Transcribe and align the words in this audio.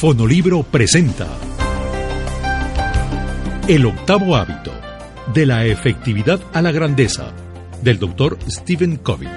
Fonolibro 0.00 0.62
presenta 0.62 1.28
El 3.68 3.84
octavo 3.84 4.34
hábito, 4.34 4.72
de 5.34 5.44
la 5.44 5.66
efectividad 5.66 6.40
a 6.54 6.62
la 6.62 6.72
grandeza, 6.72 7.34
del 7.82 7.98
doctor 7.98 8.38
Stephen 8.48 8.96
Covey. 8.96 9.28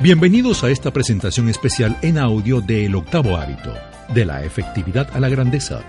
Bienvenidos 0.00 0.64
a 0.64 0.70
esta 0.70 0.92
presentación 0.92 1.48
especial 1.48 1.96
en 2.02 2.18
audio 2.18 2.60
de 2.60 2.86
El 2.86 2.96
octavo 2.96 3.36
hábito, 3.36 3.72
de 4.12 4.24
la 4.24 4.42
efectividad 4.42 5.08
a 5.14 5.20
la 5.20 5.28
grandeza, 5.28 5.82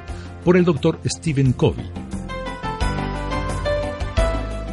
por 0.45 0.55
el 0.55 0.65
doctor 0.65 0.99
Stephen 1.07 1.51
Covey. 1.53 1.89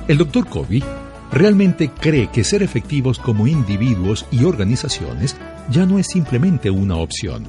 El 0.09 0.19
doctor 0.19 0.47
Covey 0.47 0.85
realmente 1.33 1.89
cree 1.89 2.29
que 2.29 2.45
ser 2.45 2.63
efectivos 2.63 3.19
como 3.19 3.47
individuos 3.47 4.27
y 4.31 4.45
organizaciones 4.45 5.37
ya 5.71 5.87
no 5.87 5.99
es 5.99 6.09
simplemente 6.09 6.71
una 6.71 6.97
opción, 6.97 7.49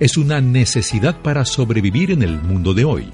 es 0.00 0.16
una 0.16 0.40
necesidad 0.40 1.20
para 1.22 1.44
sobrevivir 1.44 2.10
en 2.10 2.22
el 2.22 2.40
mundo 2.40 2.74
de 2.74 2.84
hoy. 2.84 3.08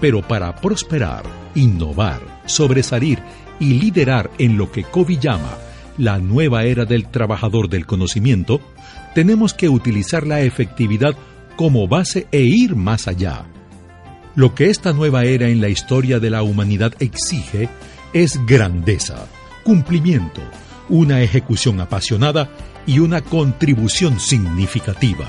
Pero 0.00 0.22
para 0.22 0.54
prosperar, 0.56 1.24
innovar, 1.54 2.20
sobresalir 2.46 3.18
y 3.58 3.74
liderar 3.74 4.30
en 4.38 4.56
lo 4.56 4.70
que 4.70 4.84
Covey 4.84 5.18
llama 5.18 5.56
la 5.96 6.18
nueva 6.18 6.64
era 6.64 6.84
del 6.84 7.08
trabajador 7.08 7.68
del 7.68 7.84
conocimiento, 7.84 8.60
tenemos 9.14 9.52
que 9.52 9.68
utilizar 9.68 10.26
la 10.26 10.40
efectividad 10.40 11.16
como 11.56 11.88
base 11.88 12.28
e 12.30 12.42
ir 12.42 12.76
más 12.76 13.08
allá. 13.08 13.46
Lo 14.36 14.54
que 14.54 14.70
esta 14.70 14.92
nueva 14.92 15.24
era 15.24 15.48
en 15.48 15.60
la 15.60 15.68
historia 15.68 16.20
de 16.20 16.30
la 16.30 16.44
humanidad 16.44 16.94
exige 17.00 17.68
es 18.12 18.38
grandeza, 18.46 19.26
cumplimiento, 19.64 20.40
una 20.88 21.20
ejecución 21.20 21.80
apasionada 21.80 22.48
y 22.88 23.00
una 23.00 23.20
contribución 23.20 24.18
significativa. 24.18 25.28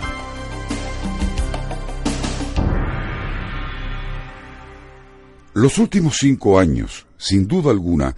Los 5.53 5.77
últimos 5.77 6.15
cinco 6.17 6.57
años, 6.57 7.05
sin 7.17 7.49
duda 7.49 7.71
alguna, 7.71 8.15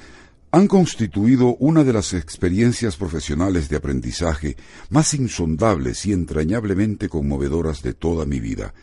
han 0.52 0.68
constituido 0.68 1.56
una 1.56 1.84
de 1.84 1.92
las 1.92 2.14
experiencias 2.14 2.98
profesionales 2.98 3.68
de 3.68 3.78
aprendizaje 3.78 4.58
más 4.92 5.16
insondables 5.16 6.06
y 6.06 6.14
entrañablemente 6.14 7.10
conmovedoras 7.10 7.82
de 7.82 7.96
toda 7.96 8.28
mi 8.28 8.40
vida. 8.40 8.76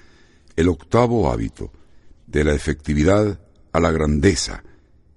El 0.56 0.70
octavo 0.70 1.30
hábito, 1.30 1.70
de 2.26 2.42
la 2.42 2.52
efectividad 2.52 3.38
a 3.70 3.78
la 3.78 3.92
grandeza, 3.92 4.64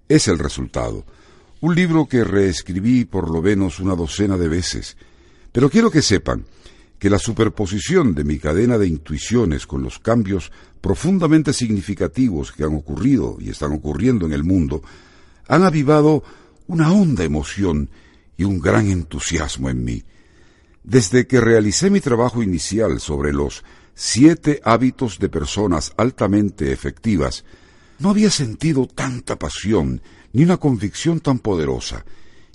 es 0.08 0.28
el 0.28 0.38
resultado. 0.38 1.03
Un 1.61 1.73
libro 1.73 2.05
que 2.05 2.23
reescribí 2.23 3.05
por 3.05 3.31
lo 3.31 3.42
menos 3.42 3.80
una 3.80 3.95
docena 3.95 4.38
de 4.38 4.48
veces, 4.48 4.98
pero 5.52 5.70
quiero 5.70 5.92
que 5.92 6.02
sepan 6.02 6.46
que 6.98 7.10
la 7.10 7.18
superposición 7.18 8.14
de 8.14 8.24
mi 8.24 8.38
cadena 8.38 8.78
de 8.78 8.88
intuiciones 8.88 9.66
con 9.66 9.82
los 9.82 9.98
cambios 9.98 10.52
profundamente 10.82 11.52
significativos 11.52 12.52
que 12.52 12.64
han 12.64 12.76
ocurrido 12.76 13.38
y 13.40 13.50
están 13.50 13.72
ocurriendo 13.72 14.26
en 14.28 14.34
el 14.34 14.44
mundo 14.44 14.84
han 15.48 15.64
avivado 15.64 16.24
una 16.68 16.94
honda 16.94 17.24
emoción 17.24 17.90
y 18.38 18.44
un 18.44 18.60
gran 18.60 18.90
entusiasmo 18.90 19.70
en 19.70 19.84
mí. 19.84 20.04
Desde 20.84 21.28
que 21.28 21.42
realicé 21.42 21.90
mi 21.90 22.02
trabajo 22.02 22.42
inicial 22.42 23.00
sobre 23.00 23.34
los 23.34 23.64
siete 23.94 24.62
hábitos 24.64 25.20
de 25.20 25.30
personas 25.30 25.94
altamente 25.98 26.72
efectivas, 26.72 27.46
no 28.00 28.10
había 28.10 28.30
sentido 28.30 28.88
tanta 28.88 29.38
pasión 29.38 30.02
ni 30.34 30.44
una 30.44 30.58
convicción 30.58 31.20
tan 31.20 31.40
poderosa, 31.40 32.06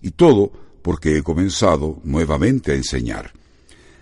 y 0.00 0.12
todo 0.12 0.52
porque 0.86 1.18
he 1.18 1.22
comenzado 1.24 2.00
nuevamente 2.04 2.70
a 2.70 2.76
enseñar. 2.76 3.32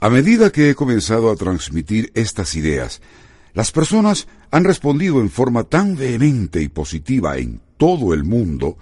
A 0.01 0.11
medida 0.11 0.53
que 0.53 0.69
he 0.69 0.75
comenzado 0.75 1.31
a 1.31 1.35
transmitir 1.35 2.13
estas 2.13 2.57
ideas, 2.57 3.01
las 3.55 3.73
personas 3.73 4.29
han 4.51 4.65
respondido 4.65 5.23
en 5.23 5.31
forma 5.31 5.65
tan 5.65 5.97
vehemente 5.97 6.61
y 6.61 6.69
positiva 6.69 7.39
en 7.39 7.63
todo 7.79 8.13
el 8.13 8.25
mundo 8.25 8.77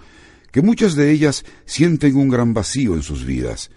que 0.51 0.61
muchas 0.61 0.95
de 0.95 1.11
ellas 1.11 1.45
sienten 1.63 2.17
un 2.17 2.27
gran 2.27 2.53
vacío 2.53 2.93
en 2.95 3.03
sus 3.03 3.23
vidas. 3.23 3.71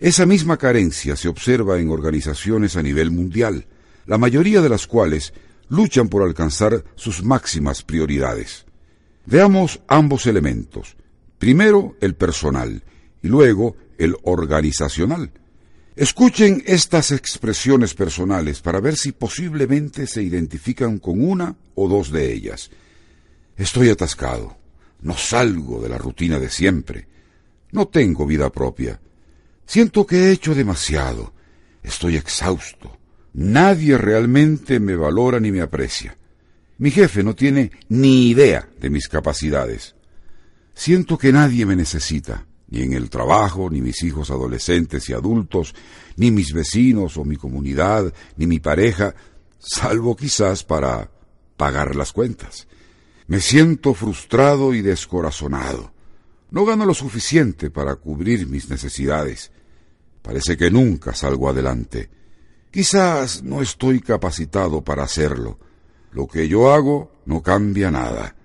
Esa 0.00 0.24
misma 0.24 0.56
carencia 0.56 1.14
se 1.14 1.28
observa 1.28 1.78
en 1.78 1.90
organizaciones 1.90 2.76
a 2.76 2.82
nivel 2.82 3.10
mundial, 3.10 3.66
la 4.06 4.16
mayoría 4.16 4.62
de 4.62 4.70
las 4.70 4.86
cuales 4.86 5.34
luchan 5.68 6.08
por 6.08 6.22
alcanzar 6.22 6.82
sus 6.94 7.22
máximas 7.22 7.82
prioridades. 7.82 8.64
Veamos 9.26 9.82
ambos 9.86 10.24
elementos. 10.24 10.96
Primero 11.38 11.94
el 12.00 12.14
personal 12.14 12.82
y 13.22 13.28
luego 13.28 13.76
el 13.98 14.16
organizacional. 14.24 15.30
Escuchen 15.96 16.62
estas 16.66 17.10
expresiones 17.10 17.94
personales 17.94 18.60
para 18.60 18.80
ver 18.80 18.96
si 18.96 19.12
posiblemente 19.12 20.06
se 20.06 20.22
identifican 20.22 20.98
con 20.98 21.24
una 21.24 21.56
o 21.74 21.88
dos 21.88 22.10
de 22.10 22.32
ellas. 22.32 22.70
Estoy 23.56 23.88
atascado, 23.88 24.58
no 25.00 25.16
salgo 25.16 25.80
de 25.80 25.88
la 25.88 25.96
rutina 25.96 26.38
de 26.38 26.50
siempre, 26.50 27.08
no 27.72 27.88
tengo 27.88 28.26
vida 28.26 28.50
propia, 28.50 29.00
siento 29.64 30.06
que 30.06 30.16
he 30.16 30.32
hecho 30.32 30.54
demasiado, 30.54 31.32
estoy 31.82 32.16
exhausto, 32.16 32.98
nadie 33.32 33.96
realmente 33.96 34.78
me 34.78 34.96
valora 34.96 35.40
ni 35.40 35.50
me 35.50 35.62
aprecia. 35.62 36.18
Mi 36.76 36.90
jefe 36.90 37.22
no 37.22 37.34
tiene 37.34 37.70
ni 37.88 38.28
idea 38.28 38.68
de 38.78 38.90
mis 38.90 39.08
capacidades. 39.08 39.94
Siento 40.74 41.16
que 41.16 41.32
nadie 41.32 41.64
me 41.64 41.74
necesita 41.74 42.44
ni 42.68 42.82
en 42.82 42.92
el 42.92 43.10
trabajo, 43.10 43.70
ni 43.70 43.80
mis 43.80 44.02
hijos 44.02 44.30
adolescentes 44.30 45.08
y 45.08 45.12
adultos, 45.12 45.74
ni 46.16 46.30
mis 46.30 46.52
vecinos 46.52 47.16
o 47.16 47.24
mi 47.24 47.36
comunidad, 47.36 48.12
ni 48.36 48.46
mi 48.46 48.58
pareja, 48.58 49.14
salvo 49.58 50.16
quizás 50.16 50.64
para 50.64 51.10
pagar 51.56 51.94
las 51.94 52.12
cuentas. 52.12 52.66
Me 53.28 53.40
siento 53.40 53.94
frustrado 53.94 54.74
y 54.74 54.82
descorazonado. 54.82 55.92
No 56.50 56.64
gano 56.64 56.86
lo 56.86 56.94
suficiente 56.94 57.70
para 57.70 57.96
cubrir 57.96 58.46
mis 58.46 58.68
necesidades. 58.68 59.50
Parece 60.22 60.56
que 60.56 60.70
nunca 60.70 61.14
salgo 61.14 61.48
adelante. 61.48 62.08
Quizás 62.70 63.42
no 63.42 63.62
estoy 63.62 64.00
capacitado 64.00 64.82
para 64.82 65.04
hacerlo. 65.04 65.58
Lo 66.12 66.26
que 66.26 66.48
yo 66.48 66.72
hago 66.72 67.12
no 67.26 67.42
cambia 67.42 67.90
nada. 67.90 68.36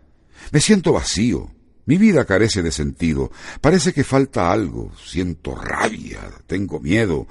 Me 0.51 0.59
siento 0.59 0.93
vacío, 0.93 1.51
mi 1.85 1.97
vida 1.97 2.25
carece 2.25 2.61
de 2.61 2.71
sentido. 2.71 3.31
Parece 3.59 3.93
que 3.93 4.03
falta 4.03 4.51
algo. 4.51 4.91
Siento 5.03 5.55
rabia, 5.55 6.19
tengo 6.47 6.79
miedo. 6.79 7.27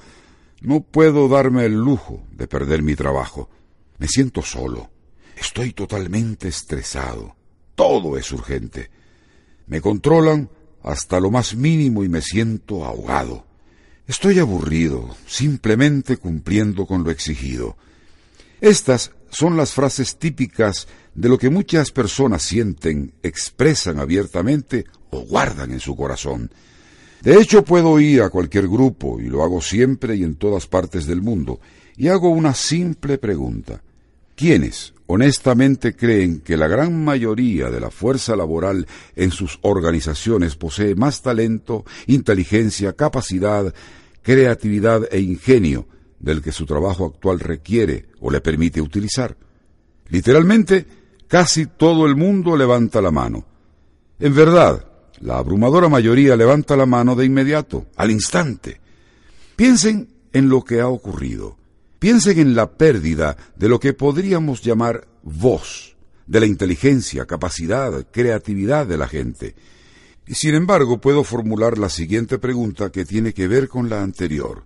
No 0.61 0.81
puedo 0.81 1.27
darme 1.27 1.65
el 1.65 1.73
lujo 1.73 2.23
de 2.31 2.47
perder 2.47 2.83
mi 2.83 2.95
trabajo. 2.95 3.49
Me 3.97 4.07
siento 4.07 4.41
solo. 4.41 4.91
Estoy 5.35 5.73
totalmente 5.73 6.47
estresado. 6.47 7.35
Todo 7.75 8.17
es 8.17 8.31
urgente. 8.31 8.91
Me 9.67 9.81
controlan 9.81 10.49
hasta 10.83 11.19
lo 11.19 11.31
más 11.31 11.55
mínimo 11.55 12.03
y 12.03 12.09
me 12.09 12.21
siento 12.21 12.85
ahogado. 12.85 13.45
Estoy 14.07 14.39
aburrido, 14.39 15.15
simplemente 15.25 16.17
cumpliendo 16.17 16.85
con 16.85 17.03
lo 17.03 17.11
exigido. 17.11 17.77
Estas 18.59 19.11
son 19.29 19.55
las 19.55 19.73
frases 19.73 20.17
típicas 20.19 20.87
de 21.13 21.29
lo 21.29 21.37
que 21.37 21.49
muchas 21.49 21.91
personas 21.91 22.41
sienten, 22.41 23.13
expresan 23.21 23.99
abiertamente 23.99 24.85
o 25.09 25.21
guardan 25.21 25.71
en 25.71 25.79
su 25.79 25.95
corazón. 25.95 26.51
De 27.21 27.35
hecho, 27.35 27.63
puedo 27.63 27.99
ir 27.99 28.21
a 28.21 28.29
cualquier 28.29 28.67
grupo, 28.67 29.19
y 29.19 29.25
lo 29.25 29.43
hago 29.43 29.61
siempre 29.61 30.15
y 30.15 30.23
en 30.23 30.35
todas 30.35 30.67
partes 30.67 31.05
del 31.05 31.21
mundo, 31.21 31.59
y 31.97 32.07
hago 32.07 32.29
una 32.29 32.53
simple 32.53 33.17
pregunta. 33.17 33.83
¿Quiénes 34.35 34.93
honestamente 35.05 35.95
creen 35.95 36.39
que 36.39 36.57
la 36.57 36.67
gran 36.67 37.03
mayoría 37.03 37.69
de 37.69 37.79
la 37.79 37.91
fuerza 37.91 38.35
laboral 38.35 38.87
en 39.15 39.29
sus 39.29 39.59
organizaciones 39.61 40.55
posee 40.55 40.95
más 40.95 41.21
talento, 41.21 41.85
inteligencia, 42.07 42.93
capacidad, 42.93 43.71
creatividad 44.23 45.07
e 45.11 45.19
ingenio 45.19 45.85
del 46.19 46.41
que 46.41 46.51
su 46.51 46.65
trabajo 46.65 47.05
actual 47.05 47.39
requiere 47.39 48.07
o 48.19 48.31
le 48.31 48.41
permite 48.41 48.81
utilizar? 48.81 49.37
Literalmente, 50.07 50.87
casi 51.31 51.65
todo 51.65 52.07
el 52.07 52.17
mundo 52.17 52.57
levanta 52.57 53.01
la 53.01 53.09
mano. 53.09 53.45
En 54.19 54.35
verdad, 54.35 54.85
la 55.21 55.37
abrumadora 55.37 55.87
mayoría 55.87 56.35
levanta 56.35 56.75
la 56.75 56.85
mano 56.85 57.15
de 57.15 57.23
inmediato, 57.23 57.85
al 57.95 58.11
instante. 58.11 58.81
Piensen 59.55 60.09
en 60.33 60.49
lo 60.49 60.61
que 60.65 60.81
ha 60.81 60.89
ocurrido. 60.89 61.55
Piensen 61.99 62.37
en 62.37 62.53
la 62.53 62.71
pérdida 62.71 63.37
de 63.55 63.69
lo 63.69 63.79
que 63.79 63.93
podríamos 63.93 64.61
llamar 64.61 65.07
voz, 65.23 65.95
de 66.27 66.41
la 66.41 66.47
inteligencia, 66.47 67.25
capacidad, 67.25 68.05
creatividad 68.11 68.85
de 68.85 68.97
la 68.97 69.07
gente. 69.07 69.55
Y 70.27 70.35
sin 70.35 70.53
embargo, 70.53 70.99
puedo 70.99 71.23
formular 71.23 71.77
la 71.77 71.87
siguiente 71.87 72.39
pregunta 72.39 72.91
que 72.91 73.05
tiene 73.05 73.33
que 73.33 73.47
ver 73.47 73.69
con 73.69 73.87
la 73.89 74.01
anterior. 74.01 74.65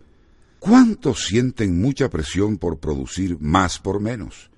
¿Cuántos 0.58 1.28
sienten 1.28 1.80
mucha 1.80 2.10
presión 2.10 2.58
por 2.58 2.80
producir 2.80 3.38
más 3.40 3.78
por 3.78 4.00
menos? 4.00 4.50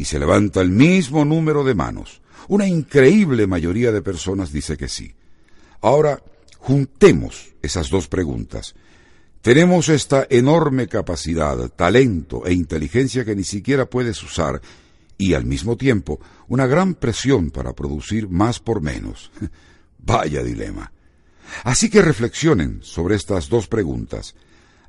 Y 0.00 0.06
se 0.06 0.18
levanta 0.18 0.62
el 0.62 0.70
mismo 0.70 1.26
número 1.26 1.62
de 1.62 1.74
manos. 1.74 2.22
Una 2.48 2.66
increíble 2.66 3.46
mayoría 3.46 3.92
de 3.92 4.00
personas 4.00 4.50
dice 4.50 4.78
que 4.78 4.88
sí. 4.88 5.14
Ahora, 5.82 6.22
juntemos 6.56 7.52
esas 7.60 7.90
dos 7.90 8.08
preguntas. 8.08 8.74
Tenemos 9.42 9.90
esta 9.90 10.26
enorme 10.30 10.88
capacidad, 10.88 11.68
talento 11.68 12.46
e 12.46 12.54
inteligencia 12.54 13.26
que 13.26 13.36
ni 13.36 13.44
siquiera 13.44 13.90
puedes 13.90 14.22
usar 14.22 14.62
y 15.18 15.34
al 15.34 15.44
mismo 15.44 15.76
tiempo 15.76 16.18
una 16.48 16.66
gran 16.66 16.94
presión 16.94 17.50
para 17.50 17.74
producir 17.74 18.26
más 18.26 18.58
por 18.58 18.80
menos. 18.80 19.30
Vaya 19.98 20.42
dilema. 20.42 20.90
Así 21.62 21.90
que 21.90 22.00
reflexionen 22.00 22.78
sobre 22.82 23.16
estas 23.16 23.50
dos 23.50 23.68
preguntas. 23.68 24.34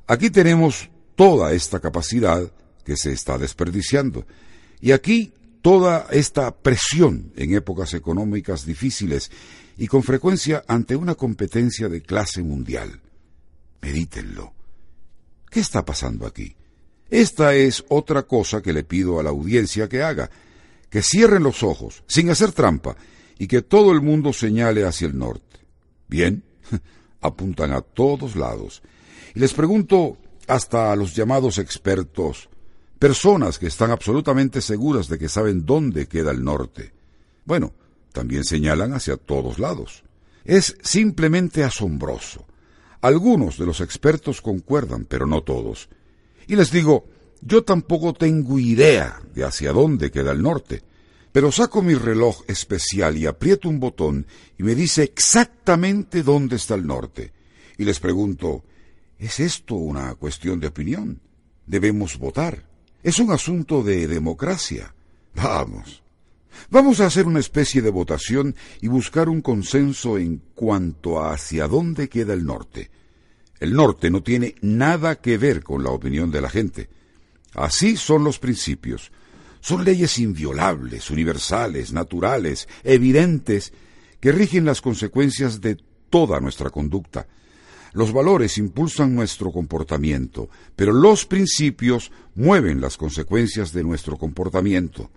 Aquí 0.06 0.30
tenemos 0.30 0.88
toda 1.16 1.52
esta 1.52 1.80
capacidad 1.80 2.50
que 2.82 2.96
se 2.96 3.12
está 3.12 3.36
desperdiciando 3.36 4.24
y 4.82 4.90
aquí 4.90 5.32
toda 5.62 6.08
esta 6.10 6.54
presión 6.54 7.32
en 7.36 7.54
épocas 7.54 7.94
económicas 7.94 8.66
difíciles 8.66 9.30
y 9.78 9.86
con 9.86 10.02
frecuencia 10.02 10.64
ante 10.66 10.96
una 10.96 11.14
competencia 11.14 11.88
de 11.88 12.02
clase 12.02 12.42
mundial. 12.42 13.00
Medítenlo. 13.80 14.52
¿Qué 15.48 15.60
está 15.60 15.84
pasando 15.84 16.26
aquí? 16.26 16.56
Esta 17.08 17.54
es 17.54 17.84
otra 17.88 18.24
cosa 18.24 18.60
que 18.60 18.72
le 18.72 18.84
pido 18.84 19.20
a 19.20 19.22
la 19.22 19.30
audiencia 19.30 19.88
que 19.88 20.02
haga, 20.02 20.30
que 20.90 21.02
cierren 21.02 21.44
los 21.44 21.62
ojos, 21.62 22.02
sin 22.08 22.28
hacer 22.30 22.52
trampa, 22.52 22.96
y 23.38 23.46
que 23.46 23.62
todo 23.62 23.92
el 23.92 24.00
mundo 24.00 24.32
señale 24.32 24.84
hacia 24.84 25.06
el 25.06 25.16
norte. 25.16 25.60
Bien, 26.08 26.42
apuntan 27.20 27.72
a 27.72 27.82
todos 27.82 28.34
lados. 28.34 28.82
Y 29.34 29.40
les 29.40 29.52
pregunto 29.52 30.16
hasta 30.48 30.90
a 30.90 30.96
los 30.96 31.14
llamados 31.14 31.58
expertos, 31.58 32.48
personas 33.02 33.58
que 33.58 33.66
están 33.66 33.90
absolutamente 33.90 34.60
seguras 34.60 35.08
de 35.08 35.18
que 35.18 35.28
saben 35.28 35.66
dónde 35.66 36.06
queda 36.06 36.30
el 36.30 36.44
norte. 36.44 36.92
Bueno, 37.44 37.72
también 38.12 38.44
señalan 38.44 38.92
hacia 38.92 39.16
todos 39.16 39.58
lados. 39.58 40.04
Es 40.44 40.76
simplemente 40.84 41.64
asombroso. 41.64 42.46
Algunos 43.00 43.58
de 43.58 43.66
los 43.66 43.80
expertos 43.80 44.40
concuerdan, 44.40 45.04
pero 45.04 45.26
no 45.26 45.42
todos. 45.42 45.88
Y 46.46 46.54
les 46.54 46.70
digo, 46.70 47.08
yo 47.40 47.64
tampoco 47.64 48.12
tengo 48.12 48.60
idea 48.60 49.20
de 49.34 49.42
hacia 49.42 49.72
dónde 49.72 50.12
queda 50.12 50.30
el 50.30 50.40
norte, 50.40 50.84
pero 51.32 51.50
saco 51.50 51.82
mi 51.82 51.94
reloj 51.94 52.44
especial 52.46 53.18
y 53.18 53.26
aprieto 53.26 53.68
un 53.68 53.80
botón 53.80 54.28
y 54.56 54.62
me 54.62 54.76
dice 54.76 55.02
exactamente 55.02 56.22
dónde 56.22 56.54
está 56.54 56.76
el 56.76 56.86
norte. 56.86 57.32
Y 57.78 57.84
les 57.84 57.98
pregunto, 57.98 58.62
¿es 59.18 59.40
esto 59.40 59.74
una 59.74 60.14
cuestión 60.14 60.60
de 60.60 60.68
opinión? 60.68 61.20
Debemos 61.66 62.16
votar. 62.16 62.70
Es 63.02 63.18
un 63.18 63.32
asunto 63.32 63.82
de 63.82 64.06
democracia. 64.06 64.94
Vamos. 65.34 66.02
Vamos 66.70 67.00
a 67.00 67.06
hacer 67.06 67.26
una 67.26 67.40
especie 67.40 67.82
de 67.82 67.90
votación 67.90 68.54
y 68.80 68.88
buscar 68.88 69.28
un 69.28 69.40
consenso 69.40 70.18
en 70.18 70.40
cuanto 70.54 71.20
a 71.20 71.32
hacia 71.32 71.66
dónde 71.66 72.08
queda 72.08 72.32
el 72.32 72.44
norte. 72.44 72.90
El 73.58 73.74
norte 73.74 74.10
no 74.10 74.22
tiene 74.22 74.54
nada 74.60 75.16
que 75.16 75.38
ver 75.38 75.62
con 75.62 75.82
la 75.82 75.90
opinión 75.90 76.30
de 76.30 76.40
la 76.40 76.50
gente. 76.50 76.88
Así 77.54 77.96
son 77.96 78.24
los 78.24 78.38
principios. 78.38 79.10
Son 79.60 79.84
leyes 79.84 80.18
inviolables, 80.18 81.10
universales, 81.10 81.92
naturales, 81.92 82.68
evidentes, 82.84 83.72
que 84.20 84.32
rigen 84.32 84.64
las 84.64 84.80
consecuencias 84.80 85.60
de 85.60 85.76
toda 86.10 86.40
nuestra 86.40 86.70
conducta. 86.70 87.26
Los 87.92 88.12
valores 88.12 88.56
impulsan 88.58 89.14
nuestro 89.14 89.52
comportamiento, 89.52 90.48
pero 90.74 90.92
los 90.92 91.26
principios 91.26 92.10
mueven 92.34 92.80
las 92.80 92.96
consecuencias 92.96 93.72
de 93.72 93.84
nuestro 93.84 94.16
comportamiento. 94.16 95.10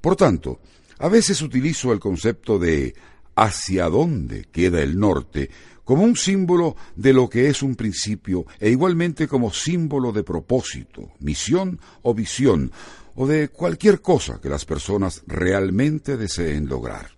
Por 0.00 0.16
tanto, 0.16 0.60
a 0.98 1.08
veces 1.08 1.40
utilizo 1.40 1.92
el 1.92 2.00
concepto 2.00 2.58
de 2.58 2.94
hacia 3.34 3.88
dónde 3.88 4.46
queda 4.52 4.82
el 4.82 4.98
norte 4.98 5.48
como 5.84 6.04
un 6.04 6.16
símbolo 6.16 6.76
de 6.94 7.12
lo 7.12 7.28
que 7.28 7.48
es 7.48 7.62
un 7.62 7.74
principio 7.74 8.46
e 8.60 8.70
igualmente 8.70 9.26
como 9.26 9.52
símbolo 9.52 10.12
de 10.12 10.22
propósito, 10.22 11.10
misión 11.20 11.80
o 12.02 12.14
visión, 12.14 12.70
o 13.14 13.26
de 13.26 13.48
cualquier 13.48 14.00
cosa 14.00 14.40
que 14.40 14.48
las 14.48 14.64
personas 14.64 15.22
realmente 15.26 16.16
deseen 16.16 16.68
lograr. 16.68 17.10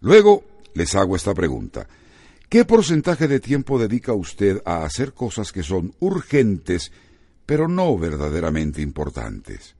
Luego 0.00 0.44
les 0.74 0.94
hago 0.94 1.14
esta 1.16 1.34
pregunta. 1.34 1.86
¿Qué 2.52 2.66
porcentaje 2.66 3.28
de 3.28 3.40
tiempo 3.40 3.78
dedica 3.78 4.12
usted 4.12 4.60
a 4.66 4.84
hacer 4.84 5.14
cosas 5.14 5.52
que 5.52 5.62
son 5.62 5.94
urgentes, 6.00 6.92
pero 7.46 7.66
no 7.66 7.96
verdaderamente 7.96 8.82
importantes? 8.82 9.74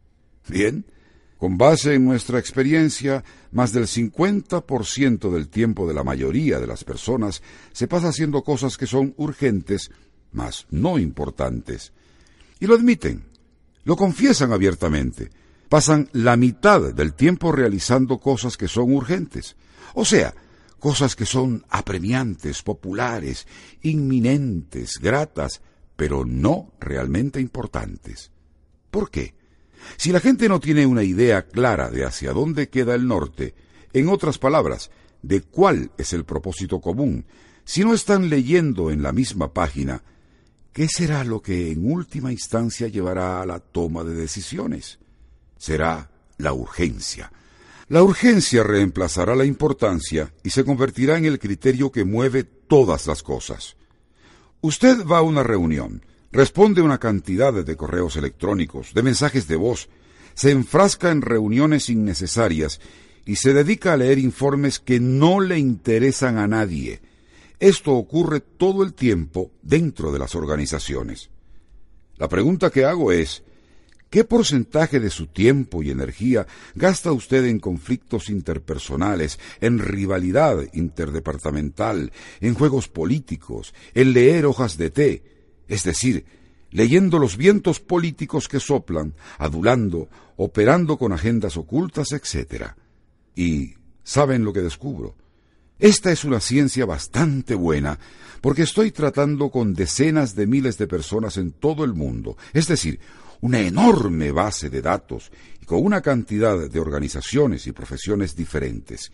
Bien, 0.48 0.86
con 1.36 1.58
base 1.58 1.92
en 1.92 2.06
nuestra 2.06 2.38
experiencia, 2.38 3.24
más 3.50 3.74
del 3.74 3.86
50% 3.86 5.30
del 5.30 5.48
tiempo 5.48 5.86
de 5.86 5.92
la 5.92 6.02
mayoría 6.02 6.58
de 6.60 6.66
las 6.66 6.82
personas 6.82 7.42
se 7.72 7.88
pasa 7.88 8.08
haciendo 8.08 8.42
cosas 8.42 8.78
que 8.78 8.86
son 8.86 9.12
urgentes, 9.18 9.90
mas 10.32 10.66
no 10.70 10.98
importantes. 10.98 11.92
Y 12.58 12.66
lo 12.66 12.74
admiten, 12.74 13.22
lo 13.84 13.96
confiesan 13.96 14.50
abiertamente. 14.50 15.30
Pasan 15.68 16.08
la 16.12 16.38
mitad 16.38 16.94
del 16.94 17.12
tiempo 17.12 17.52
realizando 17.52 18.16
cosas 18.16 18.56
que 18.56 18.66
son 18.66 18.94
urgentes. 18.94 19.56
O 19.92 20.06
sea, 20.06 20.32
cosas 20.82 21.14
que 21.14 21.26
son 21.26 21.64
apremiantes, 21.70 22.64
populares, 22.64 23.46
inminentes, 23.82 24.98
gratas, 25.00 25.62
pero 25.94 26.24
no 26.24 26.72
realmente 26.80 27.40
importantes. 27.40 28.32
¿Por 28.90 29.08
qué? 29.08 29.36
Si 29.96 30.10
la 30.10 30.18
gente 30.18 30.48
no 30.48 30.58
tiene 30.58 30.84
una 30.84 31.04
idea 31.04 31.46
clara 31.46 31.88
de 31.88 32.04
hacia 32.04 32.32
dónde 32.32 32.68
queda 32.68 32.96
el 32.96 33.06
norte, 33.06 33.54
en 33.92 34.08
otras 34.08 34.38
palabras, 34.38 34.90
de 35.22 35.42
cuál 35.42 35.92
es 35.98 36.12
el 36.14 36.24
propósito 36.24 36.80
común, 36.80 37.26
si 37.64 37.84
no 37.84 37.94
están 37.94 38.28
leyendo 38.28 38.90
en 38.90 39.04
la 39.04 39.12
misma 39.12 39.52
página, 39.52 40.02
¿qué 40.72 40.88
será 40.88 41.22
lo 41.22 41.42
que 41.42 41.70
en 41.70 41.88
última 41.92 42.32
instancia 42.32 42.88
llevará 42.88 43.40
a 43.40 43.46
la 43.46 43.60
toma 43.60 44.02
de 44.02 44.14
decisiones? 44.14 44.98
Será 45.58 46.10
la 46.38 46.52
urgencia, 46.52 47.30
la 47.92 48.02
urgencia 48.02 48.62
reemplazará 48.62 49.36
la 49.36 49.44
importancia 49.44 50.32
y 50.42 50.48
se 50.48 50.64
convertirá 50.64 51.18
en 51.18 51.26
el 51.26 51.38
criterio 51.38 51.92
que 51.92 52.06
mueve 52.06 52.42
todas 52.42 53.06
las 53.06 53.22
cosas. 53.22 53.76
Usted 54.62 55.04
va 55.04 55.18
a 55.18 55.22
una 55.22 55.42
reunión, 55.42 56.02
responde 56.30 56.80
una 56.80 56.96
cantidad 56.96 57.52
de 57.52 57.76
correos 57.76 58.16
electrónicos, 58.16 58.94
de 58.94 59.02
mensajes 59.02 59.46
de 59.46 59.56
voz, 59.56 59.90
se 60.32 60.52
enfrasca 60.52 61.10
en 61.10 61.20
reuniones 61.20 61.90
innecesarias 61.90 62.80
y 63.26 63.36
se 63.36 63.52
dedica 63.52 63.92
a 63.92 63.98
leer 63.98 64.18
informes 64.18 64.78
que 64.78 64.98
no 64.98 65.40
le 65.40 65.58
interesan 65.58 66.38
a 66.38 66.48
nadie. 66.48 67.02
Esto 67.60 67.92
ocurre 67.92 68.40
todo 68.40 68.84
el 68.84 68.94
tiempo 68.94 69.50
dentro 69.60 70.12
de 70.12 70.18
las 70.18 70.34
organizaciones. 70.34 71.28
La 72.16 72.30
pregunta 72.30 72.70
que 72.70 72.86
hago 72.86 73.12
es, 73.12 73.42
¿Qué 74.12 74.24
porcentaje 74.24 75.00
de 75.00 75.08
su 75.08 75.28
tiempo 75.28 75.82
y 75.82 75.88
energía 75.88 76.46
gasta 76.74 77.12
usted 77.12 77.46
en 77.46 77.58
conflictos 77.58 78.28
interpersonales, 78.28 79.40
en 79.62 79.78
rivalidad 79.78 80.58
interdepartamental, 80.74 82.12
en 82.42 82.52
juegos 82.52 82.88
políticos, 82.88 83.72
en 83.94 84.12
leer 84.12 84.44
hojas 84.44 84.76
de 84.76 84.90
té, 84.90 85.22
es 85.66 85.84
decir, 85.84 86.26
leyendo 86.72 87.18
los 87.18 87.38
vientos 87.38 87.80
políticos 87.80 88.48
que 88.48 88.60
soplan, 88.60 89.14
adulando, 89.38 90.10
operando 90.36 90.98
con 90.98 91.14
agendas 91.14 91.56
ocultas, 91.56 92.12
etc. 92.12 92.72
Y, 93.34 93.76
¿saben 94.04 94.44
lo 94.44 94.52
que 94.52 94.60
descubro? 94.60 95.14
Esta 95.78 96.12
es 96.12 96.24
una 96.24 96.40
ciencia 96.40 96.84
bastante 96.84 97.54
buena, 97.54 97.98
porque 98.42 98.64
estoy 98.64 98.90
tratando 98.90 99.50
con 99.50 99.72
decenas 99.72 100.34
de 100.34 100.46
miles 100.46 100.76
de 100.76 100.86
personas 100.86 101.38
en 101.38 101.52
todo 101.52 101.82
el 101.84 101.94
mundo, 101.94 102.36
es 102.52 102.68
decir, 102.68 103.00
una 103.42 103.60
enorme 103.60 104.30
base 104.32 104.70
de 104.70 104.80
datos 104.80 105.30
y 105.60 105.66
con 105.66 105.84
una 105.84 106.00
cantidad 106.00 106.70
de 106.70 106.80
organizaciones 106.80 107.66
y 107.66 107.72
profesiones 107.72 108.34
diferentes. 108.34 109.12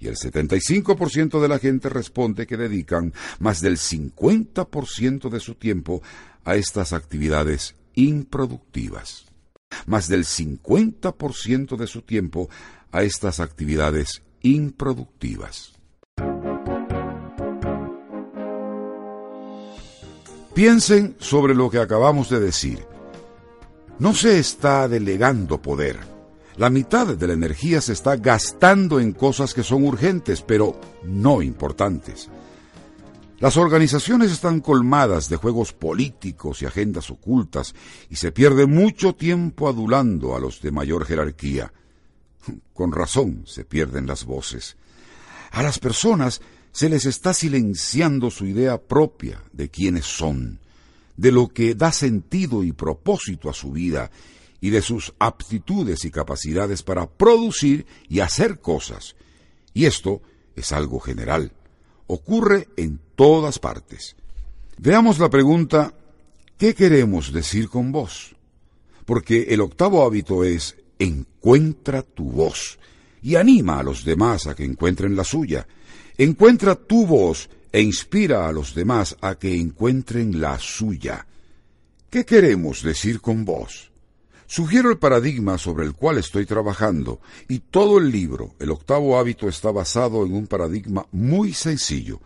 Y 0.00 0.08
el 0.08 0.16
75% 0.16 1.40
de 1.40 1.48
la 1.48 1.58
gente 1.58 1.88
responde 1.88 2.46
que 2.46 2.56
dedican 2.56 3.12
más 3.40 3.60
del 3.60 3.76
50% 3.76 5.28
de 5.28 5.40
su 5.40 5.54
tiempo 5.54 6.02
a 6.44 6.56
estas 6.56 6.92
actividades 6.92 7.74
improductivas. 7.94 9.26
Más 9.86 10.08
del 10.08 10.24
50% 10.24 11.76
de 11.76 11.86
su 11.86 12.02
tiempo 12.02 12.48
a 12.90 13.02
estas 13.02 13.38
actividades 13.38 14.22
improductivas. 14.40 15.72
Piensen 20.54 21.16
sobre 21.18 21.54
lo 21.54 21.68
que 21.70 21.78
acabamos 21.78 22.30
de 22.30 22.40
decir 22.40 22.97
no 23.98 24.14
se 24.14 24.38
está 24.38 24.88
delegando 24.88 25.60
poder. 25.60 25.98
La 26.56 26.70
mitad 26.70 27.06
de 27.06 27.26
la 27.26 27.32
energía 27.32 27.80
se 27.80 27.92
está 27.92 28.16
gastando 28.16 28.98
en 29.00 29.12
cosas 29.12 29.54
que 29.54 29.62
son 29.62 29.84
urgentes, 29.84 30.42
pero 30.42 30.80
no 31.04 31.42
importantes. 31.42 32.28
Las 33.38 33.56
organizaciones 33.56 34.32
están 34.32 34.60
colmadas 34.60 35.28
de 35.28 35.36
juegos 35.36 35.72
políticos 35.72 36.60
y 36.60 36.66
agendas 36.66 37.10
ocultas 37.10 37.74
y 38.10 38.16
se 38.16 38.32
pierde 38.32 38.66
mucho 38.66 39.14
tiempo 39.14 39.68
adulando 39.68 40.34
a 40.34 40.40
los 40.40 40.60
de 40.60 40.72
mayor 40.72 41.04
jerarquía. 41.04 41.72
Con 42.74 42.90
razón 42.90 43.44
se 43.46 43.64
pierden 43.64 44.08
las 44.08 44.24
voces. 44.24 44.76
A 45.52 45.62
las 45.62 45.78
personas 45.78 46.40
se 46.72 46.88
les 46.88 47.06
está 47.06 47.32
silenciando 47.32 48.30
su 48.30 48.46
idea 48.46 48.78
propia 48.78 49.42
de 49.52 49.68
quiénes 49.68 50.04
son 50.04 50.58
de 51.18 51.32
lo 51.32 51.48
que 51.48 51.74
da 51.74 51.92
sentido 51.92 52.62
y 52.62 52.72
propósito 52.72 53.50
a 53.50 53.52
su 53.52 53.72
vida 53.72 54.10
y 54.60 54.70
de 54.70 54.80
sus 54.80 55.12
aptitudes 55.18 56.04
y 56.04 56.10
capacidades 56.10 56.82
para 56.82 57.10
producir 57.10 57.86
y 58.08 58.20
hacer 58.20 58.60
cosas. 58.60 59.16
Y 59.74 59.84
esto 59.84 60.22
es 60.54 60.72
algo 60.72 61.00
general. 61.00 61.52
Ocurre 62.06 62.68
en 62.76 63.00
todas 63.16 63.58
partes. 63.58 64.16
Veamos 64.78 65.18
la 65.18 65.28
pregunta, 65.28 65.92
¿qué 66.56 66.74
queremos 66.74 67.32
decir 67.32 67.68
con 67.68 67.90
vos? 67.90 68.36
Porque 69.04 69.48
el 69.50 69.60
octavo 69.60 70.04
hábito 70.04 70.44
es, 70.44 70.76
encuentra 71.00 72.02
tu 72.02 72.30
voz 72.30 72.78
y 73.22 73.34
anima 73.34 73.80
a 73.80 73.82
los 73.82 74.04
demás 74.04 74.46
a 74.46 74.54
que 74.54 74.64
encuentren 74.64 75.16
la 75.16 75.24
suya. 75.24 75.66
Encuentra 76.16 76.76
tu 76.76 77.06
voz 77.06 77.50
e 77.72 77.80
inspira 77.80 78.48
a 78.48 78.52
los 78.52 78.74
demás 78.74 79.16
a 79.20 79.36
que 79.36 79.54
encuentren 79.54 80.40
la 80.40 80.58
suya. 80.58 81.26
¿Qué 82.10 82.24
queremos 82.24 82.82
decir 82.82 83.20
con 83.20 83.44
vos? 83.44 83.90
Sugiero 84.46 84.90
el 84.90 84.96
paradigma 84.96 85.58
sobre 85.58 85.84
el 85.84 85.92
cual 85.92 86.16
estoy 86.16 86.46
trabajando, 86.46 87.20
y 87.48 87.58
todo 87.58 87.98
el 87.98 88.10
libro, 88.10 88.54
el 88.58 88.70
octavo 88.70 89.18
hábito, 89.18 89.46
está 89.46 89.70
basado 89.70 90.24
en 90.24 90.32
un 90.32 90.46
paradigma 90.46 91.06
muy 91.12 91.52
sencillo. 91.52 92.18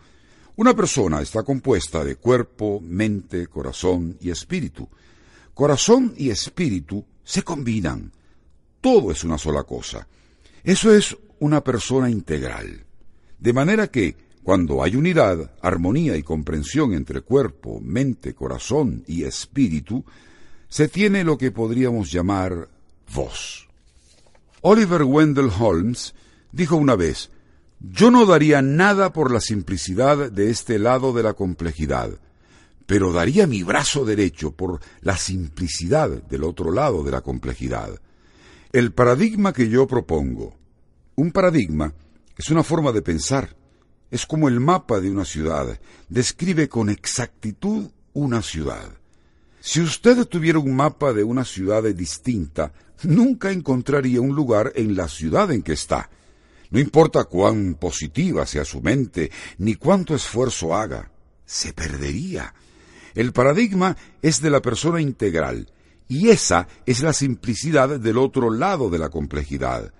Una 0.55 0.73
persona 0.73 1.21
está 1.21 1.43
compuesta 1.43 2.03
de 2.03 2.15
cuerpo, 2.15 2.79
mente, 2.79 3.47
corazón 3.47 4.17
y 4.21 4.29
espíritu. 4.29 4.87
Corazón 5.53 6.13
y 6.15 6.29
espíritu 6.29 7.03
se 7.23 7.43
combinan. 7.43 8.13
Todo 8.79 9.11
es 9.11 9.23
una 9.25 9.37
sola 9.37 9.63
cosa. 9.63 10.07
Eso 10.63 10.93
es 10.93 11.17
una 11.39 11.61
persona 11.61 12.09
integral. 12.09 12.85
De 13.37 13.51
manera 13.51 13.87
que, 13.87 14.15
cuando 14.43 14.83
hay 14.83 14.95
unidad, 14.95 15.51
armonía 15.61 16.17
y 16.17 16.23
comprensión 16.23 16.93
entre 16.93 17.21
cuerpo, 17.21 17.79
mente, 17.81 18.33
corazón 18.33 19.03
y 19.07 19.23
espíritu, 19.23 20.03
se 20.67 20.89
tiene 20.89 21.23
lo 21.23 21.37
que 21.37 21.51
podríamos 21.51 22.11
llamar 22.11 22.67
voz. 23.13 23.67
Oliver 24.61 25.03
Wendell 25.03 25.51
Holmes 25.57 26.13
dijo 26.51 26.75
una 26.75 26.95
vez, 26.95 27.29
yo 27.79 28.11
no 28.11 28.25
daría 28.25 28.61
nada 28.61 29.13
por 29.13 29.31
la 29.31 29.39
simplicidad 29.39 30.31
de 30.31 30.49
este 30.49 30.79
lado 30.79 31.13
de 31.13 31.23
la 31.23 31.33
complejidad, 31.33 32.11
pero 32.85 33.13
daría 33.13 33.47
mi 33.47 33.63
brazo 33.63 34.03
derecho 34.03 34.51
por 34.51 34.81
la 35.01 35.17
simplicidad 35.17 36.09
del 36.09 36.43
otro 36.43 36.71
lado 36.71 37.03
de 37.03 37.11
la 37.11 37.21
complejidad. 37.21 37.99
El 38.71 38.91
paradigma 38.91 39.53
que 39.53 39.69
yo 39.69 39.87
propongo, 39.87 40.57
un 41.15 41.31
paradigma 41.31 41.93
es 42.37 42.49
una 42.49 42.63
forma 42.63 42.91
de 42.91 43.01
pensar, 43.01 43.55
es 44.13 44.27
como 44.27 44.47
el 44.47 44.59
mapa 44.59 44.99
de 44.99 45.09
una 45.09 45.25
ciudad, 45.25 45.79
describe 46.07 46.69
con 46.69 46.91
exactitud 46.91 47.89
una 48.13 48.43
ciudad. 48.43 48.91
Si 49.59 49.81
usted 49.81 50.25
tuviera 50.25 50.59
un 50.59 50.75
mapa 50.75 51.13
de 51.13 51.23
una 51.23 51.43
ciudad 51.43 51.81
distinta, 51.81 52.73
nunca 53.01 53.49
encontraría 53.49 54.21
un 54.21 54.35
lugar 54.35 54.71
en 54.75 54.95
la 54.95 55.07
ciudad 55.07 55.51
en 55.51 55.63
que 55.63 55.73
está. 55.73 56.11
No 56.69 56.79
importa 56.79 57.23
cuán 57.23 57.73
positiva 57.73 58.45
sea 58.45 58.63
su 58.65 58.81
mente, 58.81 59.31
ni 59.57 59.73
cuánto 59.73 60.13
esfuerzo 60.13 60.75
haga, 60.75 61.09
se 61.43 61.73
perdería. 61.73 62.53
El 63.15 63.33
paradigma 63.33 63.97
es 64.21 64.41
de 64.41 64.51
la 64.51 64.61
persona 64.61 65.01
integral, 65.01 65.71
y 66.07 66.29
esa 66.29 66.67
es 66.85 67.01
la 67.01 67.13
simplicidad 67.13 67.99
del 67.99 68.19
otro 68.19 68.51
lado 68.51 68.91
de 68.91 68.99
la 68.99 69.09
complejidad. 69.09 69.91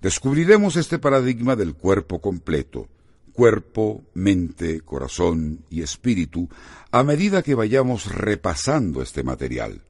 Descubriremos 0.00 0.76
este 0.76 0.98
paradigma 0.98 1.56
del 1.56 1.74
cuerpo 1.74 2.22
completo, 2.22 2.88
cuerpo, 3.34 4.04
mente, 4.14 4.80
corazón 4.80 5.64
y 5.68 5.82
espíritu 5.82 6.48
a 6.90 7.02
medida 7.02 7.42
que 7.42 7.54
vayamos 7.54 8.06
repasando 8.06 9.02
este 9.02 9.22
material. 9.22 9.82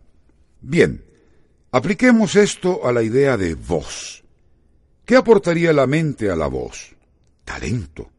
Bien, 0.60 1.04
apliquemos 1.70 2.34
esto 2.34 2.86
a 2.86 2.92
la 2.92 3.02
idea 3.02 3.36
de 3.36 3.54
voz. 3.54 4.24
¿Qué 5.04 5.14
aportaría 5.16 5.72
la 5.74 5.86
mente 5.86 6.30
a 6.30 6.36
la 6.36 6.46
voz? 6.46 6.96
Talento. 7.44 8.10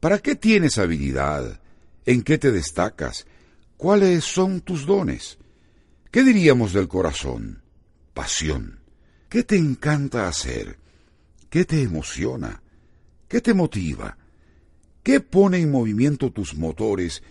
¿Para 0.00 0.18
qué 0.18 0.34
tienes 0.34 0.76
habilidad? 0.78 1.60
¿En 2.04 2.22
qué 2.22 2.36
te 2.36 2.50
destacas? 2.50 3.26
¿Cuáles 3.76 4.24
son 4.24 4.60
tus 4.60 4.84
dones? 4.84 5.38
¿Qué 6.10 6.24
diríamos 6.24 6.72
del 6.72 6.88
corazón? 6.88 7.62
Pasión. 8.12 8.80
¿Qué 9.28 9.44
te 9.44 9.56
encanta 9.56 10.26
hacer? 10.26 10.78
¿Qué 11.48 11.64
te 11.64 11.80
emociona? 11.82 12.60
¿Qué 13.28 13.40
te 13.40 13.54
motiva? 13.54 14.18
¿Qué 15.04 15.20
pone 15.20 15.58
en 15.58 15.70
movimiento 15.70 16.32
tus 16.32 16.54
motores 16.54 17.22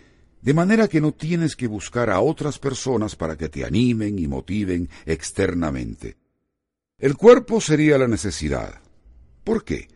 de 0.43 0.53
manera 0.53 0.87
que 0.87 1.01
no 1.01 1.11
tienes 1.11 1.55
que 1.55 1.65
buscar 1.65 2.11
a 2.11 2.19
otras 2.19 2.59
personas 2.59 3.15
para 3.15 3.35
que 3.35 3.49
te 3.49 3.65
animen 3.65 4.19
y 4.19 4.27
motiven 4.27 4.89
externamente? 5.07 6.15
El 6.99 7.17
cuerpo 7.17 7.59
sería 7.59 7.97
la 7.97 8.07
necesidad. 8.07 8.79
¿Por 9.43 9.63
qué? 9.63 9.87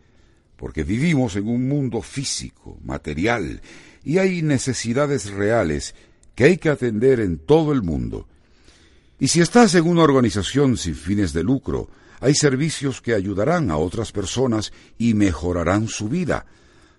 Porque 0.56 0.82
vivimos 0.82 1.36
en 1.36 1.46
un 1.46 1.68
mundo 1.68 2.02
físico, 2.02 2.80
material, 2.82 3.62
y 4.02 4.18
hay 4.18 4.42
necesidades 4.42 5.30
reales 5.30 5.94
que 6.34 6.44
hay 6.44 6.58
que 6.58 6.70
atender 6.70 7.20
en 7.20 7.38
todo 7.38 7.70
el 7.70 7.82
mundo. 7.82 8.26
Y 9.20 9.28
si 9.28 9.40
estás 9.40 9.76
en 9.76 9.86
una 9.86 10.02
organización 10.02 10.76
sin 10.76 10.96
fines 10.96 11.32
de 11.32 11.44
lucro, 11.44 11.88
hay 12.18 12.34
servicios 12.34 13.00
que 13.00 13.14
ayudarán 13.14 13.70
a 13.70 13.76
otras 13.76 14.10
personas 14.10 14.72
y 14.98 15.14
mejorarán 15.14 15.86
su 15.86 16.08
vida. 16.08 16.44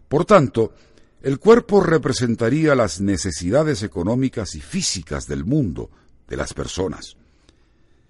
Por 0.10 0.26
tanto, 0.26 0.74
el 1.22 1.40
cuerpo 1.40 1.82
representaría 1.82 2.76
las 2.76 3.00
necesidades 3.00 3.84
económicas 3.84 4.56
y 4.56 4.62
físicas 4.62 5.28
del 5.28 5.46
mundo, 5.46 5.90
de 6.28 6.36
las 6.36 6.54
personas. 6.54 7.16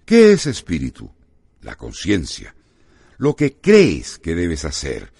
¿Qué 0.04 0.32
es 0.32 0.46
espíritu? 0.46 1.10
La 1.62 1.76
conciencia. 1.76 2.54
Lo 3.18 3.36
que 3.36 3.54
crees 3.54 4.18
que 4.18 4.34
debes 4.34 4.64
hacer. 4.64 5.12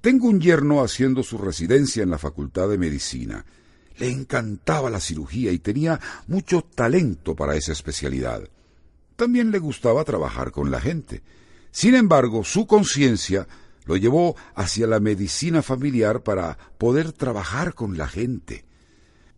Tengo 0.00 0.28
un 0.28 0.40
yerno 0.40 0.82
haciendo 0.82 1.22
su 1.22 1.36
residencia 1.36 2.02
en 2.02 2.10
la 2.10 2.18
Facultad 2.18 2.68
de 2.68 2.78
Medicina. 2.78 3.44
Le 3.98 4.10
encantaba 4.10 4.88
la 4.88 5.00
cirugía 5.00 5.52
y 5.52 5.58
tenía 5.58 6.00
mucho 6.28 6.62
talento 6.62 7.34
para 7.34 7.56
esa 7.56 7.72
especialidad. 7.72 8.48
También 9.16 9.50
le 9.50 9.58
gustaba 9.58 10.04
trabajar 10.04 10.50
con 10.50 10.70
la 10.70 10.80
gente. 10.80 11.22
Sin 11.70 11.94
embargo, 11.94 12.44
su 12.44 12.66
conciencia 12.66 13.46
lo 13.86 13.96
llevó 13.96 14.36
hacia 14.54 14.86
la 14.86 15.00
medicina 15.00 15.62
familiar 15.62 16.22
para 16.22 16.58
poder 16.76 17.12
trabajar 17.12 17.74
con 17.74 17.96
la 17.96 18.08
gente. 18.08 18.64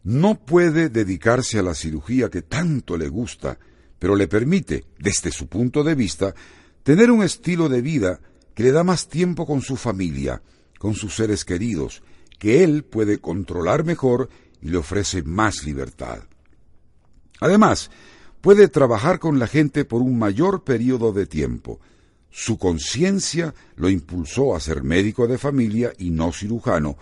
No 0.03 0.41
puede 0.45 0.89
dedicarse 0.89 1.59
a 1.59 1.63
la 1.63 1.75
cirugía 1.75 2.31
que 2.31 2.43
tanto 2.43 2.97
le 2.97 3.09
gusta, 3.09 3.59
pero 3.99 4.17
le 4.17 4.27
permite, 4.27 4.85
desde 4.99 5.31
su 5.31 5.47
punto 5.49 5.85
de 5.85 5.95
vista, 5.95 6.35
tener 6.83 7.11
un 7.11 7.23
estilo 7.23 7.69
de 7.69 7.83
vida 7.83 8.21
que 8.55 8.63
le 8.63 8.73
da 8.73 8.85
más 8.85 9.09
tiempo 9.09 9.47
con 9.47 9.61
su 9.61 9.77
familia, 9.77 10.43
con 10.79 10.95
sus 10.95 11.15
seres 11.15 11.45
queridos, 11.45 12.03
que 12.39 12.65
él 12.65 12.85
puede 12.85 13.19
controlar 13.19 13.85
mejor 13.85 14.31
y 14.63 14.71
le 14.71 14.79
ofrece 14.79 15.23
más 15.23 15.65
libertad. 15.65 16.21
Además, 17.41 17.91
puede 18.41 18.69
trabajar 18.69 19.19
con 19.19 19.39
la 19.39 19.47
gente 19.47 19.85
por 19.85 20.01
un 20.01 20.19
mayor 20.19 20.65
periodo 20.65 21.13
de 21.13 21.27
tiempo, 21.27 21.81
su 22.31 22.59
conciencia 22.59 23.55
lo 23.77 23.89
impulsó 23.89 24.55
a 24.55 24.61
ser 24.61 24.83
médico 24.83 25.27
de 25.27 25.39
familia 25.39 25.93
y 25.99 26.11
no 26.11 26.33
cirujano, 26.33 26.97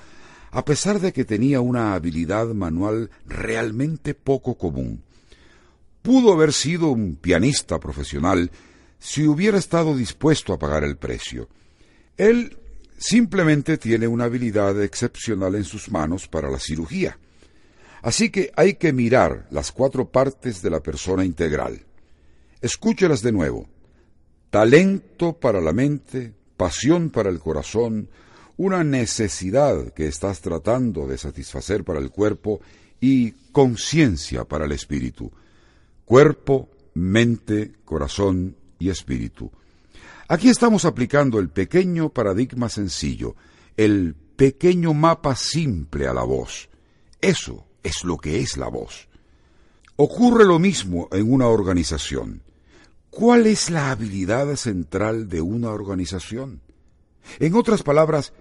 a 0.51 0.65
pesar 0.65 1.01
de 1.01 1.13
que 1.13 1.25
tenía 1.25 1.61
una 1.61 1.95
habilidad 1.95 2.47
manual 2.49 3.11
realmente 3.27 4.15
poco 4.15 4.57
común. 4.57 5.03
Pudo 6.03 6.33
haber 6.33 6.53
sido 6.53 6.89
un 6.89 7.17
pianista 7.17 7.79
profesional 7.81 8.51
si 8.99 9.27
hubiera 9.27 9.59
estado 9.59 9.97
dispuesto 9.97 10.53
a 10.53 10.59
pagar 10.59 10.85
el 10.85 10.97
precio. 10.97 11.49
Él 12.17 12.57
simplemente 12.97 13.77
tiene 13.77 14.07
una 14.07 14.25
habilidad 14.25 14.81
excepcional 14.83 15.55
en 15.57 15.65
sus 15.65 15.91
manos 15.91 16.29
para 16.29 16.51
la 16.51 16.59
cirugía. 16.59 17.19
Así 18.03 18.31
que 18.31 18.53
hay 18.57 18.75
que 18.75 18.93
mirar 18.93 19.47
las 19.51 19.73
cuatro 19.73 20.09
partes 20.09 20.63
de 20.63 20.71
la 20.71 20.81
persona 20.81 21.25
integral. 21.25 21.85
Escúchelas 22.63 23.21
de 23.21 23.33
nuevo 23.33 23.69
talento 24.57 25.35
para 25.35 25.61
la 25.61 25.75
mente, 25.75 26.33
pasión 26.57 27.11
para 27.11 27.29
el 27.29 27.41
corazón, 27.41 28.09
una 28.57 28.85
necesidad 28.85 29.93
que 29.93 30.07
estás 30.07 30.41
tratando 30.41 31.07
de 31.07 31.19
satisfacer 31.19 31.85
para 31.85 31.99
el 31.99 32.11
cuerpo 32.11 32.63
y 32.99 33.33
conciencia 33.53 34.45
para 34.45 34.65
el 34.65 34.73
espíritu. 34.73 35.31
Cuerpo, 36.07 36.71
mente, 36.95 37.75
corazón 37.85 38.57
y 38.79 38.89
espíritu. 38.89 39.53
Aquí 40.27 40.49
estamos 40.49 40.87
aplicando 40.87 41.39
el 41.39 41.51
pequeño 41.51 42.09
paradigma 42.09 42.71
sencillo, 42.71 43.37
el 43.77 44.15
pequeño 44.15 44.95
mapa 44.95 45.37
simple 45.37 46.07
a 46.07 46.15
la 46.15 46.25
voz. 46.25 46.71
Eso 47.21 47.67
es 47.83 48.05
lo 48.05 48.17
que 48.17 48.41
es 48.41 48.57
la 48.57 48.69
voz. 48.69 49.07
Ocurre 49.97 50.47
lo 50.47 50.59
mismo 50.59 51.11
en 51.13 51.31
una 51.31 51.47
organización. 51.47 52.46
¿Cuál 53.17 53.47
es 53.47 53.71
la 53.71 53.93
habilidad 53.93 54.55
central 54.57 55.27
de 55.31 55.41
una 55.41 55.71
organización? 55.71 56.61
En 57.39 57.55
otras 57.55 57.83
palabras, 57.83 58.35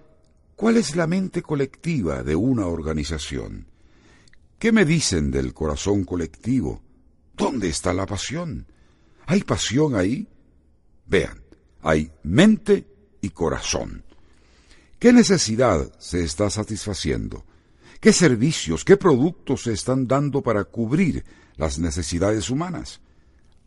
¿cuál 0.54 0.76
es 0.76 0.96
la 0.96 1.06
mente 1.06 1.40
colectiva 1.40 2.22
de 2.22 2.36
una 2.36 2.66
organización? 2.66 3.68
¿Qué 4.58 4.72
me 4.72 4.84
dicen 4.84 5.30
del 5.30 5.54
corazón 5.54 6.04
colectivo? 6.04 6.82
¿Dónde 7.34 7.70
está 7.70 7.94
la 7.94 8.04
pasión? 8.04 8.66
¿Hay 9.24 9.44
pasión 9.44 9.94
ahí? 9.94 10.28
Vean, 11.06 11.42
hay 11.80 12.12
mente 12.22 12.86
y 13.22 13.30
corazón. 13.30 14.04
¿Qué 14.98 15.10
necesidad 15.10 15.90
se 15.98 16.22
está 16.22 16.50
satisfaciendo? 16.50 17.46
¿Qué 17.98 18.12
servicios, 18.12 18.84
qué 18.84 18.98
productos 18.98 19.62
se 19.62 19.72
están 19.72 20.06
dando 20.06 20.42
para 20.42 20.64
cubrir 20.64 21.24
las 21.56 21.78
necesidades 21.78 22.50
humanas? 22.50 23.00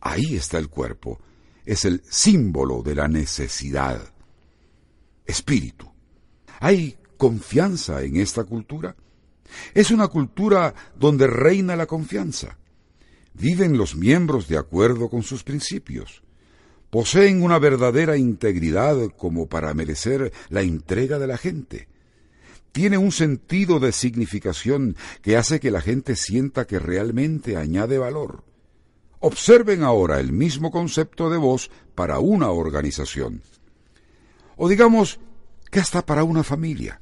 Ahí 0.00 0.36
está 0.36 0.58
el 0.58 0.68
cuerpo. 0.68 1.20
Es 1.64 1.84
el 1.84 2.02
símbolo 2.08 2.82
de 2.82 2.94
la 2.94 3.08
necesidad. 3.08 4.00
Espíritu. 5.26 5.90
¿Hay 6.60 6.96
confianza 7.16 8.02
en 8.02 8.16
esta 8.16 8.44
cultura? 8.44 8.96
Es 9.74 9.90
una 9.90 10.08
cultura 10.08 10.74
donde 10.98 11.26
reina 11.26 11.76
la 11.76 11.86
confianza. 11.86 12.56
Viven 13.34 13.76
los 13.76 13.96
miembros 13.96 14.48
de 14.48 14.58
acuerdo 14.58 15.08
con 15.08 15.22
sus 15.22 15.44
principios. 15.44 16.22
Poseen 16.90 17.42
una 17.42 17.58
verdadera 17.58 18.16
integridad 18.16 18.96
como 19.16 19.48
para 19.48 19.72
merecer 19.74 20.32
la 20.48 20.62
entrega 20.62 21.18
de 21.18 21.26
la 21.26 21.38
gente. 21.38 21.88
Tiene 22.72 22.98
un 22.98 23.12
sentido 23.12 23.80
de 23.80 23.92
significación 23.92 24.96
que 25.22 25.36
hace 25.36 25.60
que 25.60 25.70
la 25.70 25.80
gente 25.80 26.16
sienta 26.16 26.66
que 26.66 26.78
realmente 26.78 27.56
añade 27.56 27.98
valor. 27.98 28.44
Observen 29.20 29.82
ahora 29.82 30.18
el 30.18 30.32
mismo 30.32 30.70
concepto 30.70 31.30
de 31.30 31.36
voz 31.36 31.70
para 31.94 32.18
una 32.18 32.50
organización. 32.50 33.42
O 34.56 34.68
digamos 34.68 35.20
que 35.70 35.80
hasta 35.80 36.04
para 36.04 36.24
una 36.24 36.42
familia. 36.42 37.00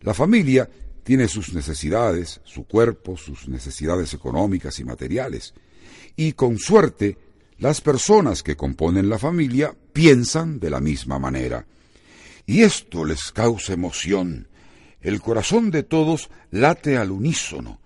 La 0.00 0.14
familia 0.14 0.68
tiene 1.02 1.28
sus 1.28 1.52
necesidades, 1.52 2.40
su 2.44 2.64
cuerpo, 2.64 3.16
sus 3.16 3.48
necesidades 3.48 4.14
económicas 4.14 4.78
y 4.78 4.84
materiales. 4.84 5.52
Y 6.16 6.32
con 6.32 6.58
suerte, 6.58 7.18
las 7.58 7.80
personas 7.80 8.42
que 8.42 8.56
componen 8.56 9.08
la 9.08 9.18
familia 9.18 9.74
piensan 9.92 10.60
de 10.60 10.70
la 10.70 10.80
misma 10.80 11.18
manera. 11.18 11.66
Y 12.46 12.62
esto 12.62 13.04
les 13.04 13.32
causa 13.32 13.72
emoción. 13.72 14.48
El 15.00 15.20
corazón 15.20 15.70
de 15.70 15.82
todos 15.82 16.30
late 16.50 16.96
al 16.96 17.10
unísono. 17.10 17.81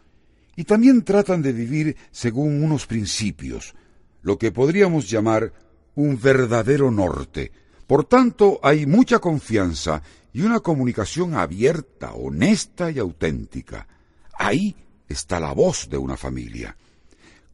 Y 0.57 0.65
también 0.65 1.05
tratan 1.05 1.43
de 1.43 1.53
vivir 1.53 1.97
según 2.11 2.65
unos 2.65 2.87
principios, 2.87 3.75
lo 4.23 4.39
que 4.39 4.51
podríamos 4.51 5.09
llamar 5.09 5.53
un 5.95 6.19
verdadero 6.21 6.91
norte. 6.91 7.53
Por 7.87 8.05
tanto, 8.05 8.59
hay 8.63 8.87
mucha 8.87 9.19
confianza 9.19 10.03
y 10.33 10.43
una 10.43 10.61
comunicación 10.61 11.35
abierta, 11.35 12.13
honesta 12.15 12.91
y 12.91 12.99
auténtica. 12.99 13.87
Ahí 14.35 14.75
está 15.09 15.39
la 15.41 15.53
voz 15.53 15.89
de 15.89 15.99
una 15.99 16.17
familia. 16.17 16.77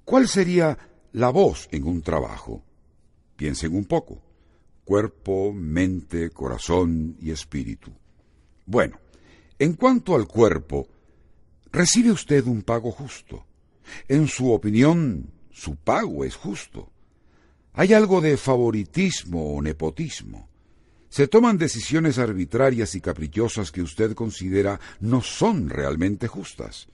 ¿Cuál 0.04 0.28
sería 0.28 0.78
la 1.12 1.30
voz 1.30 1.68
en 1.70 1.84
un 1.84 2.02
trabajo? 2.02 2.62
Piensen 3.36 3.74
un 3.74 3.84
poco. 3.84 4.22
Cuerpo, 4.84 5.52
mente, 5.52 6.30
corazón 6.30 7.16
y 7.20 7.30
espíritu. 7.30 7.92
Bueno, 8.66 8.98
en 9.58 9.74
cuanto 9.74 10.14
al 10.14 10.26
cuerpo, 10.26 10.88
recibe 11.72 12.12
usted 12.12 12.46
un 12.46 12.62
pago 12.62 12.92
justo. 12.92 13.46
En 14.08 14.28
su 14.28 14.52
opinión, 14.52 15.32
su 15.50 15.76
pago 15.76 16.24
es 16.24 16.36
justo. 16.36 16.90
Hay 17.72 17.92
algo 17.92 18.20
de 18.20 18.36
favoritismo 18.36 19.54
o 19.54 19.62
nepotismo 19.62 20.48
se 21.12 21.28
toman 21.28 21.58
decisiones 21.58 22.16
arbitrarias 22.16 22.94
y 22.94 23.02
caprichosas 23.02 23.70
que 23.70 23.82
usted 23.82 24.14
considera 24.14 24.80
no 24.98 25.20
son 25.20 25.68
realmente 25.68 26.26
justas. 26.26 26.88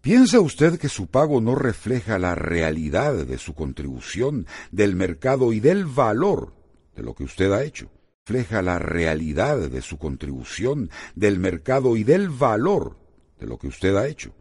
¿Piensa 0.00 0.40
usted 0.40 0.76
que 0.76 0.88
su 0.88 1.06
pago 1.06 1.40
no 1.40 1.54
refleja 1.54 2.18
la 2.18 2.34
realidad 2.34 3.14
de 3.24 3.38
su 3.38 3.54
contribución, 3.54 4.48
del 4.72 4.96
mercado 4.96 5.52
y 5.52 5.60
del 5.60 5.86
valor 5.86 6.52
de 6.96 7.04
lo 7.04 7.14
que 7.14 7.22
usted 7.22 7.52
ha 7.52 7.62
hecho? 7.62 7.92
Refleja 8.26 8.60
la 8.60 8.80
realidad 8.80 9.70
de 9.70 9.82
su 9.82 9.98
contribución, 9.98 10.90
del 11.14 11.38
mercado 11.38 11.96
y 11.96 12.02
del 12.02 12.30
valor 12.30 13.03
de 13.38 13.46
lo 13.46 13.58
que 13.58 13.68
usted 13.68 13.96
ha 13.96 14.06
hecho. 14.06 14.32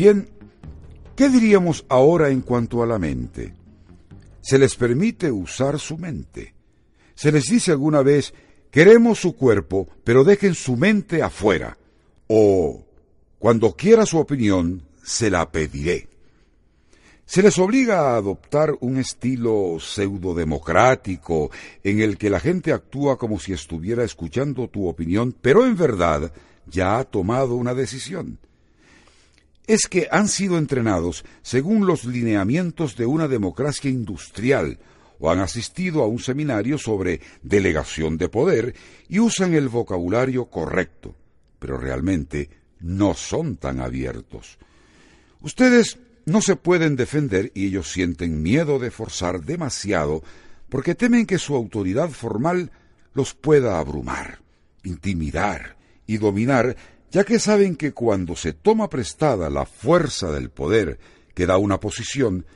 Bien, 0.00 0.30
¿qué 1.14 1.28
diríamos 1.28 1.84
ahora 1.90 2.30
en 2.30 2.40
cuanto 2.40 2.82
a 2.82 2.86
la 2.86 2.98
mente? 2.98 3.54
Se 4.40 4.58
les 4.58 4.74
permite 4.74 5.30
usar 5.30 5.78
su 5.78 5.98
mente. 5.98 6.54
Se 7.14 7.30
les 7.30 7.44
dice 7.44 7.70
alguna 7.70 8.00
vez, 8.00 8.32
queremos 8.70 9.18
su 9.18 9.36
cuerpo, 9.36 9.86
pero 10.02 10.24
dejen 10.24 10.54
su 10.54 10.78
mente 10.78 11.22
afuera. 11.22 11.76
O, 12.28 12.86
cuando 13.38 13.72
quiera 13.76 14.06
su 14.06 14.16
opinión, 14.16 14.82
se 15.10 15.28
la 15.30 15.50
pediré. 15.50 16.08
Se 17.26 17.42
les 17.42 17.58
obliga 17.58 18.00
a 18.00 18.16
adoptar 18.16 18.76
un 18.80 18.98
estilo 18.98 19.78
pseudo-democrático 19.78 21.50
en 21.82 22.00
el 22.00 22.16
que 22.16 22.30
la 22.30 22.40
gente 22.40 22.72
actúa 22.72 23.18
como 23.18 23.38
si 23.38 23.52
estuviera 23.52 24.04
escuchando 24.04 24.68
tu 24.68 24.88
opinión, 24.88 25.34
pero 25.40 25.66
en 25.66 25.76
verdad 25.76 26.32
ya 26.66 26.98
ha 26.98 27.04
tomado 27.04 27.56
una 27.56 27.74
decisión 27.74 28.38
es 29.70 29.86
que 29.88 30.08
han 30.10 30.26
sido 30.26 30.58
entrenados 30.58 31.24
según 31.42 31.86
los 31.86 32.04
lineamientos 32.04 32.96
de 32.96 33.06
una 33.06 33.28
democracia 33.28 33.88
industrial 33.88 34.80
o 35.20 35.30
han 35.30 35.38
asistido 35.38 36.02
a 36.02 36.08
un 36.08 36.18
seminario 36.18 36.76
sobre 36.76 37.20
delegación 37.42 38.18
de 38.18 38.28
poder 38.28 38.74
y 39.08 39.20
usan 39.20 39.54
el 39.54 39.68
vocabulario 39.68 40.46
correcto, 40.46 41.14
pero 41.60 41.76
realmente 41.76 42.50
no 42.80 43.14
son 43.14 43.58
tan 43.58 43.80
abiertos. 43.80 44.58
Ustedes 45.40 45.98
no 46.26 46.42
se 46.42 46.56
pueden 46.56 46.96
defender 46.96 47.50
y 47.54 47.66
ellos 47.66 47.90
sienten 47.90 48.42
miedo 48.42 48.78
de 48.78 48.90
forzar 48.90 49.42
demasiado 49.42 50.22
porque 50.68 50.94
temen 50.94 51.26
que 51.26 51.38
su 51.38 51.54
autoridad 51.54 52.10
formal 52.10 52.70
los 53.14 53.34
pueda 53.34 53.78
abrumar, 53.78 54.40
intimidar 54.84 55.76
y 56.06 56.18
dominar 56.18 56.76
ya 57.10 57.24
que 57.24 57.40
saben 57.40 57.74
que 57.74 57.92
cuando 57.92 58.36
se 58.36 58.52
toma 58.52 58.88
prestada 58.88 59.50
la 59.50 59.66
fuerza 59.66 60.30
del 60.30 60.50
poder 60.50 60.98
que 61.34 61.46
da 61.46 61.56
una 61.56 61.80
posición, 61.80 62.46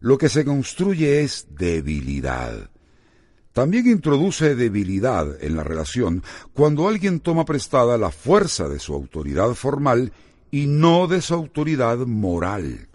lo 0.00 0.16
que 0.16 0.28
se 0.28 0.44
construye 0.44 1.20
es 1.20 1.48
debilidad. 1.50 2.70
También 3.52 3.86
introduce 3.88 4.54
debilidad 4.54 5.42
en 5.42 5.56
la 5.56 5.64
relación 5.64 6.22
cuando 6.54 6.88
alguien 6.88 7.20
toma 7.20 7.44
prestada 7.44 7.98
la 7.98 8.10
fuerza 8.10 8.68
de 8.68 8.78
su 8.78 8.94
autoridad 8.94 9.52
formal 9.54 10.12
y 10.50 10.66
no 10.66 11.06
de 11.06 11.20
su 11.20 11.34
autoridad 11.34 11.98
moral. 11.98 12.88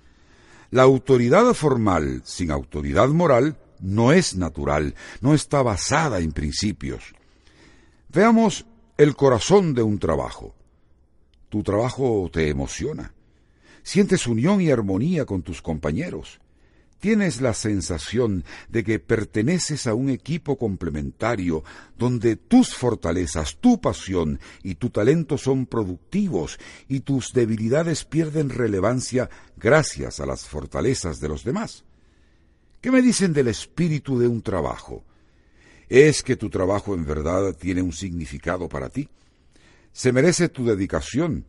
La 0.71 0.83
autoridad 0.83 1.53
formal 1.53 2.21
sin 2.25 2.51
autoridad 2.51 3.09
moral 3.09 3.57
no 3.79 4.11
es 4.11 4.35
natural, 4.35 4.95
no 5.21 5.33
está 5.33 5.61
basada 5.61 6.19
en 6.19 6.31
principios. 6.31 7.13
Veamos 8.09 8.65
el 8.97 9.15
corazón 9.15 9.73
de 9.73 9.83
un 9.83 9.99
trabajo. 9.99 10.55
Tu 11.49 11.61
trabajo 11.61 12.29
te 12.31 12.49
emociona. 12.49 13.13
Sientes 13.83 14.25
unión 14.25 14.61
y 14.61 14.71
armonía 14.71 15.25
con 15.25 15.41
tus 15.41 15.61
compañeros. 15.61 16.39
Tienes 17.03 17.41
la 17.41 17.53
sensación 17.53 18.45
de 18.69 18.85
que 18.85 18.97
perteneces 18.97 19.87
a 19.87 19.93
un 19.93 20.09
equipo 20.09 20.57
complementario 20.57 21.61
donde 21.97 22.37
tus 22.37 22.73
fortalezas, 22.73 23.57
tu 23.57 23.81
pasión 23.81 24.39
y 24.63 24.75
tu 24.75 24.89
talento 24.89 25.37
son 25.37 25.65
productivos 25.65 26.57
y 26.87 27.01
tus 27.01 27.33
debilidades 27.33 28.05
pierden 28.05 28.49
relevancia 28.49 29.29
gracias 29.57 30.21
a 30.21 30.25
las 30.25 30.45
fortalezas 30.45 31.19
de 31.19 31.27
los 31.27 31.43
demás. 31.43 31.83
¿Qué 32.79 32.89
me 32.89 33.01
dicen 33.01 33.33
del 33.33 33.49
espíritu 33.49 34.17
de 34.17 34.29
un 34.29 34.41
trabajo? 34.41 35.03
¿Es 35.89 36.23
que 36.23 36.37
tu 36.37 36.49
trabajo 36.49 36.95
en 36.95 37.03
verdad 37.03 37.53
tiene 37.53 37.81
un 37.81 37.91
significado 37.91 38.69
para 38.69 38.87
ti? 38.87 39.09
se 39.93 40.11
merece 40.11 40.49
tu 40.49 40.65
dedicación. 40.65 41.45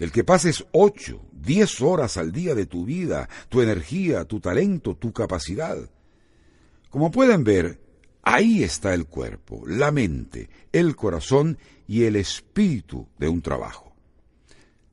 El 0.00 0.12
que 0.12 0.24
pases 0.24 0.64
ocho, 0.72 1.20
diez 1.30 1.82
horas 1.82 2.16
al 2.16 2.32
día 2.32 2.54
de 2.54 2.64
tu 2.64 2.86
vida, 2.86 3.28
tu 3.50 3.60
energía, 3.60 4.24
tu 4.24 4.40
talento, 4.40 4.96
tu 4.96 5.12
capacidad. 5.12 5.76
Como 6.88 7.10
pueden 7.10 7.44
ver, 7.44 7.78
ahí 8.22 8.62
está 8.62 8.94
el 8.94 9.04
cuerpo, 9.04 9.62
la 9.66 9.90
mente, 9.90 10.48
el 10.72 10.96
corazón 10.96 11.58
y 11.86 12.04
el 12.04 12.16
espíritu 12.16 13.08
de 13.18 13.28
un 13.28 13.42
trabajo. 13.42 13.94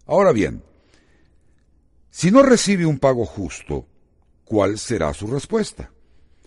Ahora 0.06 0.34
bien, 0.34 0.62
si 2.10 2.30
no 2.30 2.44
recibe 2.44 2.86
un 2.86 3.00
pago 3.00 3.26
justo, 3.26 3.88
¿cuál 4.44 4.78
será 4.78 5.14
su 5.14 5.28
respuesta? 5.28 5.90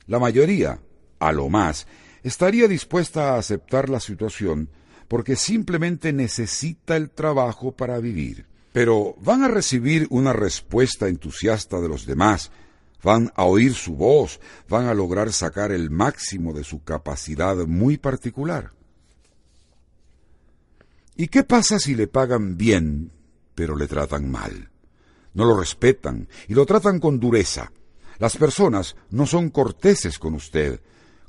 La 0.06 0.18
mayoría, 0.18 0.82
a 1.18 1.32
lo 1.32 1.48
más, 1.48 1.86
estaría 2.22 2.68
dispuesta 2.68 3.30
a 3.30 3.38
aceptar 3.38 3.88
la 3.88 4.00
situación 4.00 4.68
porque 5.08 5.34
simplemente 5.34 6.12
necesita 6.12 6.94
el 6.94 7.08
trabajo 7.08 7.72
para 7.72 7.98
vivir. 8.00 8.49
Pero 8.72 9.16
van 9.20 9.42
a 9.42 9.48
recibir 9.48 10.06
una 10.10 10.32
respuesta 10.32 11.08
entusiasta 11.08 11.80
de 11.80 11.88
los 11.88 12.06
demás, 12.06 12.50
van 13.02 13.32
a 13.34 13.44
oír 13.44 13.74
su 13.74 13.94
voz, 13.94 14.40
van 14.68 14.86
a 14.86 14.94
lograr 14.94 15.32
sacar 15.32 15.72
el 15.72 15.90
máximo 15.90 16.52
de 16.52 16.64
su 16.64 16.82
capacidad 16.84 17.56
muy 17.66 17.96
particular. 17.96 18.72
¿Y 21.16 21.28
qué 21.28 21.42
pasa 21.42 21.78
si 21.78 21.94
le 21.94 22.06
pagan 22.06 22.56
bien, 22.56 23.12
pero 23.54 23.76
le 23.76 23.86
tratan 23.86 24.30
mal? 24.30 24.70
No 25.34 25.44
lo 25.44 25.58
respetan 25.58 26.28
y 26.48 26.54
lo 26.54 26.66
tratan 26.66 26.98
con 26.98 27.20
dureza. 27.20 27.72
Las 28.18 28.36
personas 28.36 28.96
no 29.10 29.26
son 29.26 29.50
corteses 29.50 30.18
con 30.18 30.34
usted. 30.34 30.80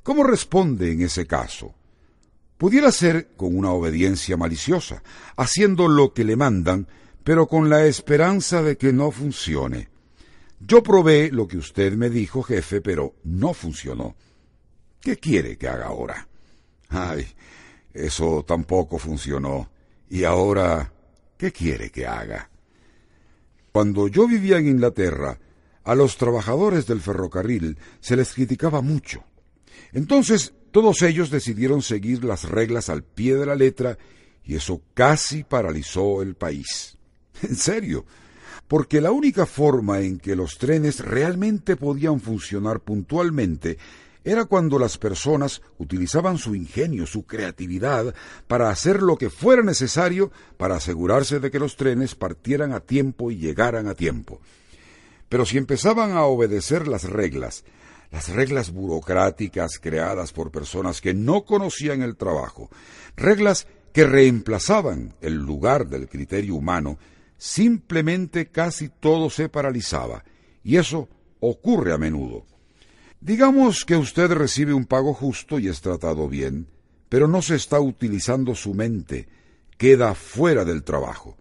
¿Cómo 0.03 0.23
responde 0.23 0.91
en 0.91 1.01
ese 1.01 1.25
caso? 1.27 1.73
Pudiera 2.57 2.91
ser 2.91 3.35
con 3.35 3.57
una 3.57 3.71
obediencia 3.71 4.37
maliciosa, 4.37 5.01
haciendo 5.35 5.87
lo 5.87 6.13
que 6.13 6.23
le 6.23 6.35
mandan, 6.35 6.87
pero 7.23 7.47
con 7.47 7.69
la 7.69 7.85
esperanza 7.85 8.61
de 8.61 8.77
que 8.77 8.93
no 8.93 9.11
funcione. 9.11 9.89
Yo 10.59 10.83
probé 10.83 11.31
lo 11.31 11.47
que 11.47 11.57
usted 11.57 11.93
me 11.93 12.09
dijo, 12.09 12.43
jefe, 12.43 12.81
pero 12.81 13.15
no 13.23 13.53
funcionó. 13.53 14.15
¿Qué 14.99 15.17
quiere 15.17 15.57
que 15.57 15.67
haga 15.67 15.87
ahora? 15.87 16.27
Ay, 16.89 17.25
eso 17.93 18.43
tampoco 18.47 18.97
funcionó. 18.97 19.71
¿Y 20.09 20.23
ahora 20.23 20.93
qué 21.37 21.51
quiere 21.51 21.89
que 21.89 22.05
haga? 22.05 22.49
Cuando 23.71 24.07
yo 24.07 24.27
vivía 24.27 24.57
en 24.57 24.67
Inglaterra, 24.67 25.39
a 25.83 25.95
los 25.95 26.17
trabajadores 26.17 26.85
del 26.85 27.01
ferrocarril 27.01 27.77
se 27.99 28.15
les 28.15 28.33
criticaba 28.33 28.81
mucho. 28.81 29.23
Entonces 29.93 30.53
todos 30.71 31.01
ellos 31.01 31.31
decidieron 31.31 31.81
seguir 31.81 32.23
las 32.23 32.43
reglas 32.43 32.89
al 32.89 33.03
pie 33.03 33.35
de 33.35 33.45
la 33.45 33.55
letra 33.55 33.97
y 34.43 34.55
eso 34.55 34.81
casi 34.93 35.43
paralizó 35.43 36.21
el 36.21 36.35
país. 36.35 36.97
En 37.47 37.55
serio, 37.55 38.05
porque 38.67 39.01
la 39.01 39.11
única 39.11 39.45
forma 39.45 39.99
en 39.99 40.19
que 40.19 40.35
los 40.35 40.57
trenes 40.57 40.99
realmente 40.99 41.75
podían 41.75 42.19
funcionar 42.19 42.79
puntualmente 42.79 43.77
era 44.23 44.45
cuando 44.45 44.77
las 44.77 44.97
personas 44.97 45.61
utilizaban 45.79 46.37
su 46.37 46.53
ingenio, 46.53 47.07
su 47.07 47.25
creatividad, 47.25 48.13
para 48.47 48.69
hacer 48.69 49.01
lo 49.01 49.17
que 49.17 49.31
fuera 49.31 49.63
necesario 49.63 50.31
para 50.57 50.75
asegurarse 50.75 51.39
de 51.39 51.49
que 51.49 51.59
los 51.59 51.75
trenes 51.75 52.13
partieran 52.13 52.71
a 52.71 52.81
tiempo 52.81 53.31
y 53.31 53.37
llegaran 53.37 53.87
a 53.87 53.95
tiempo. 53.95 54.39
Pero 55.27 55.45
si 55.45 55.57
empezaban 55.57 56.11
a 56.11 56.25
obedecer 56.25 56.87
las 56.87 57.03
reglas, 57.03 57.63
las 58.11 58.29
reglas 58.29 58.71
burocráticas 58.71 59.79
creadas 59.79 60.33
por 60.33 60.51
personas 60.51 61.01
que 61.01 61.13
no 61.13 61.45
conocían 61.45 62.03
el 62.03 62.15
trabajo, 62.15 62.69
reglas 63.15 63.65
que 63.91 64.05
reemplazaban 64.05 65.15
el 65.21 65.35
lugar 65.35 65.87
del 65.87 66.07
criterio 66.07 66.55
humano, 66.55 66.97
simplemente 67.41 68.51
casi 68.51 68.89
todo 68.89 69.31
se 69.31 69.49
paralizaba, 69.49 70.23
y 70.63 70.77
eso 70.77 71.09
ocurre 71.39 71.91
a 71.91 71.97
menudo. 71.97 72.45
Digamos 73.19 73.83
que 73.83 73.95
usted 73.95 74.31
recibe 74.31 74.75
un 74.75 74.85
pago 74.85 75.15
justo 75.15 75.57
y 75.57 75.67
es 75.67 75.81
tratado 75.81 76.29
bien, 76.29 76.67
pero 77.09 77.27
no 77.27 77.41
se 77.41 77.55
está 77.55 77.79
utilizando 77.79 78.53
su 78.53 78.75
mente, 78.75 79.27
queda 79.79 80.13
fuera 80.13 80.65
del 80.65 80.83
trabajo. 80.83 81.35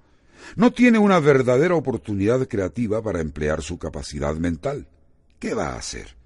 No 0.57 0.73
tiene 0.73 0.99
una 0.99 1.21
verdadera 1.21 1.75
oportunidad 1.75 2.49
creativa 2.49 3.03
para 3.03 3.21
emplear 3.21 3.61
su 3.61 3.79
capacidad 3.79 4.35
mental. 4.37 4.89
¿Qué 5.39 5.53
va 5.53 5.75
a 5.75 5.77
hacer? 5.77 6.17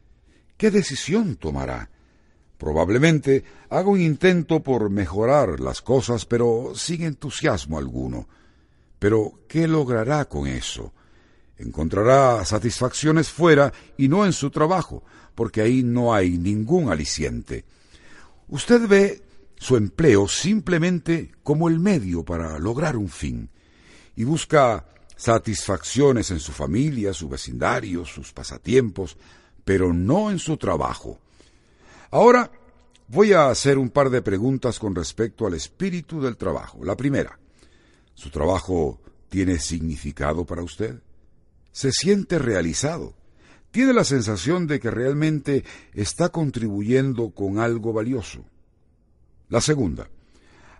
¿Qué 0.56 0.70
decisión 0.70 1.34
tomará? 1.34 1.90
Probablemente 2.58 3.42
haga 3.70 3.88
un 3.88 4.00
intento 4.00 4.62
por 4.62 4.88
mejorar 4.88 5.58
las 5.58 5.82
cosas, 5.82 6.26
pero 6.26 6.74
sin 6.76 7.02
entusiasmo 7.02 7.76
alguno. 7.76 8.28
Pero, 9.05 9.40
¿qué 9.49 9.69
logrará 9.69 10.25
con 10.25 10.47
eso? 10.47 10.95
Encontrará 11.59 12.43
satisfacciones 12.47 13.29
fuera 13.29 13.71
y 13.99 14.09
no 14.09 14.25
en 14.25 14.33
su 14.33 14.51
trabajo, 14.51 15.03
porque 15.35 15.61
ahí 15.61 15.83
no 15.83 16.14
hay 16.14 16.38
ningún 16.38 16.88
aliciente. 16.88 17.67
Usted 18.49 18.88
ve 18.88 19.23
su 19.57 19.77
empleo 19.77 20.27
simplemente 20.27 21.33
como 21.43 21.69
el 21.69 21.81
medio 21.81 22.25
para 22.25 22.59
lograr 22.59 22.97
un 22.97 23.11
fin, 23.11 23.51
y 24.17 24.25
busca 24.25 24.87
satisfacciones 25.17 26.31
en 26.31 26.40
su 26.40 26.53
familia, 26.53 27.12
su 27.12 27.29
vecindario, 27.29 28.07
sus 28.07 28.33
pasatiempos, 28.33 29.19
pero 29.67 29.93
no 29.93 30.31
en 30.31 30.38
su 30.38 30.57
trabajo. 30.57 31.19
Ahora 32.11 32.51
voy 33.09 33.35
a 33.35 33.51
hacer 33.51 33.77
un 33.77 33.90
par 33.90 34.09
de 34.09 34.23
preguntas 34.23 34.79
con 34.79 34.95
respecto 34.95 35.47
al 35.47 35.53
espíritu 35.53 36.23
del 36.23 36.38
trabajo. 36.38 36.83
La 36.83 36.97
primera, 36.97 37.38
¿Su 38.14 38.31
trabajo 38.31 39.00
tiene 39.29 39.59
significado 39.59 40.44
para 40.44 40.62
usted? 40.62 41.00
¿Se 41.72 41.90
siente 41.92 42.38
realizado? 42.38 43.14
¿Tiene 43.70 43.92
la 43.92 44.05
sensación 44.05 44.68
de 44.68 44.79
que 44.79 44.90
realmente 44.90 45.64
está 45.92 46.29
contribuyendo 46.29 47.31
con 47.31 47.59
algo 47.59 47.92
valioso? 47.92 48.44
La 49.48 49.61
segunda, 49.61 50.09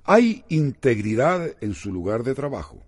¿hay 0.05 0.45
integridad 0.49 1.57
en 1.61 1.75
su 1.75 1.93
lugar 1.93 2.23
de 2.23 2.35
trabajo? 2.35 2.85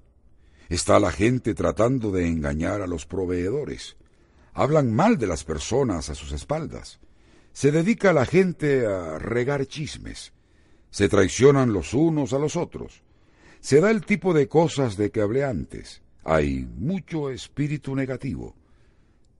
¿Está 0.68 1.00
la 1.00 1.10
gente 1.10 1.54
tratando 1.54 2.12
de 2.12 2.28
engañar 2.28 2.82
a 2.82 2.86
los 2.86 3.06
proveedores? 3.06 3.96
¿Hablan 4.52 4.92
mal 4.92 5.18
de 5.18 5.26
las 5.26 5.44
personas 5.44 6.08
a 6.08 6.14
sus 6.14 6.32
espaldas? 6.32 7.00
¿Se 7.52 7.72
dedica 7.72 8.12
la 8.12 8.26
gente 8.26 8.86
a 8.86 9.18
regar 9.18 9.66
chismes? 9.66 10.32
¿Se 10.90 11.08
traicionan 11.08 11.72
los 11.72 11.94
unos 11.94 12.32
a 12.32 12.38
los 12.38 12.54
otros? 12.54 13.02
Se 13.66 13.80
da 13.80 13.90
el 13.90 14.02
tipo 14.02 14.32
de 14.32 14.46
cosas 14.46 14.96
de 14.96 15.10
que 15.10 15.20
hablé 15.20 15.42
antes. 15.42 16.00
Hay 16.22 16.68
mucho 16.78 17.32
espíritu 17.32 17.96
negativo. 17.96 18.54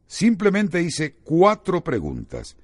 Simplemente 0.09 0.83
hice 0.83 1.15
cuatro 1.23 1.85
preguntas. 1.85 2.57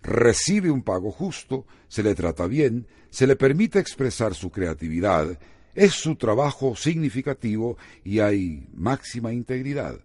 Recibe 0.00 0.70
un 0.70 0.82
pago 0.82 1.10
justo, 1.12 1.66
se 1.88 2.02
le 2.02 2.14
trata 2.14 2.46
bien, 2.46 2.86
se 3.10 3.26
le 3.26 3.36
permite 3.36 3.78
expresar 3.78 4.34
su 4.34 4.48
creatividad, 4.50 5.38
es 5.74 5.92
su 5.92 6.16
trabajo 6.16 6.74
significativo 6.74 7.76
y 8.02 8.20
hay 8.20 8.66
máxima 8.72 9.30
integridad. 9.30 10.00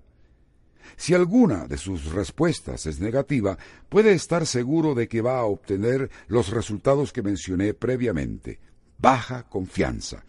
Si 0.97 1.13
alguna 1.13 1.65
de 1.65 1.77
sus 1.77 2.11
respuestas 2.11 2.87
es 2.87 2.99
negativa, 2.99 3.57
puede 3.87 4.11
estar 4.11 4.45
seguro 4.45 4.93
de 4.93 5.07
que 5.07 5.21
va 5.21 5.39
a 5.39 5.45
obtener 5.45 6.11
los 6.27 6.49
resultados 6.49 7.13
que 7.13 7.23
mencioné 7.23 7.73
previamente. 7.73 8.59
Baja 8.97 9.43
confianza. 9.43 10.25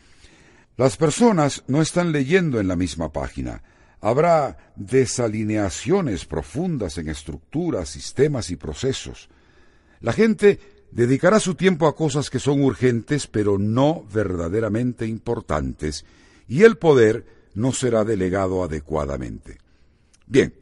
Las 0.77 0.99
personas 0.99 1.65
no 1.69 1.81
están 1.81 2.13
leyendo 2.13 2.61
en 2.61 2.69
la 2.69 2.77
misma 2.77 3.11
página. 3.11 3.63
Habrá 4.03 4.59
desalineaciones 4.77 6.27
profundas 6.27 6.99
en 6.99 7.09
estructuras, 7.09 7.89
sistemas 7.89 8.51
y 8.51 8.57
procesos. 8.57 9.31
La 10.01 10.13
gente 10.13 10.61
dedicará 10.91 11.41
su 11.41 11.55
tiempo 11.55 11.87
a 11.87 11.97
cosas 11.97 12.29
que 12.29 12.39
son 12.39 12.63
urgentes 12.63 13.27
pero 13.27 13.57
no 13.57 14.05
verdaderamente 14.13 15.07
importantes, 15.07 16.05
y 16.47 16.63
el 16.63 16.77
poder 16.77 17.25
no 17.55 17.73
será 17.73 18.05
delegado 18.05 18.63
adecuadamente. 18.63 19.57
Bien, 20.27 20.53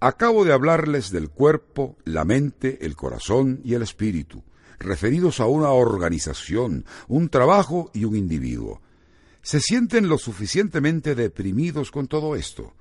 acabo 0.00 0.44
de 0.44 0.52
hablarles 0.52 1.12
del 1.12 1.30
cuerpo, 1.30 1.96
la 2.04 2.24
mente, 2.24 2.84
el 2.84 2.96
corazón 2.96 3.60
y 3.62 3.74
el 3.74 3.82
espíritu, 3.82 4.42
referidos 4.80 5.38
a 5.38 5.46
una 5.46 5.70
organización, 5.70 6.84
un 7.06 7.28
trabajo 7.28 7.92
y 7.94 8.04
un 8.04 8.16
individuo 8.16 8.82
se 9.44 9.60
sienten 9.60 10.08
lo 10.08 10.16
suficientemente 10.16 11.14
deprimidos 11.14 11.90
con 11.90 12.08
todo 12.08 12.34
esto, 12.34 12.72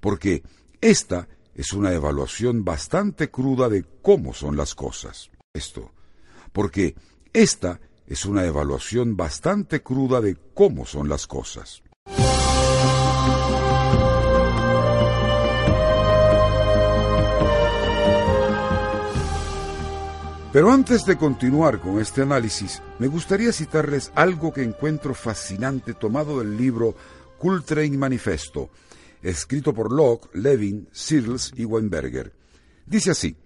porque 0.00 0.42
esta 0.80 1.28
es 1.54 1.72
una 1.72 1.92
evaluación 1.92 2.64
bastante 2.64 3.30
cruda 3.30 3.68
de 3.68 3.84
cómo 4.02 4.34
son 4.34 4.56
las 4.56 4.74
cosas. 4.74 5.30
Esto, 5.54 5.92
porque 6.52 6.96
esta 7.32 7.80
es 8.06 8.24
una 8.24 8.44
evaluación 8.44 9.16
bastante 9.16 9.82
cruda 9.82 10.20
de 10.20 10.36
cómo 10.52 10.84
son 10.84 11.08
las 11.08 11.28
cosas. 11.28 11.82
Pero 20.52 20.72
antes 20.72 21.06
de 21.06 21.16
continuar 21.16 21.80
con 21.80 22.00
este 22.00 22.22
análisis, 22.22 22.82
me 22.98 23.06
gustaría 23.06 23.52
citarles 23.52 24.10
algo 24.16 24.52
que 24.52 24.64
encuentro 24.64 25.14
fascinante 25.14 25.94
tomado 25.94 26.40
del 26.40 26.56
libro 26.56 26.96
Cultrain 27.38 27.96
Manifesto, 27.96 28.68
escrito 29.22 29.72
por 29.72 29.92
Locke, 29.92 30.28
Levin, 30.34 30.88
Searles 30.90 31.52
y 31.56 31.64
Weinberger. 31.64 32.32
Dice 32.84 33.12
así, 33.12 33.36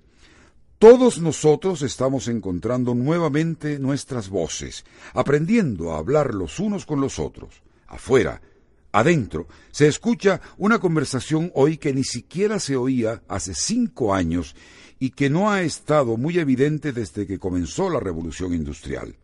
todos 0.78 1.20
nosotros 1.20 1.82
estamos 1.82 2.26
encontrando 2.26 2.94
nuevamente 2.94 3.78
nuestras 3.78 4.30
voces, 4.30 4.86
aprendiendo 5.12 5.92
a 5.92 5.98
hablar 5.98 6.32
los 6.32 6.58
unos 6.58 6.86
con 6.86 7.02
los 7.02 7.18
otros. 7.18 7.62
Afuera, 7.86 8.40
adentro, 8.92 9.46
se 9.72 9.88
escucha 9.88 10.40
una 10.56 10.78
conversación 10.78 11.52
hoy 11.54 11.76
que 11.76 11.92
ni 11.92 12.02
siquiera 12.02 12.58
se 12.58 12.76
oía 12.76 13.22
hace 13.28 13.54
cinco 13.54 14.14
años 14.14 14.56
y 15.04 15.10
que 15.10 15.28
no 15.28 15.50
ha 15.50 15.60
estado 15.60 16.16
muy 16.16 16.38
evidente 16.38 16.90
desde 16.94 17.26
que 17.26 17.38
comenzó 17.38 17.90
la 17.90 18.00
revolución 18.00 18.54
industrial. 18.54 19.14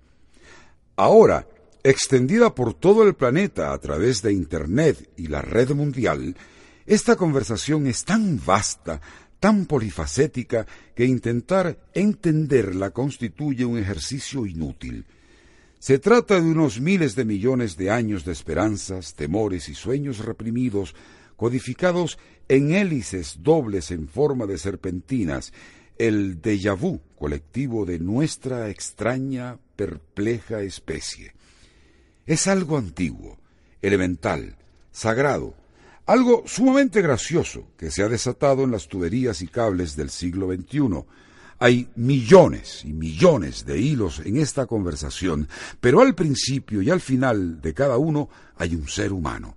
Ahora, 0.95 1.49
extendida 1.83 2.55
por 2.55 2.75
todo 2.75 3.03
el 3.09 3.14
planeta 3.14 3.73
a 3.73 3.79
través 3.79 4.21
de 4.21 4.31
Internet 4.31 5.09
y 5.16 5.29
la 5.29 5.40
red 5.40 5.71
mundial, 5.71 6.37
esta 6.85 7.16
conversación 7.16 7.87
es 7.87 8.05
tan 8.05 8.45
vasta, 8.45 9.01
tan 9.38 9.64
polifacética, 9.64 10.66
que 10.95 11.07
intentar 11.07 11.79
entenderla 11.95 12.90
constituye 12.90 13.64
un 13.64 13.79
ejercicio 13.79 14.45
inútil. 14.45 15.07
Se 15.79 15.99
trata 15.99 16.35
de 16.35 16.43
unos 16.43 16.79
miles 16.79 17.16
de 17.16 17.25
millones 17.25 17.79
de 17.79 17.90
años 17.90 18.27
de 18.27 18.33
esperanzas, 18.33 19.14
temores 19.14 19.71
y 19.71 19.75
sueños 19.75 20.19
reprimidos, 20.19 20.95
codificados 21.40 22.18
en 22.48 22.74
hélices 22.74 23.38
dobles 23.42 23.90
en 23.92 24.09
forma 24.09 24.44
de 24.44 24.59
serpentinas, 24.59 25.55
el 25.96 26.42
déjà 26.42 26.76
vu 26.76 27.00
colectivo 27.18 27.87
de 27.87 27.98
nuestra 27.98 28.68
extraña, 28.68 29.57
perpleja 29.74 30.61
especie. 30.61 31.33
Es 32.26 32.46
algo 32.46 32.76
antiguo, 32.76 33.38
elemental, 33.81 34.59
sagrado, 34.92 35.55
algo 36.05 36.42
sumamente 36.44 37.00
gracioso 37.00 37.68
que 37.79 37.90
se 37.90 38.03
ha 38.03 38.09
desatado 38.11 38.64
en 38.64 38.70
las 38.70 38.87
tuberías 38.87 39.40
y 39.40 39.48
cables 39.48 39.96
del 39.96 40.11
siglo 40.11 40.55
XXI. 40.55 41.07
Hay 41.59 41.88
millones 41.96 42.85
y 42.85 42.92
millones 42.92 43.64
de 43.64 43.81
hilos 43.81 44.20
en 44.26 44.37
esta 44.37 44.66
conversación, 44.66 45.48
pero 45.81 46.03
al 46.03 46.14
principio 46.14 46.83
y 46.83 46.90
al 46.90 47.00
final 47.00 47.62
de 47.62 47.72
cada 47.72 47.96
uno 47.96 48.29
hay 48.59 48.74
un 48.74 48.87
ser 48.88 49.14
humano. 49.14 49.57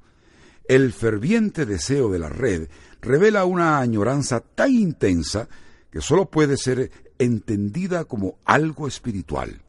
El 0.66 0.94
ferviente 0.94 1.66
deseo 1.66 2.10
de 2.10 2.20
la 2.20 2.30
red 2.30 2.70
revela 3.02 3.46
una 3.46 3.80
añoranza 3.80 4.40
tan 4.40 4.72
intensa 4.72 5.50
que 5.92 6.02
sólo 6.02 6.30
puede 6.30 6.58
ser 6.58 6.92
entendida 7.20 8.06
como 8.06 8.38
algo 8.46 8.88
espiritual. 8.88 9.62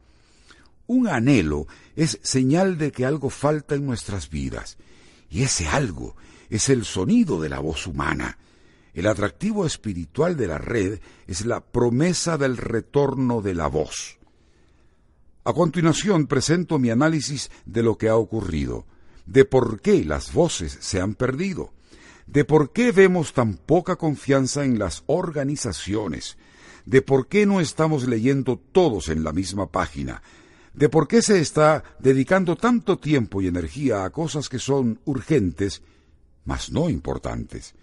Un 0.87 1.07
anhelo 1.07 1.67
es 1.95 2.19
señal 2.21 2.77
de 2.77 2.91
que 2.91 3.05
algo 3.05 3.29
falta 3.29 3.75
en 3.75 3.85
nuestras 3.85 4.29
vidas, 4.29 4.77
y 5.29 5.43
ese 5.43 5.67
algo 5.67 6.15
es 6.49 6.69
el 6.69 6.85
sonido 6.85 7.41
de 7.41 7.49
la 7.49 7.59
voz 7.59 7.87
humana. 7.87 8.37
El 8.93 9.07
atractivo 9.07 9.65
espiritual 9.65 10.37
de 10.37 10.47
la 10.47 10.57
red 10.57 10.99
es 11.27 11.45
la 11.45 11.59
promesa 11.59 12.37
del 12.37 12.55
retorno 12.55 13.41
de 13.41 13.53
la 13.53 13.67
voz. 13.67 14.19
A 15.43 15.53
continuación 15.53 16.27
presento 16.27 16.79
mi 16.79 16.89
análisis 16.89 17.51
de 17.65 17.83
lo 17.83 17.97
que 17.97 18.07
ha 18.07 18.15
ocurrido, 18.15 18.85
de 19.25 19.45
por 19.45 19.81
qué 19.81 20.03
las 20.03 20.33
voces 20.33 20.77
se 20.81 21.01
han 21.01 21.15
perdido, 21.15 21.71
de 22.27 22.45
por 22.45 22.71
qué 22.71 22.91
vemos 22.91 23.33
tan 23.33 23.55
poca 23.55 23.95
confianza 23.95 24.65
en 24.65 24.79
las 24.79 25.03
organizaciones, 25.07 26.37
de 26.85 27.01
por 27.01 27.27
qué 27.27 27.45
no 27.45 27.59
estamos 27.61 28.07
leyendo 28.07 28.57
todos 28.57 29.09
en 29.09 29.23
la 29.23 29.31
misma 29.31 29.71
página, 29.71 30.21
de 30.73 30.89
por 30.89 31.07
qué 31.07 31.21
se 31.21 31.39
está 31.39 31.83
dedicando 31.99 32.55
tanto 32.55 32.99
tiempo 32.99 33.41
y 33.41 33.47
energía 33.47 34.03
a 34.03 34.09
cosas 34.09 34.49
que 34.49 34.59
son 34.59 34.99
urgentes, 35.05 35.81
mas 36.43 36.71
no 36.71 36.89
importantes, 36.89 37.73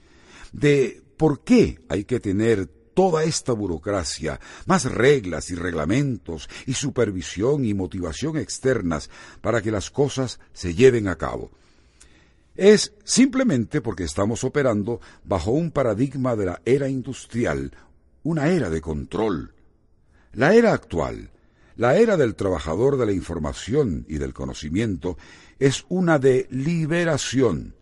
de 0.53 1.03
por 1.17 1.43
qué 1.43 1.81
hay 1.89 2.05
que 2.05 2.21
tener 2.21 2.69
toda 2.95 3.25
esta 3.25 3.53
burocracia, 3.53 4.41
más 4.67 4.85
reglas 4.85 5.51
y 5.51 5.55
reglamentos 5.55 6.49
y 6.67 6.75
supervisión 6.75 7.65
y 7.65 7.75
motivación 7.75 8.37
externas 8.37 9.11
para 9.41 9.63
que 9.63 9.71
las 9.71 9.91
cosas 9.91 10.41
se 10.53 10.75
lleven 10.75 11.09
a 11.09 11.17
cabo. 11.17 11.51
Es 12.55 12.93
simplemente 13.05 13.81
porque 13.81 14.05
estamos 14.05 14.45
operando 14.45 15.01
bajo 15.25 15.53
un 15.53 15.71
paradigma 15.71 16.37
de 16.37 16.47
la 16.47 16.63
era 16.65 16.89
industrial, 16.89 17.73
una 18.23 18.49
era 18.49 18.69
de 18.69 18.81
control. 18.81 19.55
La 20.33 20.55
era 20.55 20.73
actual, 20.73 21.31
la 21.77 21.97
era 21.97 22.17
del 22.17 22.35
trabajador 22.35 22.99
de 22.99 23.07
la 23.07 23.13
información 23.13 24.05
y 24.09 24.19
del 24.19 24.35
conocimiento, 24.35 25.17
es 25.59 25.85
una 25.89 26.19
de 26.19 26.47
liberación. 26.51 27.75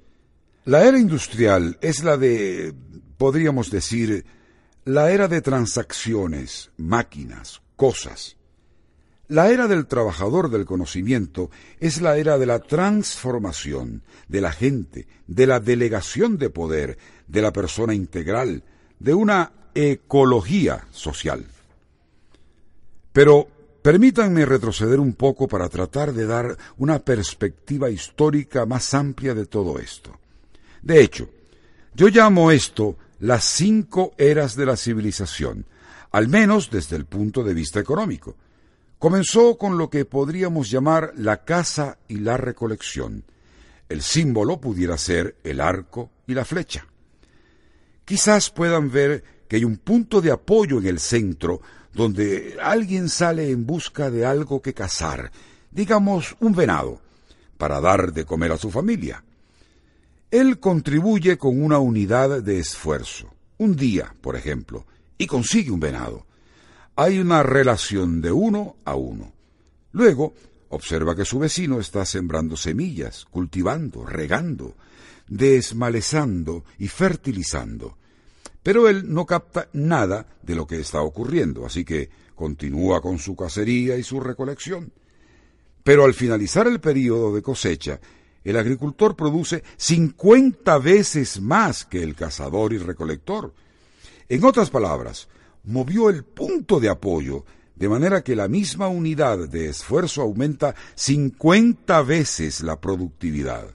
La 0.65 0.85
era 0.85 0.99
industrial 0.99 1.79
es 1.81 2.05
la 2.05 2.17
de, 2.17 2.75
podríamos 3.17 3.71
decir, 3.71 4.25
la 4.85 5.11
era 5.11 5.29
de 5.29 5.41
transacciones, 5.41 6.71
máquinas, 6.77 7.63
cosas. 7.77 8.37
La 9.29 9.51
era 9.51 9.69
del 9.69 9.87
trabajador 9.87 10.51
del 10.51 10.65
conocimiento 10.65 11.51
es 11.79 12.01
la 12.01 12.17
era 12.17 12.39
de 12.39 12.47
la 12.47 12.59
transformación, 12.59 14.03
de 14.27 14.41
la 14.41 14.53
gente, 14.53 15.07
de 15.27 15.47
la 15.47 15.61
delegación 15.61 16.37
de 16.39 16.51
poder, 16.51 16.99
de 17.29 17.43
la 17.43 17.53
persona 17.53 17.95
integral, 17.95 18.65
de 18.99 19.15
una 19.15 19.53
ecología 19.75 20.87
social. 20.91 21.47
Pero 23.13 23.47
permítanme 23.83 24.45
retroceder 24.47 24.99
un 24.99 25.13
poco 25.13 25.47
para 25.47 25.69
tratar 25.69 26.13
de 26.13 26.27
dar 26.27 26.57
una 26.79 26.99
perspectiva 26.99 27.91
histórica 27.91 28.67
más 28.67 28.95
amplia 28.95 29.35
de 29.35 29.47
todo 29.47 29.79
esto. 29.79 30.19
De 30.83 31.03
hecho, 31.03 31.29
yo 31.95 32.09
llamo 32.09 32.51
esto 32.51 32.97
las 33.21 33.45
cinco 33.45 34.13
eras 34.17 34.57
de 34.57 34.67
la 34.67 34.77
civilización, 34.77 35.67
al 36.11 36.29
menos 36.29 36.71
desde 36.71 36.97
el 36.97 37.05
punto 37.05 37.45
de 37.45 37.55
vista 37.55 37.79
económico. 37.79 38.35
Comenzó 38.99 39.57
con 39.57 39.79
lo 39.79 39.89
que 39.89 40.07
podríamos 40.07 40.71
llamar 40.71 41.13
la 41.17 41.45
caza 41.45 41.99
y 42.09 42.17
la 42.17 42.37
recolección. 42.37 43.25
El 43.89 44.03
símbolo 44.03 44.61
pudiera 44.61 44.97
ser 44.97 45.37
el 45.45 45.61
arco 45.61 46.11
y 46.27 46.35
la 46.35 46.45
flecha. 46.45 46.87
Quizás 48.05 48.51
puedan 48.51 48.91
ver 48.91 49.23
que 49.47 49.57
hay 49.57 49.65
un 49.65 49.77
punto 49.77 50.21
de 50.21 50.33
apoyo 50.33 50.79
en 50.79 50.87
el 50.87 50.99
centro 50.99 51.61
donde 51.93 52.57
alguien 52.63 53.09
sale 53.09 53.51
en 53.51 53.67
busca 53.67 54.11
de 54.11 54.25
algo 54.25 54.63
que 54.63 54.75
cazar, 54.75 55.31
digamos 55.71 56.37
un 56.41 56.55
venado, 56.55 57.01
para 57.59 57.81
dar 57.81 58.13
de 58.13 58.25
comer 58.25 58.53
a 58.53 58.59
su 58.59 58.71
familia. 58.71 59.23
Él 60.31 60.61
contribuye 60.61 61.39
con 61.39 61.63
una 61.63 61.79
unidad 61.79 62.43
de 62.43 62.59
esfuerzo, 62.59 63.35
un 63.59 63.77
día, 63.77 64.15
por 64.21 64.37
ejemplo, 64.37 64.87
y 65.19 65.27
consigue 65.27 65.71
un 65.71 65.81
venado 65.81 66.27
hay 67.03 67.19
una 67.19 67.43
relación 67.43 68.21
de 68.21 68.31
uno 68.31 68.77
a 68.85 68.95
uno. 68.95 69.33
Luego, 69.93 70.35
observa 70.69 71.17
que 71.17 71.25
su 71.25 71.39
vecino 71.39 71.81
está 71.81 72.05
sembrando 72.05 72.59
semillas, 72.59 73.25
cultivando, 73.25 74.05
regando, 74.05 74.77
desmalezando 75.27 76.63
y 76.79 76.89
fertilizando. 76.89 77.97
Pero 78.63 78.87
él 78.87 79.13
no 79.13 79.25
capta 79.25 79.71
nada 79.73 80.27
de 80.43 80.55
lo 80.55 80.67
que 80.67 80.79
está 80.79 81.01
ocurriendo, 81.01 81.65
así 81.65 81.87
que 81.87 82.11
continúa 82.35 83.01
con 83.01 83.19
su 83.19 83.35
cacería 83.35 83.97
y 83.97 84.03
su 84.03 84.21
recolección. 84.21 84.93
Pero 85.83 86.05
al 86.05 86.13
finalizar 86.13 86.67
el 86.67 86.81
período 86.81 87.35
de 87.35 87.41
cosecha, 87.41 87.99
el 88.45 88.57
agricultor 88.57 89.17
produce 89.17 89.63
cincuenta 89.77 90.79
veces 90.79 91.41
más 91.41 91.85
que 91.85 92.03
el 92.03 92.15
cazador 92.15 92.73
y 92.73 92.79
recolector. 92.79 93.53
En 94.29 94.45
otras 94.45 94.71
palabras, 94.71 95.29
movió 95.65 96.09
el 96.09 96.25
punto 96.25 96.81
de 96.81 96.89
apoyo, 96.89 97.45
de 97.77 97.89
manera 97.89 98.23
que 98.23 98.37
la 98.37 98.49
misma 98.49 98.89
unidad 98.89 99.49
de 99.49 99.69
esfuerzo 99.69 100.23
aumenta 100.23 100.75
50 100.95 102.03
veces 102.03 102.61
la 102.63 102.81
productividad. 102.81 103.75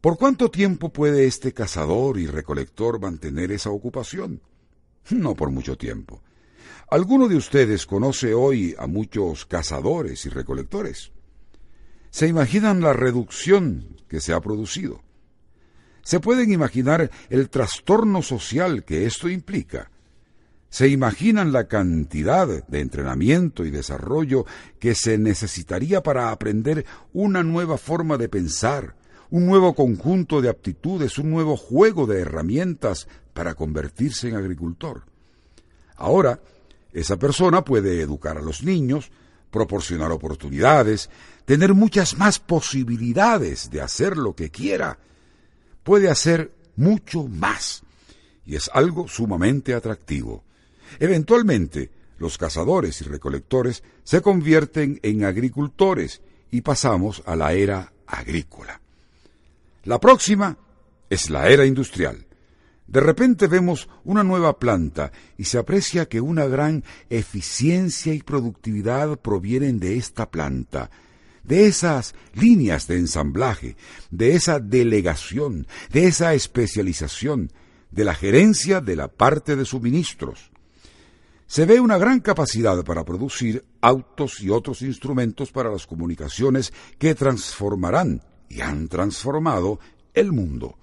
¿Por 0.00 0.16
cuánto 0.16 0.50
tiempo 0.50 0.92
puede 0.92 1.26
este 1.26 1.52
cazador 1.52 2.18
y 2.18 2.26
recolector 2.26 3.00
mantener 3.00 3.50
esa 3.50 3.70
ocupación? 3.70 4.40
No 5.10 5.34
por 5.34 5.50
mucho 5.50 5.76
tiempo. 5.76 6.22
¿Alguno 6.90 7.28
de 7.28 7.36
ustedes 7.36 7.84
conoce 7.84 8.32
hoy 8.32 8.74
a 8.78 8.86
muchos 8.86 9.44
cazadores 9.44 10.24
y 10.26 10.28
recolectores? 10.28 11.12
¿Se 12.10 12.26
imaginan 12.26 12.80
la 12.80 12.92
reducción 12.92 13.96
que 14.08 14.20
se 14.20 14.32
ha 14.32 14.40
producido? 14.40 15.02
¿Se 16.02 16.20
pueden 16.20 16.50
imaginar 16.50 17.10
el 17.28 17.50
trastorno 17.50 18.22
social 18.22 18.84
que 18.84 19.04
esto 19.04 19.28
implica? 19.28 19.90
¿Se 20.70 20.88
imaginan 20.88 21.52
la 21.52 21.68
cantidad 21.68 22.66
de 22.66 22.80
entrenamiento 22.80 23.64
y 23.64 23.70
desarrollo 23.70 24.46
que 24.78 24.94
se 24.94 25.18
necesitaría 25.18 26.02
para 26.02 26.30
aprender 26.30 26.84
una 27.12 27.42
nueva 27.42 27.78
forma 27.78 28.16
de 28.16 28.28
pensar, 28.28 28.96
un 29.30 29.46
nuevo 29.46 29.74
conjunto 29.74 30.40
de 30.40 30.48
aptitudes, 30.48 31.18
un 31.18 31.30
nuevo 31.30 31.56
juego 31.56 32.06
de 32.06 32.20
herramientas 32.20 33.08
para 33.34 33.54
convertirse 33.54 34.28
en 34.28 34.36
agricultor? 34.36 35.04
Ahora, 35.96 36.40
esa 36.92 37.18
persona 37.18 37.64
puede 37.64 38.00
educar 38.00 38.38
a 38.38 38.42
los 38.42 38.62
niños, 38.62 39.10
proporcionar 39.50 40.10
oportunidades, 40.12 41.10
tener 41.48 41.72
muchas 41.72 42.18
más 42.18 42.38
posibilidades 42.38 43.70
de 43.70 43.80
hacer 43.80 44.18
lo 44.18 44.34
que 44.34 44.50
quiera. 44.50 44.98
Puede 45.82 46.10
hacer 46.10 46.52
mucho 46.76 47.26
más. 47.26 47.82
Y 48.44 48.54
es 48.54 48.70
algo 48.74 49.08
sumamente 49.08 49.72
atractivo. 49.72 50.44
Eventualmente, 51.00 51.90
los 52.18 52.36
cazadores 52.36 53.00
y 53.00 53.04
recolectores 53.04 53.82
se 54.04 54.20
convierten 54.20 55.00
en 55.02 55.24
agricultores 55.24 56.20
y 56.50 56.60
pasamos 56.60 57.22
a 57.24 57.34
la 57.34 57.54
era 57.54 57.94
agrícola. 58.06 58.82
La 59.84 59.98
próxima 59.98 60.58
es 61.08 61.30
la 61.30 61.48
era 61.48 61.64
industrial. 61.64 62.26
De 62.86 63.00
repente 63.00 63.46
vemos 63.46 63.88
una 64.04 64.22
nueva 64.22 64.58
planta 64.58 65.12
y 65.38 65.44
se 65.44 65.56
aprecia 65.56 66.10
que 66.10 66.20
una 66.20 66.44
gran 66.44 66.84
eficiencia 67.08 68.12
y 68.12 68.20
productividad 68.20 69.18
provienen 69.18 69.80
de 69.80 69.96
esta 69.96 70.30
planta. 70.30 70.90
De 71.48 71.66
esas 71.66 72.14
líneas 72.34 72.86
de 72.86 72.98
ensamblaje, 72.98 73.76
de 74.10 74.34
esa 74.34 74.60
delegación, 74.60 75.66
de 75.90 76.06
esa 76.06 76.34
especialización, 76.34 77.50
de 77.90 78.04
la 78.04 78.14
gerencia 78.14 78.82
de 78.82 78.94
la 78.96 79.08
parte 79.08 79.56
de 79.56 79.64
suministros. 79.64 80.50
Se 81.46 81.64
ve 81.64 81.80
una 81.80 81.96
gran 81.96 82.20
capacidad 82.20 82.84
para 82.84 83.04
producir 83.04 83.64
autos 83.80 84.40
y 84.42 84.50
otros 84.50 84.82
instrumentos 84.82 85.50
para 85.50 85.70
las 85.70 85.86
comunicaciones 85.86 86.74
que 86.98 87.14
transformarán 87.14 88.22
y 88.50 88.60
han 88.60 88.88
transformado 88.88 89.80
el 90.12 90.32
mundo. 90.32 90.76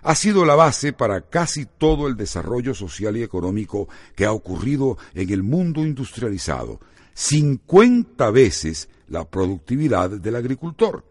Ha 0.00 0.14
sido 0.14 0.46
la 0.46 0.54
base 0.54 0.94
para 0.94 1.28
casi 1.28 1.66
todo 1.66 2.08
el 2.08 2.16
desarrollo 2.16 2.74
social 2.74 3.18
y 3.18 3.22
económico 3.22 3.88
que 4.16 4.24
ha 4.24 4.32
ocurrido 4.32 4.96
en 5.14 5.30
el 5.30 5.42
mundo 5.42 5.82
industrializado, 5.82 6.80
50 7.14 8.30
veces 8.30 8.88
la 9.12 9.28
productividad 9.28 10.10
del 10.10 10.36
agricultor. 10.36 11.04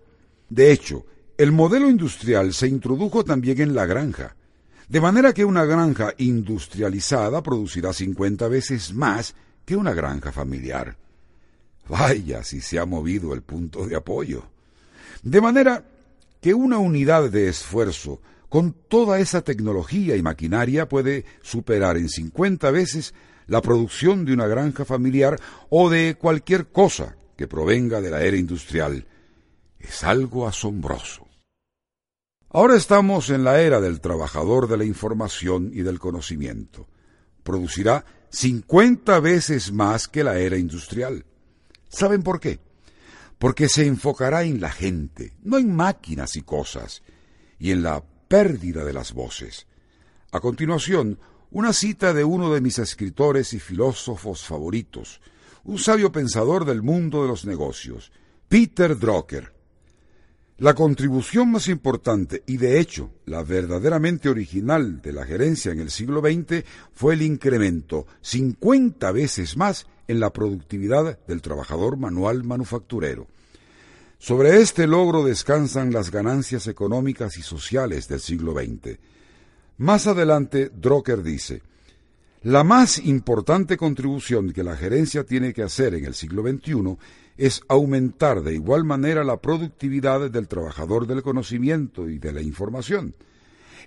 De 0.49 0.71
hecho, 0.71 1.05
el 1.37 1.51
modelo 1.51 1.87
industrial 1.89 2.53
se 2.53 2.67
introdujo 2.67 3.23
también 3.23 3.61
en 3.61 3.75
la 3.75 3.85
granja, 3.85 4.35
de 4.89 4.99
manera 4.99 5.33
que 5.33 5.45
una 5.45 5.63
granja 5.65 6.13
industrializada 6.17 7.41
producirá 7.43 7.93
50 7.93 8.47
veces 8.47 8.93
más 8.93 9.35
que 9.63 9.75
una 9.75 9.93
granja 9.93 10.31
familiar. 10.31 10.97
Vaya 11.87 12.43
si 12.43 12.59
se 12.59 12.79
ha 12.79 12.85
movido 12.85 13.33
el 13.33 13.43
punto 13.43 13.85
de 13.85 13.95
apoyo. 13.95 14.43
De 15.21 15.39
manera 15.39 15.85
que 16.41 16.55
una 16.55 16.79
unidad 16.79 17.29
de 17.29 17.49
esfuerzo 17.49 18.19
con 18.49 18.73
toda 18.73 19.19
esa 19.19 19.43
tecnología 19.43 20.15
y 20.15 20.23
maquinaria 20.23 20.89
puede 20.89 21.23
superar 21.43 21.97
en 21.97 22.09
50 22.09 22.71
veces 22.71 23.13
la 23.45 23.61
producción 23.61 24.25
de 24.25 24.33
una 24.33 24.47
granja 24.47 24.85
familiar 24.85 25.39
o 25.69 25.89
de 25.89 26.15
cualquier 26.15 26.67
cosa 26.67 27.15
que 27.41 27.47
provenga 27.47 28.01
de 28.01 28.11
la 28.11 28.21
era 28.23 28.37
industrial. 28.37 29.05
Es 29.79 30.03
algo 30.03 30.47
asombroso. 30.47 31.27
Ahora 32.49 32.75
estamos 32.75 33.29
en 33.29 33.43
la 33.43 33.59
era 33.61 33.81
del 33.81 33.99
trabajador 33.99 34.67
de 34.67 34.77
la 34.77 34.85
información 34.85 35.71
y 35.73 35.81
del 35.81 35.99
conocimiento. 35.99 36.87
Producirá 37.43 38.05
50 38.29 39.19
veces 39.19 39.71
más 39.71 40.07
que 40.07 40.23
la 40.23 40.37
era 40.37 40.57
industrial. 40.57 41.25
¿Saben 41.89 42.21
por 42.23 42.39
qué? 42.39 42.59
porque 43.41 43.69
se 43.69 43.87
enfocará 43.87 44.43
en 44.43 44.61
la 44.61 44.69
gente, 44.69 45.33
no 45.41 45.57
en 45.57 45.75
máquinas 45.75 46.35
y 46.35 46.43
cosas, 46.43 47.01
y 47.57 47.71
en 47.71 47.81
la 47.81 48.03
pérdida 48.27 48.85
de 48.85 48.93
las 48.93 49.13
voces. 49.13 49.65
A 50.31 50.39
continuación, 50.39 51.17
una 51.49 51.73
cita 51.73 52.13
de 52.13 52.23
uno 52.23 52.53
de 52.53 52.61
mis 52.61 52.77
escritores 52.77 53.53
y 53.53 53.59
filósofos 53.59 54.45
favoritos, 54.45 55.21
un 55.63 55.77
sabio 55.77 56.11
pensador 56.11 56.65
del 56.65 56.81
mundo 56.81 57.21
de 57.21 57.27
los 57.27 57.45
negocios, 57.45 58.11
Peter 58.47 58.97
Drucker. 58.97 59.53
La 60.57 60.75
contribución 60.75 61.51
más 61.51 61.67
importante 61.69 62.43
y 62.45 62.57
de 62.57 62.79
hecho 62.79 63.11
la 63.25 63.41
verdaderamente 63.41 64.29
original 64.29 65.01
de 65.01 65.11
la 65.11 65.25
gerencia 65.25 65.71
en 65.71 65.79
el 65.79 65.89
siglo 65.89 66.21
XX 66.21 66.63
fue 66.93 67.15
el 67.15 67.23
incremento 67.23 68.05
50 68.21 69.11
veces 69.11 69.57
más 69.57 69.87
en 70.07 70.19
la 70.19 70.31
productividad 70.31 71.17
del 71.25 71.41
trabajador 71.41 71.97
manual 71.97 72.43
manufacturero. 72.43 73.27
Sobre 74.19 74.61
este 74.61 74.85
logro 74.85 75.23
descansan 75.23 75.91
las 75.91 76.11
ganancias 76.11 76.67
económicas 76.67 77.37
y 77.37 77.41
sociales 77.41 78.07
del 78.07 78.19
siglo 78.19 78.53
XX. 78.53 78.99
Más 79.77 80.05
adelante, 80.05 80.69
Drucker 80.75 81.23
dice, 81.23 81.63
la 82.43 82.63
más 82.63 82.97
importante 82.97 83.77
contribución 83.77 84.51
que 84.51 84.63
la 84.63 84.75
gerencia 84.75 85.23
tiene 85.23 85.53
que 85.53 85.61
hacer 85.61 85.93
en 85.93 86.05
el 86.05 86.15
siglo 86.15 86.41
XXI 86.41 86.97
es 87.37 87.61
aumentar 87.67 88.41
de 88.41 88.55
igual 88.55 88.83
manera 88.83 89.23
la 89.23 89.37
productividad 89.37 90.29
del 90.31 90.47
trabajador 90.47 91.05
del 91.05 91.21
conocimiento 91.21 92.09
y 92.09 92.17
de 92.17 92.33
la 92.33 92.41
información. 92.41 93.13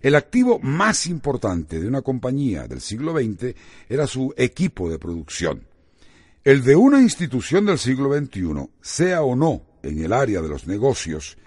El 0.03 0.15
activo 0.15 0.61
más 0.61 1.07
importante 1.07 1.81
de 1.81 1.89
una 1.89 2.03
compañía 2.03 2.69
del 2.69 2.81
siglo 2.81 3.13
XX 3.13 3.55
era 3.89 4.07
su 4.07 4.33
equipo 4.37 4.89
de 4.89 4.99
producción. 4.99 5.67
El 6.45 6.63
de 6.63 6.77
una 6.77 7.01
institución 7.01 7.67
del 7.67 7.79
siglo 7.79 8.17
XXI, 8.17 8.69
sea 8.81 9.23
o 9.23 9.35
no 9.35 9.63
en 9.83 9.99
el 9.99 10.13
área 10.13 10.43
de 10.43 10.49
los 10.49 10.67
negocios, 10.69 11.39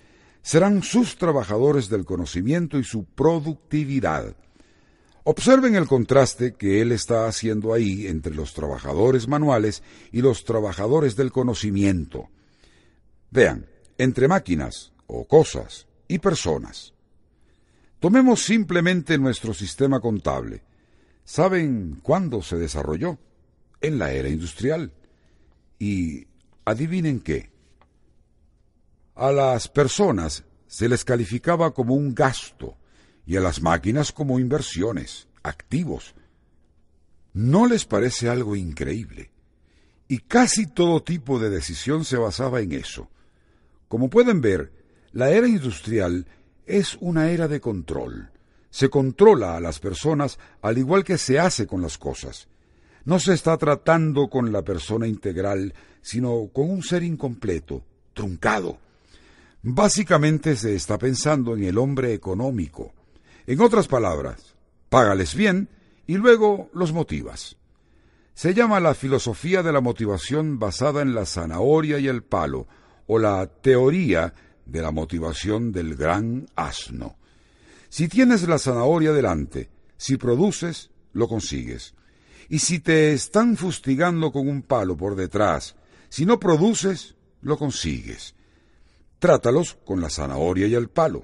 serán 0.41 0.83
sus 0.83 1.17
trabajadores 1.17 1.87
del 1.87 2.03
conocimiento 2.03 2.79
y 2.79 2.83
su 2.83 3.05
productividad. 3.05 4.35
Observen 5.29 5.75
el 5.75 5.87
contraste 5.87 6.53
que 6.53 6.79
él 6.79 6.93
está 6.93 7.27
haciendo 7.27 7.73
ahí 7.73 8.07
entre 8.07 8.33
los 8.33 8.53
trabajadores 8.53 9.27
manuales 9.27 9.83
y 10.13 10.21
los 10.21 10.45
trabajadores 10.45 11.17
del 11.17 11.33
conocimiento. 11.33 12.29
Vean, 13.29 13.65
entre 13.97 14.29
máquinas 14.29 14.93
o 15.05 15.27
cosas 15.27 15.85
y 16.07 16.19
personas. 16.19 16.93
Tomemos 17.99 18.41
simplemente 18.41 19.17
nuestro 19.17 19.53
sistema 19.53 19.99
contable. 19.99 20.63
¿Saben 21.25 21.99
cuándo 22.01 22.41
se 22.41 22.55
desarrolló? 22.55 23.19
en 23.81 23.99
la 23.99 24.13
era 24.13 24.29
industrial. 24.29 24.93
Y 25.77 26.25
adivinen 26.63 27.19
qué. 27.19 27.51
A 29.13 29.33
las 29.33 29.67
personas 29.67 30.45
se 30.67 30.87
les 30.87 31.03
calificaba 31.03 31.73
como 31.73 31.95
un 31.95 32.15
gasto 32.15 32.77
y 33.27 33.35
a 33.35 33.41
las 33.41 33.61
máquinas 33.61 34.13
como 34.13 34.39
inversiones, 34.39 35.27
activos. 35.43 36.15
¿No 37.33 37.67
les 37.67 37.83
parece 37.83 38.29
algo 38.29 38.55
increíble? 38.55 39.31
Y 40.07 40.19
casi 40.19 40.65
todo 40.65 41.03
tipo 41.03 41.37
de 41.37 41.49
decisión 41.49 42.05
se 42.05 42.15
basaba 42.15 42.61
en 42.61 42.71
eso. 42.71 43.11
Como 43.89 44.09
pueden 44.09 44.39
ver, 44.39 44.71
la 45.11 45.29
era 45.29 45.45
industrial 45.45 46.25
es 46.65 46.97
una 47.01 47.29
era 47.29 47.49
de 47.49 47.59
control. 47.59 48.31
Se 48.69 48.89
controla 48.89 49.57
a 49.57 49.59
las 49.59 49.79
personas 49.79 50.39
al 50.61 50.77
igual 50.77 51.03
que 51.03 51.17
se 51.17 51.37
hace 51.37 51.67
con 51.67 51.81
las 51.81 51.97
cosas. 51.97 52.47
No 53.03 53.19
se 53.19 53.33
está 53.33 53.57
tratando 53.57 54.29
con 54.29 54.53
la 54.53 54.61
persona 54.61 55.05
integral, 55.05 55.73
sino 56.01 56.49
con 56.53 56.69
un 56.69 56.81
ser 56.81 57.03
incompleto, 57.03 57.83
truncado. 58.13 58.79
Básicamente 59.63 60.55
se 60.55 60.75
está 60.75 60.97
pensando 60.97 61.57
en 61.57 61.65
el 61.65 61.77
hombre 61.77 62.13
económico. 62.13 62.93
En 63.47 63.61
otras 63.61 63.87
palabras, 63.87 64.55
págales 64.89 65.33
bien 65.33 65.69
y 66.05 66.15
luego 66.15 66.69
los 66.73 66.91
motivas. 66.91 67.55
Se 68.33 68.53
llama 68.53 68.81
la 68.81 68.93
filosofía 68.93 69.63
de 69.63 69.71
la 69.71 69.79
motivación 69.79 70.59
basada 70.59 71.01
en 71.01 71.15
la 71.15 71.25
zanahoria 71.25 71.97
y 71.97 72.09
el 72.09 72.23
palo, 72.23 72.67
o 73.07 73.17
la 73.19 73.47
teoría 73.47 74.33
de 74.65 74.81
la 74.81 74.91
motivación 74.91 75.71
del 75.71 75.95
gran 75.95 76.45
asno. 76.57 77.15
Si 77.87 78.09
tienes 78.09 78.45
la 78.49 78.59
zanahoria 78.59 79.13
delante, 79.13 79.69
si 79.95 80.17
produces, 80.17 80.91
lo 81.13 81.29
consigues. 81.29 81.95
Y 82.49 82.59
si 82.59 82.79
te 82.79 83.13
están 83.13 83.55
fustigando 83.55 84.33
con 84.33 84.49
un 84.49 84.61
palo 84.61 84.97
por 84.97 85.15
detrás, 85.15 85.77
si 86.09 86.25
no 86.25 86.37
produces, 86.37 87.15
lo 87.41 87.57
consigues. 87.57 88.35
Trátalos 89.19 89.77
con 89.85 90.01
la 90.01 90.09
zanahoria 90.09 90.67
y 90.67 90.75
el 90.75 90.89
palo. 90.89 91.23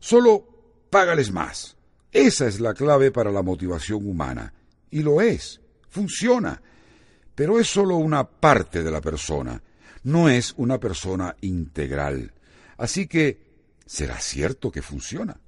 Solo 0.00 0.49
págales 0.90 1.32
más. 1.32 1.76
Esa 2.12 2.46
es 2.46 2.60
la 2.60 2.74
clave 2.74 3.10
para 3.12 3.30
la 3.30 3.42
motivación 3.42 4.06
humana. 4.06 4.52
Y 4.90 5.02
lo 5.02 5.20
es. 5.20 5.60
Funciona. 5.88 6.60
Pero 7.34 7.60
es 7.60 7.68
solo 7.68 7.96
una 7.96 8.28
parte 8.28 8.82
de 8.82 8.90
la 8.90 9.00
persona. 9.00 9.62
No 10.02 10.28
es 10.28 10.54
una 10.56 10.78
persona 10.78 11.36
integral. 11.40 12.32
Así 12.76 13.06
que, 13.06 13.40
¿será 13.86 14.18
cierto 14.18 14.70
que 14.70 14.82
funciona? 14.82 15.40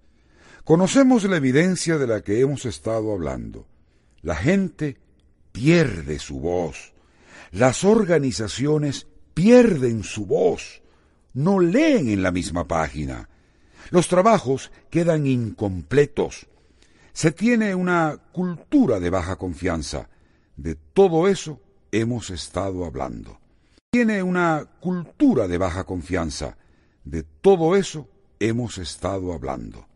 Conocemos 0.65 1.25
la 1.25 1.37
evidencia 1.37 1.99
de 1.99 2.07
la 2.07 2.21
que 2.21 2.41
hemos 2.41 2.65
estado 2.67 3.13
hablando. 3.13 3.67
La 4.21 4.37
gente 4.37 4.99
pierde 5.51 6.19
su 6.19 6.39
voz. 6.39 6.93
Las 7.51 7.83
organizaciones 7.83 9.07
pierden 9.35 10.05
su 10.05 10.27
voz. 10.27 10.83
No 11.35 11.59
leen 11.59 12.09
en 12.09 12.23
la 12.23 12.31
misma 12.31 12.69
página. 12.69 13.29
Los 13.91 14.09
trabajos 14.09 14.71
quedan 14.91 15.27
incompletos. 15.27 16.47
Se 17.13 17.31
tiene 17.33 17.75
una 17.75 18.19
cultura 18.33 19.01
de 19.01 19.11
baja 19.11 19.37
confianza. 19.37 20.09
De 20.57 20.75
todo 20.75 21.29
eso 21.29 21.61
hemos 21.91 22.31
estado 22.31 22.85
hablando. 22.85 23.39
Tiene 23.91 24.23
una 24.23 24.67
cultura 24.81 25.49
de 25.49 25.59
baja 25.59 25.85
confianza. 25.85 26.57
De 27.05 27.23
todo 27.23 27.77
eso 27.77 28.09
hemos 28.41 28.79
estado 28.79 29.33
hablando. 29.33 29.87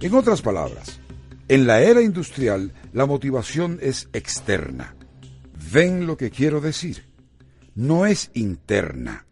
En 0.00 0.14
otras 0.14 0.40
palabras, 0.40 0.99
en 1.50 1.66
la 1.66 1.82
era 1.82 2.00
industrial 2.00 2.72
la 2.92 3.06
motivación 3.06 3.78
es 3.82 4.08
externa. 4.12 4.94
¿Ven 5.72 6.06
lo 6.06 6.16
que 6.16 6.30
quiero 6.30 6.60
decir? 6.60 7.04
No 7.74 8.06
es 8.06 8.30
interna. 8.34 9.26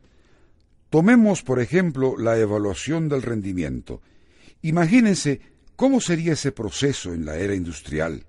Tomemos, 0.91 1.43
por 1.43 1.61
ejemplo, 1.61 2.17
la 2.19 2.39
evaluación 2.39 3.09
del 3.09 3.23
rendimiento. 3.23 4.03
Imagínense 4.63 5.41
¿Cómo 5.79 6.01
sería 6.01 6.33
ese 6.33 6.51
proceso 6.51 7.15
en 7.15 7.25
la 7.25 7.37
era 7.37 7.55
industrial? 7.55 8.25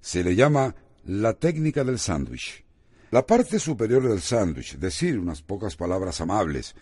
Se 0.00 0.24
le 0.24 0.34
llama 0.34 0.74
la 1.04 1.34
técnica 1.34 1.84
del 1.84 1.98
sándwich. 1.98 2.64
La 3.10 3.26
parte 3.26 3.58
superior 3.58 4.08
del 4.08 4.22
sándwich, 4.22 4.78
decir 4.78 5.18
unas 5.18 5.42
pocas 5.42 5.76
palabras 5.76 6.22
amables. 6.22 6.74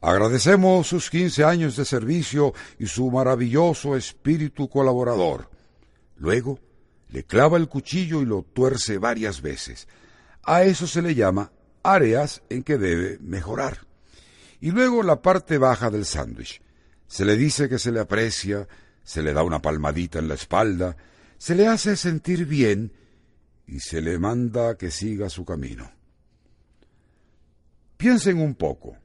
Agradecemos 0.00 0.88
sus 0.88 1.08
quince 1.10 1.44
años 1.44 1.76
de 1.76 1.84
servicio 1.84 2.52
y 2.80 2.86
su 2.86 3.08
maravilloso 3.12 3.94
espíritu 3.94 4.68
colaborador. 4.68 5.48
Luego, 6.16 6.58
le 7.08 7.24
clava 7.24 7.58
el 7.58 7.68
cuchillo 7.68 8.22
y 8.22 8.26
lo 8.26 8.42
tuerce 8.42 8.98
varias 8.98 9.42
veces. 9.42 9.88
A 10.42 10.62
eso 10.62 10.86
se 10.86 11.02
le 11.02 11.14
llama 11.14 11.52
áreas 11.82 12.42
en 12.48 12.62
que 12.62 12.78
debe 12.78 13.18
mejorar. 13.20 13.86
Y 14.60 14.70
luego 14.70 15.02
la 15.02 15.20
parte 15.20 15.58
baja 15.58 15.90
del 15.90 16.04
sándwich. 16.04 16.62
Se 17.06 17.24
le 17.24 17.36
dice 17.36 17.68
que 17.68 17.78
se 17.78 17.92
le 17.92 18.00
aprecia, 18.00 18.66
se 19.04 19.22
le 19.22 19.32
da 19.32 19.42
una 19.42 19.60
palmadita 19.60 20.18
en 20.18 20.28
la 20.28 20.34
espalda, 20.34 20.96
se 21.36 21.54
le 21.54 21.66
hace 21.66 21.96
sentir 21.96 22.46
bien 22.46 22.92
y 23.66 23.80
se 23.80 24.00
le 24.00 24.18
manda 24.18 24.76
que 24.76 24.90
siga 24.90 25.28
su 25.28 25.44
camino. 25.44 25.90
Piensen 27.96 28.38
un 28.38 28.54
poco. 28.54 28.96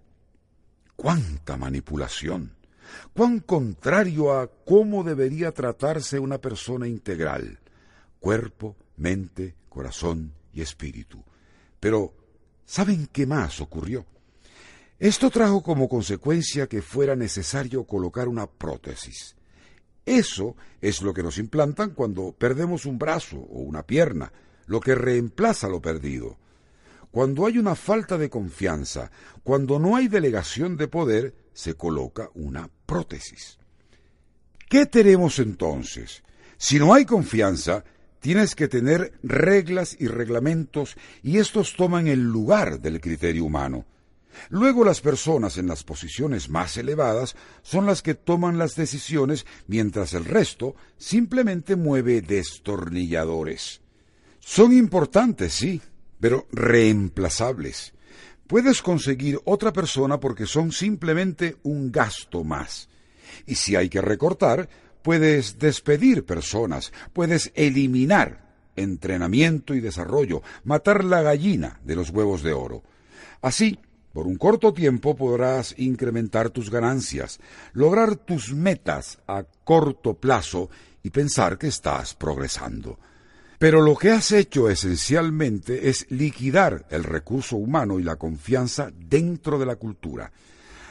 ¿Cuánta 0.95 1.57
manipulación? 1.57 2.56
¿Cuán 3.13 3.39
contrario 3.39 4.33
a 4.33 4.47
cómo 4.47 5.03
debería 5.03 5.51
tratarse 5.51 6.19
una 6.19 6.39
persona 6.39 6.87
integral? 6.87 7.59
Cuerpo, 8.19 8.75
mente, 8.97 9.55
corazón 9.69 10.33
y 10.53 10.61
espíritu. 10.61 11.23
Pero, 11.79 12.13
¿saben 12.65 13.07
qué 13.11 13.25
más 13.25 13.61
ocurrió? 13.61 14.05
Esto 14.99 15.29
trajo 15.29 15.61
como 15.61 15.87
consecuencia 15.87 16.67
que 16.67 16.81
fuera 16.81 17.15
necesario 17.15 17.83
colocar 17.83 18.27
una 18.27 18.47
prótesis. 18.47 19.35
Eso 20.05 20.55
es 20.81 21.01
lo 21.01 21.13
que 21.13 21.21
nos 21.21 21.37
implantan 21.37 21.91
cuando 21.91 22.31
perdemos 22.31 22.85
un 22.85 22.97
brazo 22.97 23.37
o 23.37 23.59
una 23.59 23.83
pierna, 23.83 24.31
lo 24.65 24.79
que 24.79 24.95
reemplaza 24.95 25.67
lo 25.67 25.81
perdido. 25.81 26.37
Cuando 27.11 27.45
hay 27.45 27.57
una 27.57 27.75
falta 27.75 28.17
de 28.17 28.29
confianza, 28.29 29.11
cuando 29.43 29.79
no 29.79 29.95
hay 29.95 30.07
delegación 30.07 30.77
de 30.77 30.87
poder, 30.87 31.35
se 31.53 31.75
coloca 31.75 32.29
una 32.35 32.69
prótesis. 32.87 33.59
¿Qué 34.67 34.87
tenemos 34.87 35.37
entonces? 35.37 36.23
Si 36.57 36.79
no 36.79 36.95
hay 36.95 37.05
confianza, 37.05 37.83
tienes 38.19 38.55
que 38.55 38.67
tener 38.67 39.13
reglas 39.21 39.95
y 39.99 40.07
reglamentos 40.07 40.97
y 41.21 41.37
estos 41.37 41.75
toman 41.75 42.07
el 42.07 42.23
lugar 42.23 42.79
del 42.79 42.99
criterio 42.99 43.45
humano. 43.45 43.85
Luego 44.49 44.83
las 44.83 45.01
personas 45.01 45.57
en 45.57 45.67
las 45.67 45.83
posiciones 45.83 46.49
más 46.49 46.77
elevadas 46.77 47.35
son 47.61 47.85
las 47.85 48.01
que 48.01 48.15
toman 48.15 48.57
las 48.57 48.75
decisiones 48.75 49.45
mientras 49.67 50.13
el 50.13 50.25
resto 50.25 50.75
simplemente 50.97 51.75
mueve 51.75 52.21
destornilladores. 52.21 53.81
Son 54.39 54.73
importantes, 54.73 55.53
sí, 55.53 55.81
pero 56.19 56.47
reemplazables. 56.51 57.93
Puedes 58.47 58.81
conseguir 58.81 59.39
otra 59.43 59.73
persona 59.73 60.19
porque 60.19 60.45
son 60.45 60.71
simplemente 60.71 61.57
un 61.63 61.91
gasto 61.91 62.43
más. 62.43 62.89
Y 63.45 63.55
si 63.55 63.75
hay 63.75 63.89
que 63.89 64.01
recortar, 64.01 64.69
puedes 65.01 65.59
despedir 65.59 66.25
personas, 66.25 66.93
puedes 67.13 67.51
eliminar 67.55 68.47
entrenamiento 68.75 69.73
y 69.73 69.81
desarrollo, 69.81 70.43
matar 70.63 71.03
la 71.03 71.21
gallina 71.21 71.79
de 71.83 71.95
los 71.95 72.09
huevos 72.11 72.43
de 72.43 72.53
oro. 72.53 72.83
Así, 73.41 73.79
por 74.13 74.27
un 74.27 74.37
corto 74.37 74.73
tiempo 74.73 75.15
podrás 75.15 75.75
incrementar 75.77 76.49
tus 76.49 76.69
ganancias, 76.69 77.39
lograr 77.73 78.15
tus 78.15 78.53
metas 78.53 79.19
a 79.27 79.43
corto 79.63 80.13
plazo 80.13 80.69
y 81.03 81.09
pensar 81.09 81.57
que 81.57 81.67
estás 81.67 82.15
progresando. 82.15 82.97
Pero 83.57 83.81
lo 83.81 83.95
que 83.95 84.11
has 84.11 84.31
hecho 84.31 84.69
esencialmente 84.69 85.89
es 85.89 86.05
liquidar 86.09 86.85
el 86.91 87.03
recurso 87.03 87.57
humano 87.57 87.99
y 87.99 88.03
la 88.03 88.17
confianza 88.17 88.91
dentro 88.95 89.57
de 89.57 89.65
la 89.65 89.77
cultura. 89.77 90.31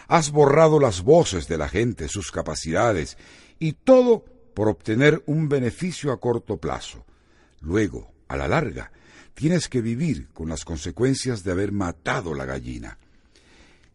Has 0.09 0.31
borrado 0.33 0.81
las 0.81 1.03
voces 1.03 1.47
de 1.47 1.59
la 1.59 1.69
gente, 1.69 2.09
sus 2.09 2.33
capacidades, 2.33 3.17
y 3.59 3.73
todo 3.73 4.25
por 4.55 4.69
obtener 4.69 5.23
un 5.27 5.49
beneficio 5.49 6.13
a 6.13 6.19
corto 6.19 6.57
plazo. 6.57 7.05
Luego, 7.61 8.11
a 8.29 8.37
la 8.37 8.49
larga, 8.49 8.91
tienes 9.35 9.69
que 9.69 9.81
vivir 9.81 10.29
con 10.33 10.49
las 10.49 10.65
consecuencias 10.65 11.45
de 11.45 11.53
haber 11.53 11.71
matado 11.71 12.35
la 12.35 12.47
gallina. 12.47 12.99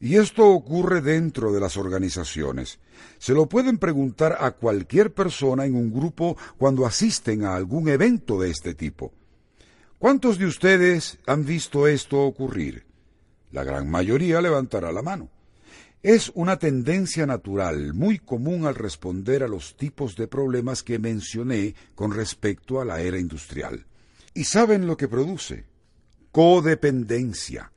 Y 0.01 0.17
esto 0.17 0.47
ocurre 0.47 1.01
dentro 1.01 1.53
de 1.53 1.59
las 1.59 1.77
organizaciones. 1.77 2.79
Se 3.19 3.33
lo 3.33 3.47
pueden 3.47 3.77
preguntar 3.77 4.35
a 4.39 4.49
cualquier 4.49 5.13
persona 5.13 5.65
en 5.65 5.75
un 5.75 5.93
grupo 5.93 6.35
cuando 6.57 6.87
asisten 6.87 7.45
a 7.45 7.55
algún 7.55 7.87
evento 7.87 8.41
de 8.41 8.49
este 8.49 8.73
tipo. 8.73 9.13
¿Cuántos 9.99 10.39
de 10.39 10.47
ustedes 10.47 11.19
han 11.27 11.45
visto 11.45 11.87
esto 11.87 12.19
ocurrir? 12.19 12.83
La 13.51 13.63
gran 13.63 13.91
mayoría 13.91 14.41
levantará 14.41 14.91
la 14.91 15.03
mano. 15.03 15.29
Es 16.01 16.31
una 16.33 16.57
tendencia 16.57 17.27
natural 17.27 17.93
muy 17.93 18.17
común 18.17 18.65
al 18.65 18.73
responder 18.73 19.43
a 19.43 19.47
los 19.47 19.77
tipos 19.77 20.15
de 20.15 20.27
problemas 20.27 20.81
que 20.81 20.97
mencioné 20.97 21.75
con 21.93 22.11
respecto 22.11 22.81
a 22.81 22.85
la 22.85 23.01
era 23.01 23.19
industrial. 23.19 23.85
¿Y 24.33 24.45
saben 24.45 24.87
lo 24.87 24.97
que 24.97 25.07
produce? 25.07 25.65
Codependencia 26.31 27.71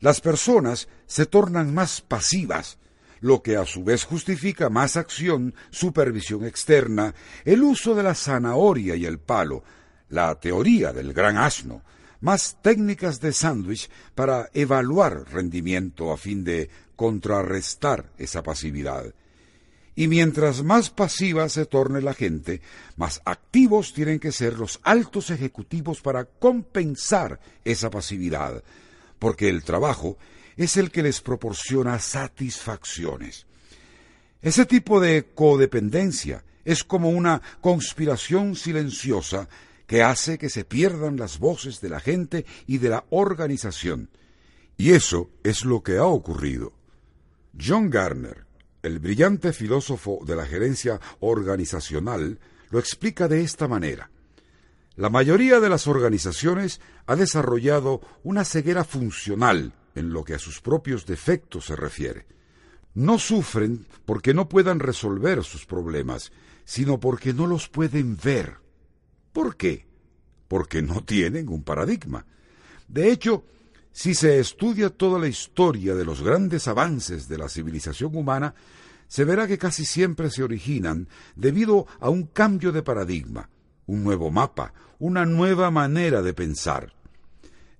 las 0.00 0.20
personas 0.20 0.88
se 1.06 1.26
tornan 1.26 1.72
más 1.72 2.00
pasivas, 2.00 2.78
lo 3.20 3.42
que 3.42 3.56
a 3.56 3.64
su 3.64 3.84
vez 3.84 4.04
justifica 4.04 4.68
más 4.68 4.96
acción, 4.96 5.54
supervisión 5.70 6.44
externa, 6.44 7.14
el 7.44 7.62
uso 7.62 7.94
de 7.94 8.02
la 8.02 8.14
zanahoria 8.14 8.96
y 8.96 9.06
el 9.06 9.18
palo, 9.18 9.64
la 10.10 10.34
teoría 10.38 10.92
del 10.92 11.12
gran 11.12 11.38
asno, 11.38 11.82
más 12.20 12.58
técnicas 12.62 13.20
de 13.20 13.32
sándwich 13.32 13.90
para 14.14 14.50
evaluar 14.54 15.24
rendimiento 15.30 16.12
a 16.12 16.16
fin 16.16 16.44
de 16.44 16.70
contrarrestar 16.96 18.12
esa 18.18 18.42
pasividad. 18.42 19.14
Y 19.96 20.08
mientras 20.08 20.62
más 20.62 20.90
pasiva 20.90 21.48
se 21.48 21.66
torne 21.66 22.00
la 22.00 22.14
gente, 22.14 22.60
más 22.96 23.22
activos 23.24 23.92
tienen 23.92 24.18
que 24.18 24.32
ser 24.32 24.58
los 24.58 24.80
altos 24.82 25.30
ejecutivos 25.30 26.00
para 26.00 26.24
compensar 26.24 27.40
esa 27.64 27.90
pasividad, 27.90 28.64
porque 29.24 29.48
el 29.48 29.64
trabajo 29.64 30.18
es 30.54 30.76
el 30.76 30.90
que 30.90 31.02
les 31.02 31.22
proporciona 31.22 31.98
satisfacciones. 31.98 33.46
Ese 34.42 34.66
tipo 34.66 35.00
de 35.00 35.30
codependencia 35.34 36.44
es 36.62 36.84
como 36.84 37.08
una 37.08 37.40
conspiración 37.62 38.54
silenciosa 38.54 39.48
que 39.86 40.02
hace 40.02 40.36
que 40.36 40.50
se 40.50 40.66
pierdan 40.66 41.16
las 41.16 41.38
voces 41.38 41.80
de 41.80 41.88
la 41.88 42.00
gente 42.00 42.44
y 42.66 42.76
de 42.76 42.90
la 42.90 43.06
organización. 43.08 44.10
Y 44.76 44.90
eso 44.90 45.30
es 45.42 45.64
lo 45.64 45.82
que 45.82 45.96
ha 45.96 46.04
ocurrido. 46.04 46.74
John 47.58 47.88
Garner, 47.88 48.44
el 48.82 48.98
brillante 48.98 49.54
filósofo 49.54 50.18
de 50.26 50.36
la 50.36 50.44
gerencia 50.44 51.00
organizacional, 51.20 52.38
lo 52.68 52.78
explica 52.78 53.26
de 53.26 53.40
esta 53.40 53.68
manera. 53.68 54.10
La 54.96 55.10
mayoría 55.10 55.58
de 55.58 55.68
las 55.68 55.88
organizaciones 55.88 56.80
ha 57.06 57.16
desarrollado 57.16 58.00
una 58.22 58.44
ceguera 58.44 58.84
funcional 58.84 59.74
en 59.94 60.12
lo 60.12 60.24
que 60.24 60.34
a 60.34 60.38
sus 60.38 60.60
propios 60.60 61.04
defectos 61.04 61.66
se 61.66 61.76
refiere. 61.76 62.26
No 62.94 63.18
sufren 63.18 63.86
porque 64.04 64.34
no 64.34 64.48
puedan 64.48 64.78
resolver 64.78 65.42
sus 65.42 65.66
problemas, 65.66 66.30
sino 66.64 67.00
porque 67.00 67.32
no 67.34 67.48
los 67.48 67.68
pueden 67.68 68.16
ver. 68.16 68.58
¿Por 69.32 69.56
qué? 69.56 69.86
Porque 70.46 70.80
no 70.80 71.02
tienen 71.02 71.48
un 71.48 71.64
paradigma. 71.64 72.24
De 72.86 73.10
hecho, 73.10 73.44
si 73.90 74.14
se 74.14 74.38
estudia 74.38 74.90
toda 74.90 75.18
la 75.18 75.26
historia 75.26 75.96
de 75.96 76.04
los 76.04 76.22
grandes 76.22 76.68
avances 76.68 77.26
de 77.28 77.38
la 77.38 77.48
civilización 77.48 78.14
humana, 78.14 78.54
se 79.08 79.24
verá 79.24 79.48
que 79.48 79.58
casi 79.58 79.84
siempre 79.84 80.30
se 80.30 80.44
originan 80.44 81.08
debido 81.34 81.86
a 81.98 82.10
un 82.10 82.24
cambio 82.24 82.70
de 82.70 82.82
paradigma, 82.82 83.50
un 83.86 84.04
nuevo 84.04 84.30
mapa, 84.30 84.72
una 84.98 85.26
nueva 85.26 85.70
manera 85.70 86.22
de 86.22 86.34
pensar. 86.34 86.92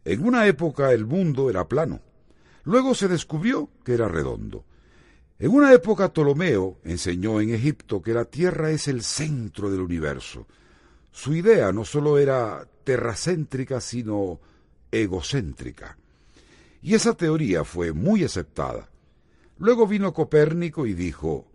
En 0.05 0.25
una 0.25 0.47
época 0.47 0.93
el 0.93 1.07
mundo 1.07 1.49
era 1.49 1.67
plano. 1.69 2.01
Luego 2.65 2.95
se 2.95 3.09
descubrió 3.09 3.71
que 3.85 3.95
era 3.95 4.09
redondo. 4.09 4.65
En 5.39 5.51
una 5.51 5.73
época 5.73 6.13
Ptolomeo 6.13 6.79
enseñó 6.85 7.41
en 7.41 7.55
Egipto 7.55 8.03
que 8.03 8.13
la 8.13 8.25
Tierra 8.25 8.71
es 8.71 8.89
el 8.89 9.03
centro 9.03 9.71
del 9.71 9.81
universo. 9.81 10.47
Su 11.11 11.35
idea 11.35 11.73
no 11.73 11.85
sólo 11.85 12.19
era 12.19 12.67
terracéntrica, 12.85 13.81
sino 13.81 14.41
egocéntrica. 14.91 15.97
Y 16.83 16.95
esa 16.95 17.15
teoría 17.15 17.65
fue 17.65 17.93
muy 17.93 18.25
aceptada. 18.25 18.89
Luego 19.59 19.87
vino 19.87 20.13
Copérnico 20.13 20.87
y 20.87 20.95
dijo, 20.95 21.47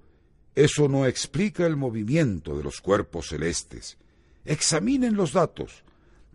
eso 0.55 0.87
no 0.87 1.05
explica 1.05 1.65
el 1.65 1.77
movimiento 1.77 2.57
de 2.57 2.63
los 2.63 2.81
cuerpos 2.81 3.29
celestes. 3.29 3.97
Examinen 4.45 5.15
los 5.15 5.33
datos. 5.33 5.83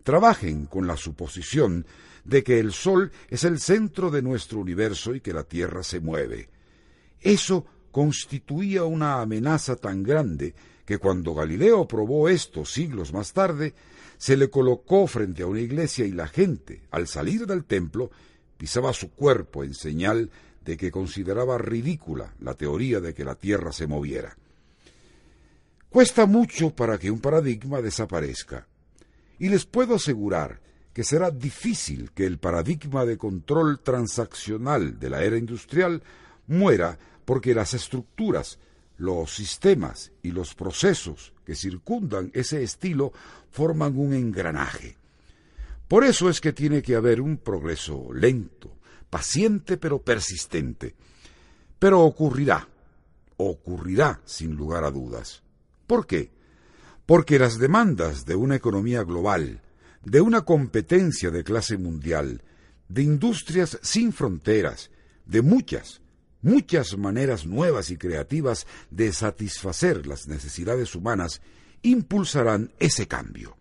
Trabajen 0.03 0.65
con 0.65 0.87
la 0.87 0.97
suposición 0.97 1.85
de 2.23 2.43
que 2.43 2.59
el 2.59 2.73
Sol 2.73 3.11
es 3.29 3.43
el 3.43 3.59
centro 3.59 4.11
de 4.11 4.21
nuestro 4.21 4.59
universo 4.59 5.15
y 5.15 5.21
que 5.21 5.33
la 5.33 5.43
Tierra 5.43 5.83
se 5.83 5.99
mueve. 5.99 6.49
Eso 7.21 7.65
constituía 7.91 8.83
una 8.83 9.21
amenaza 9.21 9.75
tan 9.75 10.03
grande 10.03 10.53
que 10.85 10.97
cuando 10.97 11.33
Galileo 11.33 11.87
probó 11.87 12.29
esto 12.29 12.65
siglos 12.65 13.13
más 13.13 13.33
tarde, 13.33 13.73
se 14.17 14.37
le 14.37 14.49
colocó 14.49 15.07
frente 15.07 15.43
a 15.43 15.47
una 15.47 15.61
iglesia 15.61 16.05
y 16.05 16.11
la 16.11 16.27
gente, 16.27 16.83
al 16.91 17.07
salir 17.07 17.45
del 17.47 17.65
templo, 17.65 18.11
pisaba 18.57 18.93
su 18.93 19.11
cuerpo 19.11 19.63
en 19.63 19.73
señal 19.73 20.29
de 20.63 20.77
que 20.77 20.91
consideraba 20.91 21.57
ridícula 21.57 22.33
la 22.39 22.53
teoría 22.55 22.99
de 22.99 23.13
que 23.13 23.25
la 23.25 23.35
Tierra 23.35 23.71
se 23.71 23.87
moviera. 23.87 24.37
Cuesta 25.95 26.25
mucho 26.25 26.71
para 26.71 26.97
que 26.97 27.09
un 27.09 27.21
paradigma 27.21 27.81
desaparezca, 27.81 28.67
y 29.39 29.47
les 29.47 29.65
puedo 29.65 29.95
asegurar 29.95 30.59
que 30.91 31.05
será 31.05 31.31
difícil 31.31 32.11
que 32.11 32.25
el 32.25 32.37
paradigma 32.37 33.05
de 33.05 33.17
control 33.17 33.79
transaccional 33.79 34.99
de 34.99 35.09
la 35.09 35.23
era 35.23 35.37
industrial 35.37 36.03
muera 36.47 36.99
porque 37.23 37.55
las 37.55 37.73
estructuras, 37.73 38.59
los 38.97 39.33
sistemas 39.33 40.11
y 40.21 40.31
los 40.31 40.53
procesos 40.53 41.31
que 41.45 41.55
circundan 41.55 42.29
ese 42.33 42.61
estilo 42.61 43.13
forman 43.49 43.97
un 43.97 44.13
engranaje. 44.13 44.97
Por 45.87 46.03
eso 46.03 46.29
es 46.29 46.41
que 46.41 46.51
tiene 46.51 46.81
que 46.81 46.95
haber 46.95 47.21
un 47.21 47.37
progreso 47.37 48.11
lento, 48.11 48.69
paciente 49.09 49.77
pero 49.77 50.01
persistente. 50.01 50.93
Pero 51.79 52.01
ocurrirá, 52.01 52.67
ocurrirá 53.37 54.19
sin 54.25 54.57
lugar 54.57 54.83
a 54.83 54.91
dudas. 54.91 55.44
¿Por 55.87 56.07
qué? 56.07 56.31
Porque 57.05 57.39
las 57.39 57.59
demandas 57.59 58.25
de 58.25 58.35
una 58.35 58.55
economía 58.55 59.03
global, 59.03 59.61
de 60.03 60.21
una 60.21 60.41
competencia 60.41 61.31
de 61.31 61.43
clase 61.43 61.77
mundial, 61.77 62.41
de 62.87 63.03
industrias 63.03 63.79
sin 63.81 64.13
fronteras, 64.13 64.91
de 65.25 65.41
muchas, 65.41 66.01
muchas 66.41 66.97
maneras 66.97 67.45
nuevas 67.45 67.89
y 67.89 67.97
creativas 67.97 68.67
de 68.91 69.11
satisfacer 69.11 70.05
las 70.05 70.27
necesidades 70.27 70.95
humanas 70.95 71.41
impulsarán 71.81 72.71
ese 72.79 73.07
cambio. 73.07 73.57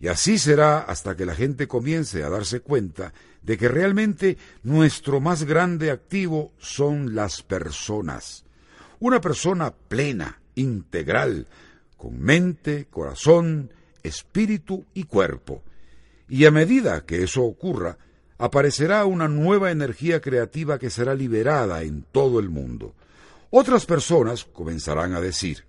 Y 0.00 0.08
así 0.08 0.38
será 0.38 0.80
hasta 0.80 1.16
que 1.16 1.26
la 1.26 1.34
gente 1.34 1.66
comience 1.66 2.22
a 2.22 2.30
darse 2.30 2.60
cuenta 2.60 3.12
de 3.42 3.58
que 3.58 3.68
realmente 3.68 4.38
nuestro 4.62 5.20
más 5.20 5.44
grande 5.44 5.90
activo 5.90 6.52
son 6.58 7.14
las 7.14 7.42
personas. 7.42 8.44
Una 9.00 9.20
persona 9.20 9.74
plena, 9.74 10.37
integral, 10.58 11.46
con 11.96 12.20
mente, 12.20 12.86
corazón, 12.90 13.72
espíritu 14.02 14.86
y 14.94 15.04
cuerpo. 15.04 15.62
Y 16.28 16.44
a 16.44 16.50
medida 16.50 17.04
que 17.04 17.22
eso 17.22 17.42
ocurra, 17.44 17.98
aparecerá 18.38 19.04
una 19.04 19.28
nueva 19.28 19.70
energía 19.70 20.20
creativa 20.20 20.78
que 20.78 20.90
será 20.90 21.14
liberada 21.14 21.82
en 21.82 22.02
todo 22.02 22.38
el 22.38 22.50
mundo. 22.50 22.94
Otras 23.50 23.86
personas 23.86 24.44
comenzarán 24.44 25.14
a 25.14 25.20
decir, 25.20 25.64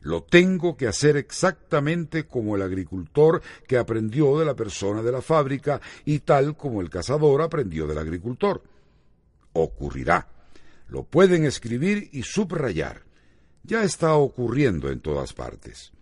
lo 0.00 0.24
tengo 0.24 0.76
que 0.76 0.88
hacer 0.88 1.16
exactamente 1.16 2.24
como 2.26 2.56
el 2.56 2.62
agricultor 2.62 3.40
que 3.68 3.78
aprendió 3.78 4.38
de 4.38 4.44
la 4.44 4.54
persona 4.54 5.02
de 5.02 5.12
la 5.12 5.22
fábrica 5.22 5.80
y 6.04 6.20
tal 6.20 6.56
como 6.56 6.80
el 6.80 6.90
cazador 6.90 7.40
aprendió 7.42 7.86
del 7.86 7.98
agricultor. 7.98 8.62
Ocurrirá. 9.52 10.26
Lo 10.88 11.04
pueden 11.04 11.44
escribir 11.44 12.08
y 12.12 12.22
subrayar. 12.22 13.02
Ya 13.64 13.84
está 13.84 14.14
ocurriendo 14.14 14.90
en 14.90 15.00
todas 15.00 15.32
partes. 15.32 15.92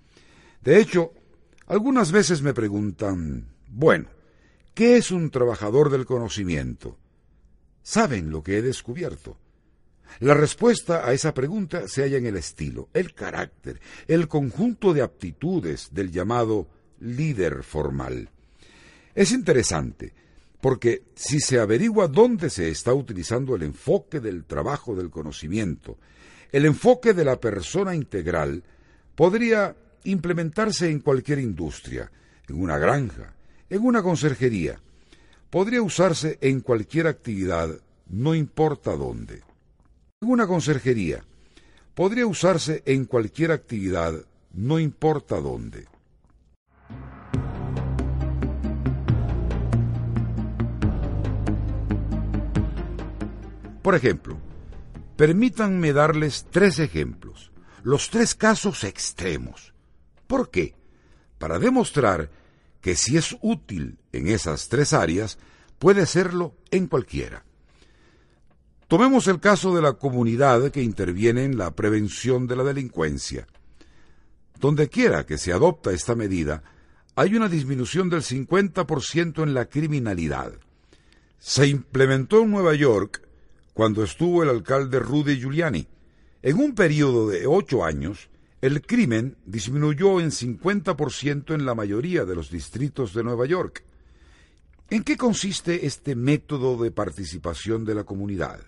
De 0.63 0.81
hecho, 0.81 1.13
algunas 1.67 2.13
veces 2.13 2.43
me 2.43 2.55
preguntan, 2.55 3.49
bueno, 3.69 4.09
¿Qué 4.81 4.97
es 4.97 5.11
un 5.11 5.31
trabajador 5.31 5.91
del 5.91 6.07
conocimiento? 6.07 6.97
¿Saben 7.83 8.31
lo 8.31 8.43
que 8.43 8.57
he 8.57 8.63
descubierto? 8.63 9.37
La 10.21 10.33
respuesta 10.33 11.07
a 11.07 11.13
esa 11.13 11.35
pregunta 11.35 11.87
se 11.87 12.03
halla 12.03 12.17
en 12.17 12.25
el 12.25 12.37
estilo, 12.37 12.89
el 12.95 13.13
carácter, 13.13 13.81
el 14.09 14.27
conjunto 14.27 14.95
de 14.95 15.03
aptitudes 15.03 15.89
del 15.93 16.11
llamado 16.11 16.67
líder 17.01 17.63
formal. 17.63 18.31
Es 19.15 19.33
interesante, 19.33 20.15
porque 20.63 21.03
si 21.15 21.41
se 21.41 21.59
averigua 21.59 22.09
dónde 22.09 22.49
se 22.49 22.71
está 22.71 22.95
utilizando 22.95 23.57
el 23.57 23.65
enfoque 23.65 24.19
del 24.19 24.45
trabajo 24.45 24.95
del 24.95 25.11
conocimiento, 25.11 25.99
el 26.53 26.65
enfoque 26.65 27.15
de 27.15 27.25
la 27.25 27.41
persona 27.41 27.95
integral, 27.95 28.65
podría 29.15 29.77
implementarse 30.05 30.91
en 30.91 31.01
cualquier 31.01 31.39
industria, 31.39 32.11
en 32.49 32.61
una 32.61 32.79
granja, 32.79 33.35
en 33.69 33.85
una 33.85 34.03
conserjería. 34.03 34.81
Podría 35.51 35.83
usarse 35.83 36.39
en 36.41 36.61
cualquier 36.61 37.07
actividad, 37.07 37.71
no 38.09 38.35
importa 38.35 38.97
dónde. 38.97 39.43
En 40.21 40.29
una 40.29 40.47
conserjería. 40.47 41.25
Podría 41.95 42.27
usarse 42.27 42.83
en 42.87 43.05
cualquier 43.05 43.53
actividad, 43.53 44.15
no 44.53 44.79
importa 44.79 45.41
dónde. 45.41 45.87
Por 53.83 53.95
ejemplo, 53.95 54.40
permítanme 55.21 55.93
darles 55.93 56.47
tres 56.51 56.79
ejemplos, 56.79 57.53
los 57.83 58.09
tres 58.09 58.35
casos 58.35 58.85
extremos. 58.85 59.75
¿Por 60.27 60.49
qué? 60.51 60.75
Para 61.37 61.59
demostrar 61.59 62.31
que 62.81 62.97
si 62.97 63.19
es 63.19 63.37
útil 63.43 63.99
en 64.13 64.29
esas 64.29 64.71
tres 64.71 64.95
áreas, 64.95 65.37
puede 65.79 66.07
serlo 66.07 66.55
en 66.71 66.87
cualquiera. 66.87 67.45
Tomemos 68.89 69.27
el 69.27 69.41
caso 69.41 69.77
de 69.77 69.83
la 69.83 69.93
comunidad 69.93 70.71
que 70.71 70.83
interviene 70.83 71.45
en 71.45 71.59
la 71.59 71.77
prevención 71.77 72.47
de 72.47 72.57
la 72.57 72.65
delincuencia. 72.65 73.47
Donde 74.59 74.89
quiera 74.89 75.27
que 75.27 75.37
se 75.37 75.53
adopta 75.53 75.93
esta 75.93 76.15
medida, 76.15 76.63
hay 77.15 77.35
una 77.35 77.51
disminución 77.51 78.09
del 78.09 78.23
50% 78.23 79.43
en 79.43 79.53
la 79.53 79.67
criminalidad. 79.67 80.55
Se 81.39 81.67
implementó 81.67 82.41
en 82.41 82.53
Nueva 82.53 82.73
York 82.73 83.29
cuando 83.81 84.05
estuvo 84.05 84.43
el 84.43 84.51
alcalde 84.51 84.99
Rudy 84.99 85.41
Giuliani. 85.41 85.89
En 86.43 86.59
un 86.59 86.75
periodo 86.75 87.31
de 87.31 87.47
ocho 87.47 87.83
años, 87.83 88.29
el 88.61 88.83
crimen 88.83 89.39
disminuyó 89.47 90.21
en 90.21 90.33
50% 90.33 91.55
en 91.55 91.65
la 91.65 91.75
mayoría 91.75 92.27
de 92.27 92.35
los 92.35 92.51
distritos 92.51 93.15
de 93.15 93.25
Nueva 93.25 93.47
York. 93.47 93.83
¿En 94.91 95.03
qué 95.03 95.17
consiste 95.17 95.87
este 95.87 96.15
método 96.15 96.77
de 96.83 96.91
participación 96.91 97.87
de 97.87 97.95
la 97.95 98.05
comunidad? 98.05 98.61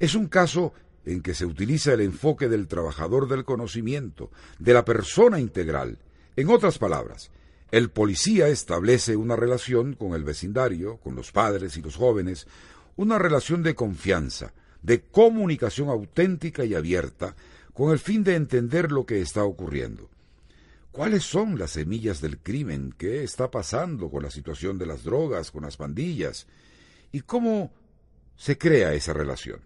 Es 0.00 0.16
un 0.16 0.26
caso 0.26 0.72
en 1.04 1.22
que 1.22 1.32
se 1.32 1.46
utiliza 1.46 1.92
el 1.92 2.00
enfoque 2.00 2.48
del 2.48 2.66
trabajador 2.66 3.28
del 3.28 3.44
conocimiento, 3.44 4.32
de 4.58 4.74
la 4.74 4.84
persona 4.84 5.38
integral. 5.38 6.00
En 6.34 6.50
otras 6.50 6.78
palabras, 6.78 7.30
el 7.70 7.90
policía 7.90 8.48
establece 8.48 9.14
una 9.14 9.36
relación 9.36 9.94
con 9.94 10.14
el 10.14 10.24
vecindario, 10.24 10.96
con 10.96 11.14
los 11.14 11.30
padres 11.30 11.76
y 11.76 11.82
los 11.82 11.94
jóvenes, 11.94 12.48
una 12.96 13.18
relación 13.18 13.62
de 13.62 13.74
confianza, 13.74 14.52
de 14.82 15.02
comunicación 15.02 15.88
auténtica 15.88 16.64
y 16.64 16.74
abierta, 16.74 17.36
con 17.74 17.92
el 17.92 17.98
fin 17.98 18.24
de 18.24 18.34
entender 18.34 18.90
lo 18.90 19.04
que 19.04 19.20
está 19.20 19.44
ocurriendo. 19.44 20.08
¿Cuáles 20.92 21.24
son 21.24 21.58
las 21.58 21.72
semillas 21.72 22.22
del 22.22 22.38
crimen? 22.38 22.94
¿Qué 22.96 23.22
está 23.22 23.50
pasando 23.50 24.10
con 24.10 24.22
la 24.22 24.30
situación 24.30 24.78
de 24.78 24.86
las 24.86 25.04
drogas, 25.04 25.50
con 25.50 25.64
las 25.64 25.76
pandillas? 25.76 26.46
¿Y 27.12 27.20
cómo 27.20 27.70
se 28.34 28.56
crea 28.56 28.94
esa 28.94 29.12
relación? 29.12 29.60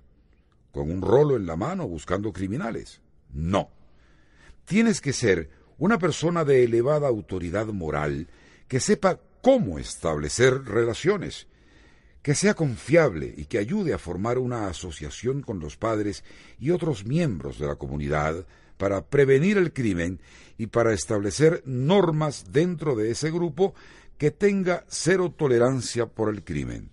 ¿Con 0.72 0.90
un 0.90 1.00
rolo 1.00 1.36
en 1.36 1.46
la 1.46 1.54
mano 1.54 1.86
buscando 1.86 2.32
criminales? 2.32 3.00
No. 3.32 3.70
Tienes 4.64 5.00
que 5.00 5.12
ser 5.12 5.50
una 5.78 5.98
persona 5.98 6.44
de 6.44 6.64
elevada 6.64 7.06
autoridad 7.06 7.66
moral 7.66 8.26
que 8.66 8.80
sepa 8.80 9.20
cómo 9.40 9.78
establecer 9.78 10.64
relaciones 10.64 11.46
que 12.22 12.34
sea 12.34 12.54
confiable 12.54 13.32
y 13.36 13.46
que 13.46 13.58
ayude 13.58 13.94
a 13.94 13.98
formar 13.98 14.38
una 14.38 14.66
asociación 14.66 15.42
con 15.42 15.58
los 15.58 15.76
padres 15.76 16.24
y 16.58 16.70
otros 16.70 17.06
miembros 17.06 17.58
de 17.58 17.66
la 17.66 17.76
comunidad 17.76 18.46
para 18.76 19.06
prevenir 19.06 19.56
el 19.58 19.72
crimen 19.72 20.20
y 20.58 20.66
para 20.66 20.92
establecer 20.92 21.62
normas 21.64 22.46
dentro 22.50 22.94
de 22.94 23.10
ese 23.10 23.30
grupo 23.30 23.74
que 24.18 24.30
tenga 24.30 24.84
cero 24.88 25.34
tolerancia 25.36 26.06
por 26.06 26.28
el 26.28 26.44
crimen. 26.44 26.90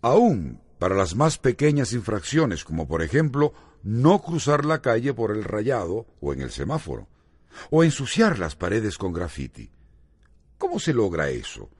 Aún 0.00 0.60
para 0.78 0.94
las 0.94 1.14
más 1.14 1.38
pequeñas 1.38 1.92
infracciones, 1.92 2.64
como 2.64 2.86
por 2.86 3.02
ejemplo 3.02 3.52
no 3.82 4.22
cruzar 4.22 4.64
la 4.64 4.80
calle 4.80 5.12
por 5.14 5.30
el 5.30 5.44
rayado 5.44 6.06
o 6.20 6.32
en 6.32 6.40
el 6.40 6.50
semáforo, 6.50 7.08
o 7.70 7.84
ensuciar 7.84 8.38
las 8.38 8.56
paredes 8.56 8.98
con 8.98 9.12
grafiti. 9.12 9.70
¿Cómo 10.58 10.78
se 10.78 10.94
logra 10.94 11.28
eso? 11.28 11.70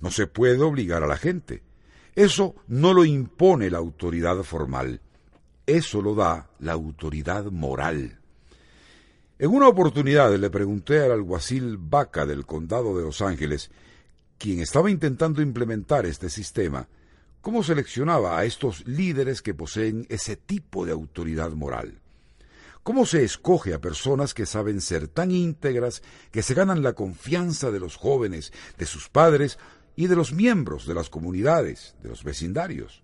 No 0.00 0.10
se 0.10 0.26
puede 0.26 0.62
obligar 0.62 1.02
a 1.02 1.06
la 1.06 1.16
gente 1.16 1.62
eso 2.14 2.54
no 2.68 2.92
lo 2.92 3.04
impone 3.04 3.70
la 3.70 3.78
autoridad 3.78 4.42
formal, 4.42 5.00
eso 5.66 6.02
lo 6.02 6.14
da 6.14 6.48
la 6.58 6.72
autoridad 6.72 7.46
moral. 7.46 8.18
En 9.38 9.50
una 9.50 9.68
oportunidad 9.68 10.34
le 10.36 10.50
pregunté 10.50 11.00
al 11.00 11.12
alguacil 11.12 11.76
Vaca 11.76 12.24
del 12.24 12.46
condado 12.46 12.96
de 12.96 13.04
Los 13.04 13.20
Ángeles, 13.20 13.70
quien 14.38 14.60
estaba 14.60 14.90
intentando 14.90 15.42
implementar 15.42 16.06
este 16.06 16.30
sistema, 16.30 16.88
¿Cómo 17.44 17.62
seleccionaba 17.62 18.38
a 18.38 18.46
estos 18.46 18.88
líderes 18.88 19.42
que 19.42 19.52
poseen 19.52 20.06
ese 20.08 20.34
tipo 20.34 20.86
de 20.86 20.92
autoridad 20.92 21.50
moral? 21.50 22.00
¿Cómo 22.82 23.04
se 23.04 23.22
escoge 23.22 23.74
a 23.74 23.82
personas 23.82 24.32
que 24.32 24.46
saben 24.46 24.80
ser 24.80 25.08
tan 25.08 25.30
íntegras 25.30 26.02
que 26.30 26.40
se 26.40 26.54
ganan 26.54 26.82
la 26.82 26.94
confianza 26.94 27.70
de 27.70 27.80
los 27.80 27.96
jóvenes, 27.96 28.50
de 28.78 28.86
sus 28.86 29.10
padres 29.10 29.58
y 29.96 30.06
de 30.06 30.16
los 30.16 30.32
miembros 30.32 30.86
de 30.86 30.94
las 30.94 31.10
comunidades, 31.10 31.94
de 32.02 32.08
los 32.08 32.24
vecindarios? 32.24 33.02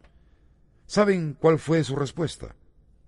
¿Saben 0.87 1.37
cuál 1.39 1.59
fue 1.59 1.85
su 1.85 1.95
respuesta? 1.97 2.55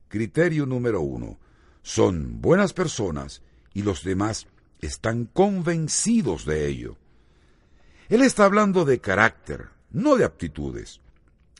Criterio 0.08 0.66
número 0.66 1.00
uno. 1.00 1.38
Son 1.82 2.40
buenas 2.40 2.72
personas 2.72 3.42
y 3.74 3.82
los 3.82 4.04
demás 4.04 4.46
están 4.80 5.24
convencidos 5.24 6.44
de 6.44 6.68
ello. 6.68 6.96
Él 8.08 8.22
está 8.22 8.44
hablando 8.44 8.84
de 8.84 9.00
carácter, 9.00 9.70
no 9.90 10.16
de 10.16 10.24
aptitudes. 10.24 11.00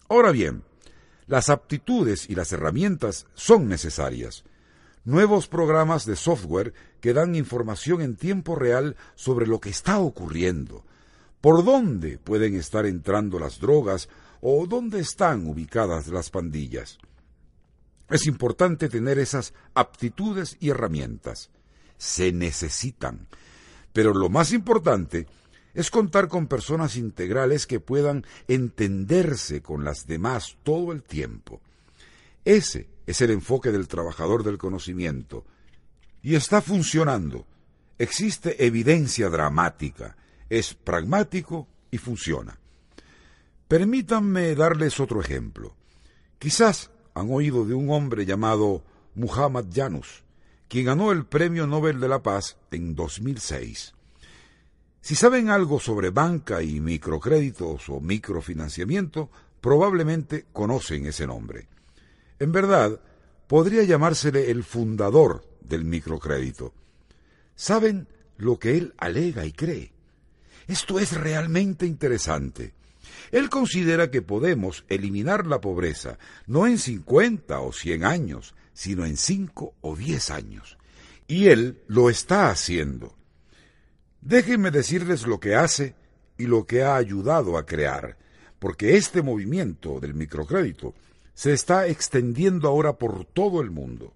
Ahora 0.09 0.33
bien, 0.33 0.65
las 1.27 1.49
aptitudes 1.49 2.29
y 2.29 2.35
las 2.35 2.53
herramientas 2.53 3.27
son 3.35 3.69
necesarias, 3.69 4.45
nuevos 5.05 5.49
programas 5.49 6.05
de 6.05 6.17
software 6.17 6.75
que 7.01 7.15
dan 7.15 7.35
información 7.35 8.03
en 8.03 8.17
tiempo 8.17 8.55
real 8.55 8.97
sobre 9.15 9.47
lo 9.47 9.61
que 9.61 9.71
está 9.71 9.99
ocurriendo, 9.99 10.85
por 11.43 11.65
dónde 11.65 12.19
pueden 12.19 12.55
estar 12.55 12.87
entrando 12.87 13.39
las 13.39 13.59
drogas 13.59 14.09
o 14.41 14.67
dónde 14.67 15.01
están 15.01 15.47
ubicadas 15.47 16.07
las 16.07 16.31
pandillas. 16.31 16.99
Es 18.09 18.27
importante 18.27 18.89
tener 18.89 19.19
esas 19.19 19.53
aptitudes 19.75 20.57
y 20.61 20.71
herramientas. 20.71 21.51
Se 21.99 22.33
necesitan. 22.33 23.27
Pero 23.93 24.15
lo 24.15 24.29
más 24.29 24.53
importante 24.53 25.27
es 25.75 25.91
contar 25.91 26.29
con 26.29 26.47
personas 26.47 26.97
integrales 26.97 27.67
que 27.67 27.81
puedan 27.81 28.25
entenderse 28.47 29.63
con 29.63 29.85
las 29.85 30.07
demás 30.07 30.57
todo 30.63 30.93
el 30.93 31.03
tiempo. 31.03 31.61
Ese 32.45 32.89
es 33.05 33.21
el 33.21 33.33
enfoque 33.33 33.73
del 33.73 33.89
trabajador 33.89 34.45
del 34.45 34.59
conocimiento. 34.59 35.45
Y 36.23 36.37
está 36.37 36.63
funcionando. 36.63 37.47
Existe 37.99 38.65
evidencia 38.65 39.29
dramática. 39.29 40.17
Es 40.53 40.75
pragmático 40.75 41.67
y 41.91 41.97
funciona. 41.97 42.61
Permítanme 43.69 44.55
darles 44.55 45.01
otro 45.01 45.23
ejemplo. 45.23 45.75
Quizás 46.39 46.91
han 47.15 47.33
oído 47.33 47.65
de 47.65 47.73
un 47.73 47.89
hombre 47.89 48.27
llamado 48.27 48.85
Muhammad 49.15 49.65
Yunus, 49.71 50.25
quien 50.69 50.85
ganó 50.85 51.11
el 51.11 51.25
Premio 51.25 51.67
Nobel 51.67 52.01
de 52.01 52.09
la 52.09 52.23
Paz 52.23 52.59
en 52.71 52.95
2006. 52.95 53.95
Si 55.01 55.15
saben 55.15 55.49
algo 55.49 55.81
sobre 55.81 56.11
banca 56.11 56.63
y 56.63 56.81
microcréditos 56.81 57.89
o 57.89 58.01
microfinanciamiento, 58.01 59.31
probablemente 59.63 60.45
conocen 60.53 61.07
ese 61.07 61.27
nombre. 61.27 61.67
En 62.39 62.53
verdad, 62.53 63.01
podría 63.47 63.85
llamársele 63.85 64.51
el 64.51 64.65
fundador 64.65 65.49
del 65.63 65.87
microcrédito. 65.87 66.75
¿Saben 67.55 68.07
lo 68.37 68.59
que 68.59 68.77
él 68.77 68.93
alega 68.99 69.47
y 69.47 69.53
cree? 69.53 69.92
Esto 70.67 70.99
es 70.99 71.13
realmente 71.13 71.87
interesante. 71.87 72.75
Él 73.31 73.49
considera 73.49 74.11
que 74.11 74.23
podemos 74.23 74.85
eliminar 74.89 75.47
la 75.47 75.61
pobreza 75.61 76.19
no 76.47 76.67
en 76.67 76.79
50 76.79 77.61
o 77.61 77.73
100 77.73 78.05
años, 78.05 78.55
sino 78.73 79.07
en 79.07 79.17
5 79.17 79.75
o 79.81 79.97
10 79.97 80.31
años. 80.31 80.79
Y 81.27 81.49
él 81.49 81.83
lo 81.87 82.11
está 82.11 82.51
haciendo. 82.51 83.17
Déjenme 84.21 84.71
decirles 84.71 85.27
lo 85.27 85.41
que 85.41 85.55
hace 85.55 85.95
y 86.39 86.47
lo 86.47 86.67
que 86.67 86.83
ha 86.83 86.97
ayudado 86.97 87.57
a 87.57 87.67
crear, 87.67 88.17
porque 88.59 88.97
este 88.97 89.23
movimiento 89.23 89.99
del 89.99 90.15
microcrédito 90.15 90.95
se 91.35 91.53
está 91.53 91.87
extendiendo 91.87 92.69
ahora 92.69 92.95
por 92.99 93.25
todo 93.25 93.61
el 93.61 93.71
mundo. 93.71 94.15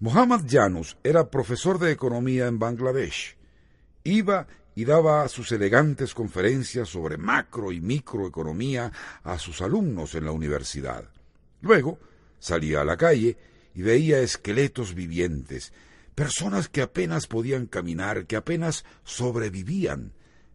Mohammad 0.00 0.42
Janus 0.48 0.96
era 1.02 1.30
profesor 1.30 1.78
de 1.78 1.92
economía 1.92 2.46
en 2.46 2.58
Bangladesh. 2.58 3.36
Iba 4.02 4.46
y 4.74 4.84
daba 4.84 5.28
sus 5.28 5.52
elegantes 5.52 6.14
conferencias 6.14 6.88
sobre 6.88 7.16
macro 7.16 7.72
y 7.72 7.80
microeconomía 7.80 8.92
a 9.22 9.38
sus 9.38 9.62
alumnos 9.62 10.14
en 10.14 10.24
la 10.24 10.32
universidad. 10.32 11.04
Luego 11.60 11.98
salía 12.38 12.80
a 12.80 12.84
la 12.84 12.96
calle 12.96 13.36
y 13.74 13.82
veía 13.82 14.20
esqueletos 14.20 14.94
vivientes, 14.94 15.72
personas 16.14 16.68
que 16.68 16.82
apenas 16.82 17.26
podían 17.26 17.66
caminar, 17.66 18.26
que 18.26 18.36
apenas 18.36 18.84
sobrevivían, 19.04 20.12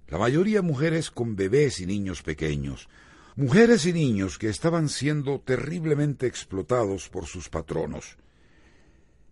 la 0.08 0.18
mayoría 0.18 0.62
mujeres 0.62 1.12
con 1.12 1.36
bebés 1.36 1.80
y 1.80 1.86
niños 1.86 2.24
pequeños, 2.24 2.90
mujeres 3.36 3.86
y 3.86 3.94
niños 3.94 4.38
que 4.38 4.50
estaban 4.50 4.90
siendo 4.90 5.40
terriblemente 5.40 6.28
explotados 6.28 7.10
por 7.10 7.26
sus 7.26 7.50
patronos. 7.50 8.18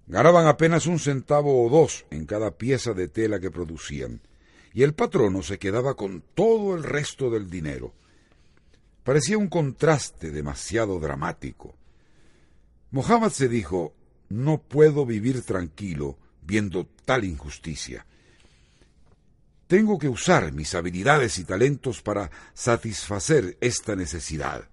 Ganaban 0.05 0.47
apenas 0.47 0.85
un 0.85 0.99
centavo 0.99 1.65
o 1.65 1.69
dos 1.69 2.05
en 2.11 2.25
cada 2.25 2.57
pieza 2.57 2.93
de 2.93 3.07
tela 3.07 3.39
que 3.39 3.51
producían, 3.51 4.21
y 4.78 4.84
el 4.84 4.93
patrono 4.93 5.41
se 5.41 5.57
quedaba 5.57 5.95
con 5.95 6.23
todo 6.36 6.75
el 6.75 6.84
resto 6.84 7.32
del 7.32 7.49
dinero. 7.49 7.95
Parecía 9.03 9.36
un 9.36 9.47
contraste 9.47 10.30
demasiado 10.30 10.99
dramático. 10.99 11.75
Mohammed 12.91 13.32
se 13.32 13.49
dijo, 13.49 13.95
no 14.30 14.59
puedo 14.61 15.03
vivir 15.03 15.41
tranquilo 15.41 16.19
viendo 16.43 16.86
tal 17.05 17.23
injusticia. 17.23 18.05
Tengo 19.65 19.97
que 19.97 20.09
usar 20.09 20.51
mis 20.51 20.75
habilidades 20.75 21.39
y 21.39 21.43
talentos 21.43 22.03
para 22.03 22.30
satisfacer 22.53 23.57
esta 23.59 23.95
necesidad. 23.95 24.69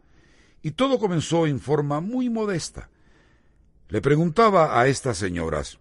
Y 0.61 0.73
todo 0.73 0.99
comenzó 0.99 1.47
en 1.47 1.61
forma 1.61 2.03
muy 2.03 2.29
modesta. 2.29 2.91
Le 3.89 4.03
preguntaba 4.03 4.79
a 4.79 4.87
estas 4.87 5.17
señoras 5.17 5.79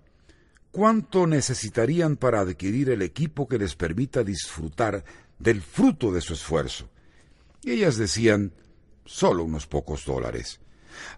cuánto 0.74 1.28
necesitarían 1.28 2.18
para 2.18 2.40
adquirir 2.40 2.90
el 2.90 3.04
equipo 3.04 3.48
que 3.48 3.60
les 3.60 3.76
permita 3.76 4.24
disfrutar 4.24 5.06
del 5.38 5.62
fruto 5.62 6.12
de 6.12 6.20
su 6.20 6.34
esfuerzo. 6.34 6.90
Y 7.62 7.74
ellas 7.74 7.96
decían 7.96 8.52
solo 9.06 9.44
unos 9.44 9.68
pocos 9.68 10.04
dólares. 10.04 10.60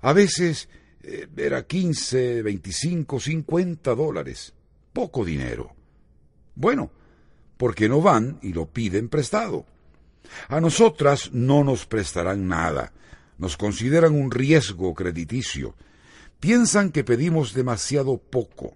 A 0.02 0.12
veces 0.12 0.68
eh, 1.02 1.28
era 1.38 1.66
quince, 1.66 2.42
veinticinco, 2.42 3.22
cincuenta 3.22 3.96
dólares. 3.96 4.54
Poco 4.92 5.24
dinero. 5.24 5.74
Bueno, 6.54 6.92
porque 7.56 7.88
no 7.88 8.02
van 8.02 8.40
y 8.42 8.52
lo 8.52 8.66
piden 8.66 9.08
prestado. 9.08 9.66
A 10.50 10.60
nosotras 10.60 11.32
no 11.32 11.64
nos 11.64 11.86
prestarán 11.86 12.50
nada, 12.50 12.92
nos 13.38 13.56
consideran 13.56 14.16
un 14.16 14.32
riesgo 14.32 14.94
crediticio, 14.94 15.76
piensan 16.42 16.92
que 16.92 17.06
pedimos 17.06 17.54
demasiado 17.54 18.18
poco. 18.18 18.76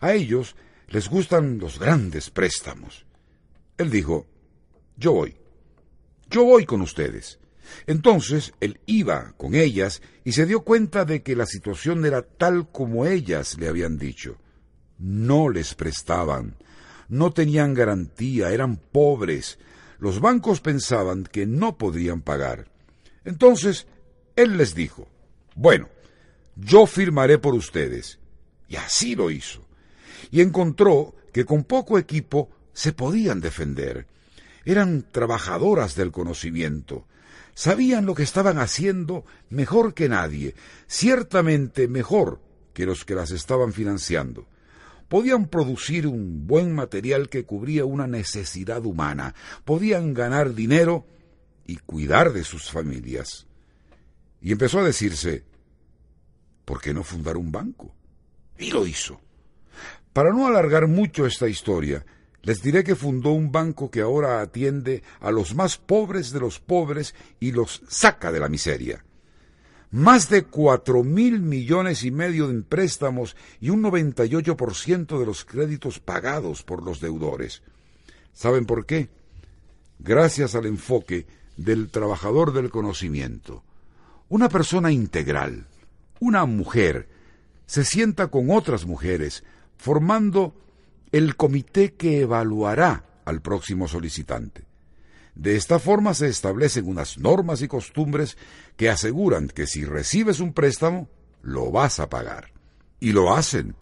A 0.00 0.14
ellos 0.14 0.56
les 0.88 1.08
gustan 1.08 1.58
los 1.58 1.78
grandes 1.78 2.30
préstamos. 2.30 3.06
Él 3.78 3.90
dijo, 3.90 4.26
yo 4.96 5.12
voy, 5.12 5.36
yo 6.28 6.44
voy 6.44 6.66
con 6.66 6.80
ustedes. 6.80 7.38
Entonces 7.86 8.52
él 8.60 8.80
iba 8.86 9.32
con 9.36 9.54
ellas 9.54 10.02
y 10.24 10.32
se 10.32 10.46
dio 10.46 10.62
cuenta 10.62 11.04
de 11.04 11.22
que 11.22 11.36
la 11.36 11.46
situación 11.46 12.04
era 12.04 12.22
tal 12.22 12.70
como 12.70 13.06
ellas 13.06 13.56
le 13.58 13.68
habían 13.68 13.98
dicho. 13.98 14.38
No 14.98 15.48
les 15.48 15.74
prestaban, 15.74 16.56
no 17.08 17.32
tenían 17.32 17.74
garantía, 17.74 18.50
eran 18.50 18.76
pobres. 18.76 19.58
Los 19.98 20.20
bancos 20.20 20.60
pensaban 20.60 21.24
que 21.24 21.46
no 21.46 21.78
podrían 21.78 22.22
pagar. 22.22 22.68
Entonces, 23.24 23.86
él 24.36 24.56
les 24.56 24.74
dijo, 24.74 25.08
bueno, 25.54 25.88
yo 26.56 26.86
firmaré 26.86 27.38
por 27.38 27.54
ustedes. 27.54 28.18
Y 28.68 28.76
así 28.76 29.14
lo 29.14 29.30
hizo. 29.30 29.66
Y 30.30 30.40
encontró 30.40 31.14
que 31.32 31.44
con 31.44 31.64
poco 31.64 31.98
equipo 31.98 32.50
se 32.72 32.92
podían 32.92 33.40
defender. 33.40 34.06
Eran 34.64 35.06
trabajadoras 35.10 35.94
del 35.94 36.12
conocimiento. 36.12 37.06
Sabían 37.54 38.06
lo 38.06 38.14
que 38.14 38.22
estaban 38.22 38.58
haciendo 38.58 39.24
mejor 39.48 39.94
que 39.94 40.08
nadie, 40.08 40.54
ciertamente 40.86 41.88
mejor 41.88 42.40
que 42.72 42.86
los 42.86 43.04
que 43.04 43.14
las 43.14 43.32
estaban 43.32 43.72
financiando 43.72 44.46
podían 45.10 45.48
producir 45.48 46.06
un 46.06 46.46
buen 46.46 46.72
material 46.72 47.28
que 47.28 47.44
cubría 47.44 47.84
una 47.84 48.06
necesidad 48.06 48.86
humana, 48.86 49.34
podían 49.64 50.14
ganar 50.14 50.54
dinero 50.54 51.04
y 51.66 51.78
cuidar 51.78 52.32
de 52.32 52.44
sus 52.44 52.70
familias. 52.70 53.48
Y 54.40 54.52
empezó 54.52 54.78
a 54.78 54.84
decirse, 54.84 55.42
¿por 56.64 56.80
qué 56.80 56.94
no 56.94 57.02
fundar 57.02 57.36
un 57.36 57.50
banco? 57.50 57.92
Y 58.56 58.70
lo 58.70 58.86
hizo. 58.86 59.20
Para 60.12 60.30
no 60.32 60.46
alargar 60.46 60.86
mucho 60.88 61.26
esta 61.26 61.48
historia, 61.48 62.04
les 62.42 62.62
diré 62.62 62.84
que 62.84 62.96
fundó 62.96 63.30
un 63.30 63.52
banco 63.52 63.90
que 63.90 64.00
ahora 64.00 64.40
atiende 64.40 65.02
a 65.20 65.30
los 65.30 65.54
más 65.54 65.76
pobres 65.76 66.32
de 66.32 66.40
los 66.40 66.58
pobres 66.58 67.14
y 67.38 67.52
los 67.52 67.82
saca 67.88 68.32
de 68.32 68.40
la 68.40 68.48
miseria 68.48 69.04
más 69.90 70.28
de 70.28 70.44
cuatro 70.44 71.02
mil 71.02 71.40
millones 71.40 72.04
y 72.04 72.10
medio 72.10 72.48
en 72.48 72.62
préstamos 72.62 73.36
y 73.60 73.70
un 73.70 73.82
98% 73.82 75.18
de 75.18 75.26
los 75.26 75.44
créditos 75.44 75.98
pagados 75.98 76.62
por 76.62 76.82
los 76.82 77.00
deudores. 77.00 77.62
¿Saben 78.32 78.66
por 78.66 78.86
qué? 78.86 79.08
Gracias 79.98 80.54
al 80.54 80.66
enfoque 80.66 81.26
del 81.56 81.90
trabajador 81.90 82.52
del 82.52 82.70
conocimiento. 82.70 83.64
Una 84.28 84.48
persona 84.48 84.92
integral, 84.92 85.66
una 86.20 86.44
mujer, 86.46 87.08
se 87.66 87.84
sienta 87.84 88.28
con 88.28 88.50
otras 88.50 88.86
mujeres, 88.86 89.42
formando 89.80 90.54
el 91.10 91.36
comité 91.36 91.94
que 91.94 92.20
evaluará 92.20 93.22
al 93.24 93.40
próximo 93.40 93.88
solicitante. 93.88 94.66
De 95.34 95.56
esta 95.56 95.78
forma 95.78 96.12
se 96.12 96.28
establecen 96.28 96.86
unas 96.86 97.16
normas 97.16 97.62
y 97.62 97.68
costumbres 97.68 98.36
que 98.76 98.90
aseguran 98.90 99.48
que 99.48 99.66
si 99.66 99.86
recibes 99.86 100.38
un 100.40 100.52
préstamo, 100.52 101.08
lo 101.40 101.70
vas 101.70 101.98
a 101.98 102.10
pagar. 102.10 102.52
Y 103.00 103.12
lo 103.12 103.34
hacen, 103.34 103.74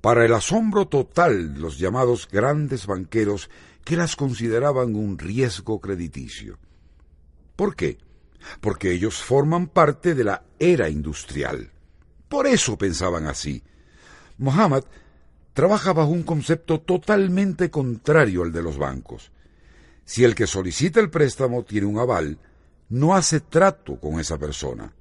para 0.00 0.24
el 0.24 0.32
asombro 0.32 0.86
total 0.86 1.54
de 1.54 1.60
los 1.60 1.78
llamados 1.78 2.28
grandes 2.30 2.86
banqueros 2.86 3.50
que 3.82 3.96
las 3.96 4.14
consideraban 4.14 4.94
un 4.94 5.18
riesgo 5.18 5.80
crediticio. 5.80 6.60
¿Por 7.56 7.74
qué? 7.74 7.98
Porque 8.60 8.92
ellos 8.92 9.16
forman 9.16 9.66
parte 9.66 10.14
de 10.14 10.22
la 10.22 10.44
era 10.60 10.88
industrial. 10.88 11.72
Por 12.28 12.46
eso 12.46 12.78
pensaban 12.78 13.26
así. 13.26 13.64
Mohammed 14.38 14.84
trabaja 15.54 15.92
bajo 15.92 16.10
un 16.10 16.24
concepto 16.24 16.80
totalmente 16.80 17.70
contrario 17.70 18.42
al 18.42 18.52
de 18.52 18.62
los 18.62 18.76
bancos. 18.76 19.30
Si 20.04 20.24
el 20.24 20.34
que 20.34 20.46
solicita 20.46 21.00
el 21.00 21.08
préstamo 21.08 21.62
tiene 21.62 21.86
un 21.86 21.98
aval, 21.98 22.38
no 22.90 23.14
hace 23.14 23.40
trato 23.40 23.98
con 23.98 24.20
esa 24.20 24.36
persona. 24.36 24.92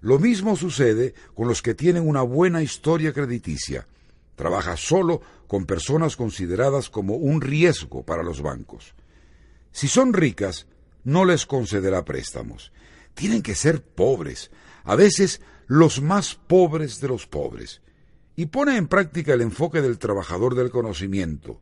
Lo 0.00 0.18
mismo 0.18 0.56
sucede 0.56 1.14
con 1.34 1.48
los 1.48 1.62
que 1.62 1.74
tienen 1.74 2.06
una 2.06 2.22
buena 2.22 2.62
historia 2.62 3.12
crediticia. 3.12 3.86
Trabaja 4.36 4.76
solo 4.76 5.20
con 5.48 5.66
personas 5.66 6.16
consideradas 6.16 6.90
como 6.90 7.16
un 7.16 7.40
riesgo 7.40 8.04
para 8.04 8.22
los 8.22 8.42
bancos. 8.42 8.94
Si 9.72 9.88
son 9.88 10.12
ricas, 10.12 10.66
no 11.04 11.24
les 11.24 11.46
concederá 11.46 12.04
préstamos. 12.04 12.72
Tienen 13.14 13.42
que 13.42 13.54
ser 13.54 13.82
pobres, 13.82 14.50
a 14.84 14.94
veces 14.94 15.40
los 15.66 16.02
más 16.02 16.34
pobres 16.34 17.00
de 17.00 17.08
los 17.08 17.26
pobres. 17.26 17.80
Y 18.36 18.46
pone 18.46 18.76
en 18.76 18.88
práctica 18.88 19.34
el 19.34 19.42
enfoque 19.42 19.82
del 19.82 19.98
trabajador 19.98 20.54
del 20.54 20.70
conocimiento, 20.70 21.60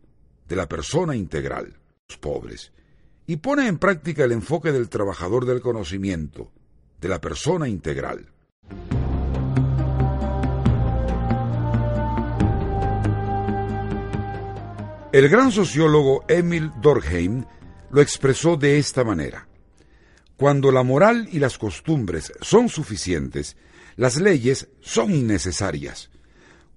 de 0.48 0.56
la 0.56 0.68
persona 0.68 1.16
integral, 1.16 1.78
los 2.08 2.18
pobres 2.18 2.72
y 3.30 3.36
pone 3.36 3.68
en 3.68 3.78
práctica 3.78 4.24
el 4.24 4.32
enfoque 4.32 4.72
del 4.72 4.88
trabajador 4.88 5.46
del 5.46 5.60
conocimiento, 5.60 6.50
de 7.00 7.08
la 7.08 7.20
persona 7.20 7.68
integral. 7.68 8.26
El 15.12 15.28
gran 15.28 15.52
sociólogo 15.52 16.24
Emil 16.26 16.72
Durkheim 16.82 17.44
lo 17.92 18.00
expresó 18.00 18.56
de 18.56 18.78
esta 18.78 19.04
manera. 19.04 19.46
Cuando 20.36 20.72
la 20.72 20.82
moral 20.82 21.28
y 21.30 21.38
las 21.38 21.56
costumbres 21.56 22.32
son 22.40 22.68
suficientes, 22.68 23.56
las 23.94 24.20
leyes 24.20 24.70
son 24.80 25.14
innecesarias. 25.14 26.10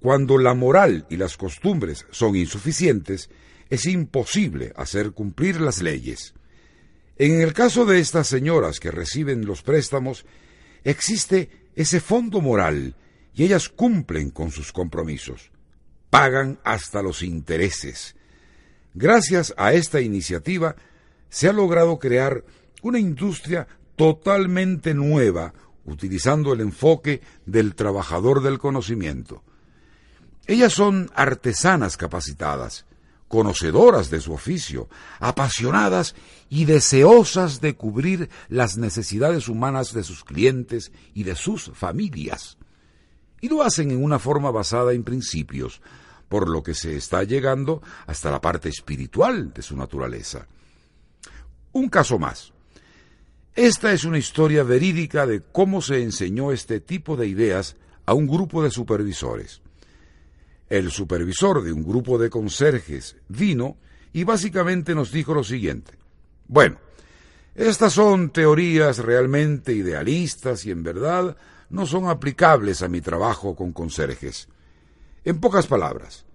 Cuando 0.03 0.37
la 0.37 0.53
moral 0.53 1.05
y 1.09 1.15
las 1.15 1.37
costumbres 1.37 2.05
son 2.11 2.35
insuficientes, 2.35 3.29
es 3.69 3.85
imposible 3.85 4.73
hacer 4.75 5.13
cumplir 5.13 5.61
las 5.61 5.81
leyes. 5.81 6.33
En 7.15 7.39
el 7.39 7.53
caso 7.53 7.85
de 7.85 8.01
estas 8.01 8.27
señoras 8.27 8.81
que 8.81 8.91
reciben 8.91 9.45
los 9.45 9.61
préstamos, 9.61 10.25
existe 10.83 11.69
ese 11.73 12.01
fondo 12.01 12.41
moral 12.41 12.97
y 13.33 13.45
ellas 13.45 13.69
cumplen 13.69 14.29
con 14.29 14.51
sus 14.51 14.73
compromisos. 14.73 15.51
Pagan 16.09 16.59
hasta 16.65 17.01
los 17.01 17.23
intereses. 17.23 18.17
Gracias 18.93 19.53
a 19.55 19.71
esta 19.71 20.01
iniciativa 20.01 20.75
se 21.29 21.47
ha 21.47 21.53
logrado 21.53 21.97
crear 21.97 22.43
una 22.81 22.99
industria 22.99 23.69
totalmente 23.95 24.93
nueva 24.93 25.53
utilizando 25.85 26.51
el 26.51 26.59
enfoque 26.59 27.21
del 27.45 27.73
trabajador 27.73 28.43
del 28.43 28.59
conocimiento. 28.59 29.43
Ellas 30.45 30.73
son 30.73 31.09
artesanas 31.15 31.95
capacitadas, 31.95 32.85
conocedoras 33.29 34.09
de 34.09 34.19
su 34.19 34.33
oficio, 34.33 34.89
apasionadas 35.19 36.15
y 36.49 36.65
deseosas 36.65 37.61
de 37.61 37.75
cubrir 37.75 38.29
las 38.49 38.77
necesidades 38.77 39.47
humanas 39.47 39.93
de 39.93 40.03
sus 40.03 40.25
clientes 40.25 40.91
y 41.13 41.23
de 41.23 41.35
sus 41.35 41.71
familias. 41.73 42.57
Y 43.39 43.47
lo 43.47 43.63
hacen 43.63 43.91
en 43.91 44.03
una 44.03 44.19
forma 44.19 44.51
basada 44.51 44.91
en 44.91 45.03
principios, 45.03 45.81
por 46.27 46.49
lo 46.49 46.61
que 46.61 46.73
se 46.73 46.97
está 46.97 47.23
llegando 47.23 47.81
hasta 48.05 48.29
la 48.29 48.41
parte 48.41 48.67
espiritual 48.67 49.53
de 49.53 49.61
su 49.61 49.77
naturaleza. 49.77 50.47
Un 51.71 51.87
caso 51.87 52.19
más. 52.19 52.51
Esta 53.55 53.93
es 53.93 54.03
una 54.03 54.17
historia 54.17 54.63
verídica 54.63 55.25
de 55.25 55.41
cómo 55.41 55.81
se 55.81 56.03
enseñó 56.03 56.51
este 56.51 56.81
tipo 56.81 57.15
de 57.15 57.27
ideas 57.27 57.77
a 58.05 58.13
un 58.13 58.27
grupo 58.27 58.61
de 58.61 58.71
supervisores 58.71 59.62
el 60.77 60.89
supervisor 60.89 61.61
de 61.61 61.71
un 61.71 61.83
grupo 61.83 62.17
de 62.17 62.31
conserjes 62.31 63.15
vino 63.27 63.77
y 64.11 64.23
básicamente 64.23 64.95
nos 64.95 65.11
dijo 65.11 65.35
lo 65.35 65.43
siguiente. 65.43 65.93
Bueno, 66.47 66.77
estas 67.53 67.93
son 67.93 68.31
teorías 68.31 68.97
realmente 68.97 69.73
idealistas 69.73 70.65
y 70.65 70.71
en 70.71 70.81
verdad 70.81 71.37
no 71.69 71.85
son 71.85 72.07
aplicables 72.09 72.81
a 72.81 72.87
mi 72.87 73.01
trabajo 73.01 73.55
con 73.55 73.71
conserjes. 73.71 74.47
En 75.23 75.39
pocas 75.39 75.67
palabras, 75.67 76.25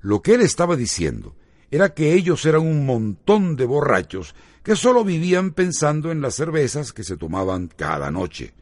lo 0.00 0.22
que 0.22 0.34
él 0.34 0.42
estaba 0.42 0.76
diciendo 0.76 1.34
era 1.68 1.92
que 1.92 2.14
ellos 2.14 2.46
eran 2.46 2.62
un 2.62 2.86
montón 2.86 3.56
de 3.56 3.64
borrachos 3.64 4.36
que 4.62 4.76
solo 4.76 5.02
vivían 5.02 5.54
pensando 5.54 6.12
en 6.12 6.20
las 6.20 6.36
cervezas 6.36 6.92
que 6.92 7.02
se 7.02 7.16
tomaban 7.16 7.66
cada 7.66 8.12
noche. 8.12 8.54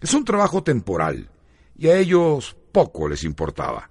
Es 0.00 0.14
un 0.14 0.24
trabajo 0.24 0.62
temporal 0.62 1.28
y 1.76 1.88
a 1.88 1.98
ellos 1.98 2.56
poco 2.72 3.06
les 3.06 3.22
importaba. 3.22 3.89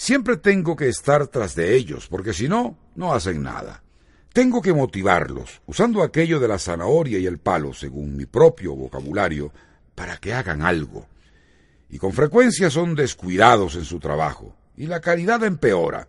Siempre 0.00 0.38
tengo 0.38 0.76
que 0.76 0.88
estar 0.88 1.26
tras 1.26 1.54
de 1.54 1.76
ellos, 1.76 2.06
porque 2.08 2.32
si 2.32 2.48
no, 2.48 2.78
no 2.94 3.12
hacen 3.12 3.42
nada. 3.42 3.82
Tengo 4.32 4.62
que 4.62 4.72
motivarlos, 4.72 5.60
usando 5.66 6.02
aquello 6.02 6.40
de 6.40 6.48
la 6.48 6.58
zanahoria 6.58 7.18
y 7.18 7.26
el 7.26 7.36
palo, 7.36 7.74
según 7.74 8.16
mi 8.16 8.24
propio 8.24 8.74
vocabulario, 8.74 9.52
para 9.94 10.16
que 10.16 10.32
hagan 10.32 10.62
algo. 10.62 11.06
Y 11.90 11.98
con 11.98 12.14
frecuencia 12.14 12.70
son 12.70 12.94
descuidados 12.94 13.74
en 13.74 13.84
su 13.84 14.00
trabajo, 14.00 14.56
y 14.74 14.86
la 14.86 15.02
calidad 15.02 15.44
empeora. 15.44 16.08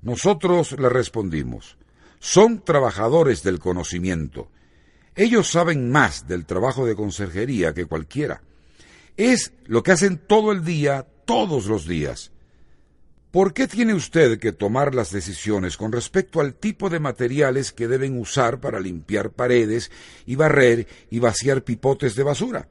Nosotros 0.00 0.72
le 0.72 0.88
respondimos, 0.88 1.76
son 2.20 2.64
trabajadores 2.64 3.42
del 3.42 3.58
conocimiento. 3.58 4.48
Ellos 5.14 5.50
saben 5.50 5.90
más 5.90 6.26
del 6.26 6.46
trabajo 6.46 6.86
de 6.86 6.96
conserjería 6.96 7.74
que 7.74 7.84
cualquiera. 7.84 8.40
Es 9.18 9.52
lo 9.66 9.82
que 9.82 9.92
hacen 9.92 10.16
todo 10.16 10.52
el 10.52 10.64
día, 10.64 11.06
todos 11.26 11.66
los 11.66 11.86
días. 11.86 12.30
¿Por 13.34 13.52
qué 13.52 13.66
tiene 13.66 13.94
usted 13.94 14.38
que 14.38 14.52
tomar 14.52 14.94
las 14.94 15.10
decisiones 15.10 15.76
con 15.76 15.90
respecto 15.90 16.40
al 16.40 16.54
tipo 16.54 16.88
de 16.88 17.00
materiales 17.00 17.72
que 17.72 17.88
deben 17.88 18.16
usar 18.16 18.60
para 18.60 18.78
limpiar 18.78 19.32
paredes 19.32 19.90
y 20.24 20.36
barrer 20.36 20.86
y 21.10 21.18
vaciar 21.18 21.64
pipotes 21.64 22.14
de 22.14 22.22
basura? 22.22 22.68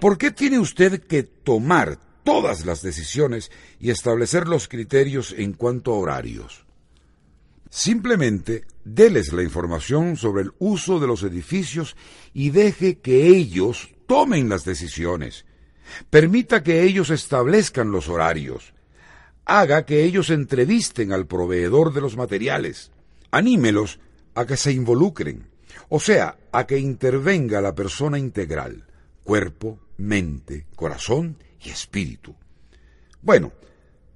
¿Por 0.00 0.16
qué 0.16 0.30
tiene 0.30 0.58
usted 0.58 1.02
que 1.02 1.24
tomar 1.24 1.98
todas 2.24 2.64
las 2.64 2.80
decisiones 2.80 3.50
y 3.78 3.90
establecer 3.90 4.48
los 4.48 4.66
criterios 4.66 5.34
en 5.36 5.52
cuanto 5.52 5.92
a 5.92 5.98
horarios? 5.98 6.64
Simplemente 7.68 8.64
déles 8.82 9.30
la 9.34 9.42
información 9.42 10.16
sobre 10.16 10.44
el 10.44 10.52
uso 10.58 11.00
de 11.00 11.06
los 11.06 11.22
edificios 11.22 11.96
y 12.32 12.48
deje 12.48 13.00
que 13.00 13.26
ellos 13.26 13.90
tomen 14.06 14.48
las 14.48 14.64
decisiones. 14.64 15.44
Permita 16.08 16.62
que 16.62 16.82
ellos 16.84 17.10
establezcan 17.10 17.90
los 17.90 18.08
horarios 18.08 18.72
haga 19.46 19.86
que 19.86 20.02
ellos 20.04 20.30
entrevisten 20.30 21.12
al 21.12 21.26
proveedor 21.26 21.94
de 21.94 22.00
los 22.00 22.16
materiales, 22.16 22.90
anímelos 23.30 24.00
a 24.34 24.44
que 24.44 24.56
se 24.56 24.72
involucren, 24.72 25.48
o 25.88 26.00
sea, 26.00 26.36
a 26.52 26.66
que 26.66 26.78
intervenga 26.78 27.60
la 27.60 27.74
persona 27.74 28.18
integral, 28.18 28.84
cuerpo, 29.24 29.78
mente, 29.96 30.66
corazón 30.74 31.38
y 31.64 31.70
espíritu. 31.70 32.34
Bueno, 33.22 33.52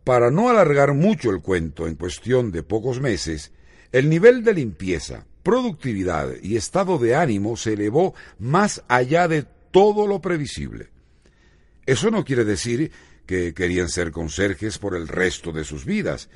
para 0.05 0.31
no 0.31 0.49
alargar 0.49 0.95
mucho 0.95 1.31
el 1.31 1.41
cuento 1.41 1.87
en 1.87 1.95
cuestión 1.95 2.51
de 2.51 2.62
pocos 2.62 3.01
meses, 3.01 3.53
el 3.93 4.09
nivel 4.09 4.43
de 4.43 4.55
limpieza, 4.55 5.26
productividad 5.43 6.31
y 6.43 6.57
estado 6.57 6.99
de 6.99 7.14
ánimo 7.14 7.57
se 7.57 7.74
elevó 7.74 8.14
más 8.39 8.83
allá 8.89 9.28
de 9.28 9.47
todo 9.70 10.07
lo 10.07 10.20
previsible. 10.20 10.89
Eso 11.87 12.11
no 12.11 12.24
quiere 12.24 12.45
decir 12.45 12.93
que 13.27 13.55
querían 13.55 13.89
ser 13.89 14.11
conserjes 14.11 14.79
por 14.79 14.95
el 14.97 15.09
resto 15.09 15.53
de 15.53 15.64
sus 15.64 15.85
vidas, 15.85 16.29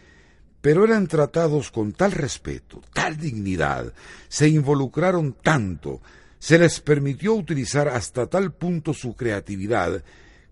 pero 0.60 0.84
eran 0.84 1.06
tratados 1.06 1.70
con 1.70 1.92
tal 1.92 2.12
respeto, 2.12 2.80
tal 2.92 3.18
dignidad, 3.18 3.92
se 4.28 4.48
involucraron 4.48 5.34
tanto, 5.34 6.00
se 6.38 6.58
les 6.58 6.80
permitió 6.80 7.34
utilizar 7.34 7.88
hasta 7.88 8.26
tal 8.26 8.52
punto 8.52 8.94
su 8.94 9.14
creatividad, 9.14 10.02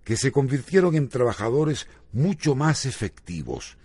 que 0.05 0.16
se 0.16 0.33
convirtieron 0.33 0.97
en 0.97 1.09
trabajadores 1.09 1.87
mucho 2.12 2.55
más 2.55 2.87
efectivos. 2.87 3.76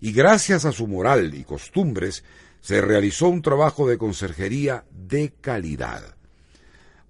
Y 0.00 0.12
gracias 0.12 0.64
a 0.64 0.72
su 0.72 0.86
moral 0.86 1.34
y 1.34 1.44
costumbres, 1.44 2.24
se 2.60 2.80
realizó 2.80 3.28
un 3.28 3.42
trabajo 3.42 3.88
de 3.88 3.98
conserjería 3.98 4.84
de 4.90 5.32
calidad. 5.40 6.14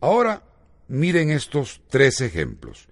Ahora 0.01 0.43
miren 0.89 1.31
estos 1.31 1.83
tres 1.89 2.21
ejemplos. 2.21 2.90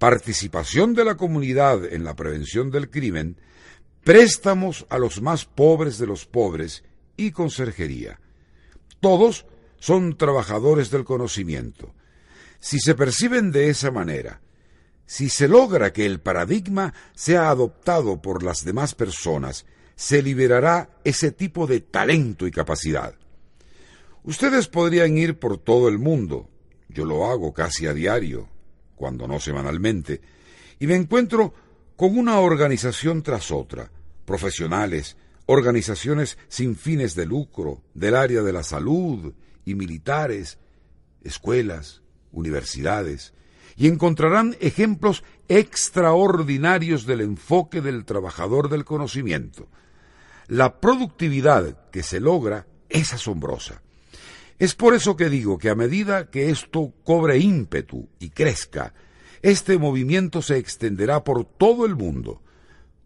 Participación 0.00 0.94
de 0.94 1.04
la 1.04 1.18
comunidad 1.18 1.84
en 1.84 2.04
la 2.04 2.16
prevención 2.16 2.70
del 2.70 2.88
crimen, 2.88 3.36
préstamos 4.02 4.86
a 4.88 4.96
los 4.96 5.20
más 5.20 5.44
pobres 5.44 5.98
de 5.98 6.06
los 6.06 6.24
pobres 6.24 6.84
y 7.18 7.32
conserjería. 7.32 8.18
Todos 9.00 9.44
son 9.78 10.16
trabajadores 10.16 10.90
del 10.90 11.04
conocimiento. 11.04 11.92
Si 12.60 12.80
se 12.80 12.94
perciben 12.94 13.52
de 13.52 13.68
esa 13.68 13.90
manera, 13.90 14.40
si 15.04 15.28
se 15.28 15.48
logra 15.48 15.92
que 15.92 16.06
el 16.06 16.18
paradigma 16.18 16.94
sea 17.14 17.50
adoptado 17.50 18.22
por 18.22 18.42
las 18.42 18.64
demás 18.64 18.94
personas, 18.94 19.66
se 19.96 20.22
liberará 20.22 20.98
ese 21.04 21.30
tipo 21.30 21.66
de 21.66 21.82
talento 21.82 22.46
y 22.46 22.50
capacidad. 22.50 23.16
Ustedes 24.24 24.66
podrían 24.66 25.18
ir 25.18 25.38
por 25.38 25.58
todo 25.58 25.88
el 25.90 25.98
mundo, 25.98 26.48
yo 26.88 27.04
lo 27.04 27.26
hago 27.26 27.52
casi 27.52 27.86
a 27.86 27.92
diario, 27.92 28.48
cuando 29.00 29.26
no 29.26 29.40
semanalmente, 29.40 30.20
y 30.78 30.86
me 30.86 30.94
encuentro 30.94 31.54
con 31.96 32.18
una 32.18 32.38
organización 32.38 33.22
tras 33.22 33.50
otra, 33.50 33.90
profesionales, 34.26 35.16
organizaciones 35.46 36.36
sin 36.48 36.76
fines 36.76 37.14
de 37.14 37.24
lucro, 37.24 37.82
del 37.94 38.14
área 38.14 38.42
de 38.42 38.52
la 38.52 38.62
salud 38.62 39.32
y 39.64 39.74
militares, 39.74 40.58
escuelas, 41.22 42.02
universidades, 42.30 43.32
y 43.74 43.86
encontrarán 43.86 44.54
ejemplos 44.60 45.24
extraordinarios 45.48 47.06
del 47.06 47.22
enfoque 47.22 47.80
del 47.80 48.04
trabajador 48.04 48.68
del 48.68 48.84
conocimiento. 48.84 49.66
La 50.46 50.78
productividad 50.78 51.88
que 51.90 52.02
se 52.02 52.20
logra 52.20 52.66
es 52.90 53.14
asombrosa. 53.14 53.80
Es 54.60 54.74
por 54.74 54.94
eso 54.94 55.16
que 55.16 55.30
digo 55.30 55.56
que 55.56 55.70
a 55.70 55.74
medida 55.74 56.28
que 56.30 56.50
esto 56.50 56.92
cobre 57.02 57.38
ímpetu 57.38 58.10
y 58.18 58.28
crezca, 58.28 58.92
este 59.40 59.78
movimiento 59.78 60.42
se 60.42 60.58
extenderá 60.58 61.24
por 61.24 61.46
todo 61.46 61.86
el 61.86 61.96
mundo. 61.96 62.42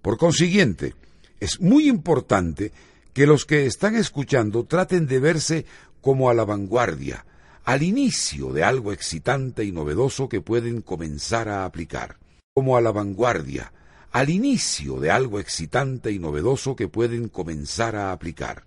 Por 0.02 0.18
consiguiente, 0.18 0.96
es 1.38 1.60
muy 1.60 1.88
importante 1.88 2.72
que 3.12 3.28
los 3.28 3.44
que 3.44 3.66
están 3.66 3.94
escuchando 3.94 4.64
traten 4.64 5.06
de 5.06 5.20
verse 5.20 5.64
como 6.00 6.28
a 6.28 6.34
la 6.34 6.44
vanguardia, 6.44 7.24
al 7.62 7.84
inicio 7.84 8.52
de 8.52 8.64
algo 8.64 8.92
excitante 8.92 9.62
y 9.62 9.70
novedoso 9.70 10.28
que 10.28 10.40
pueden 10.40 10.82
comenzar 10.82 11.48
a 11.48 11.64
aplicar, 11.64 12.18
como 12.52 12.76
a 12.76 12.80
la 12.80 12.90
vanguardia, 12.90 13.72
al 14.10 14.28
inicio 14.28 14.98
de 14.98 15.12
algo 15.12 15.38
excitante 15.38 16.10
y 16.10 16.18
novedoso 16.18 16.74
que 16.74 16.88
pueden 16.88 17.28
comenzar 17.28 17.94
a 17.94 18.10
aplicar. 18.10 18.64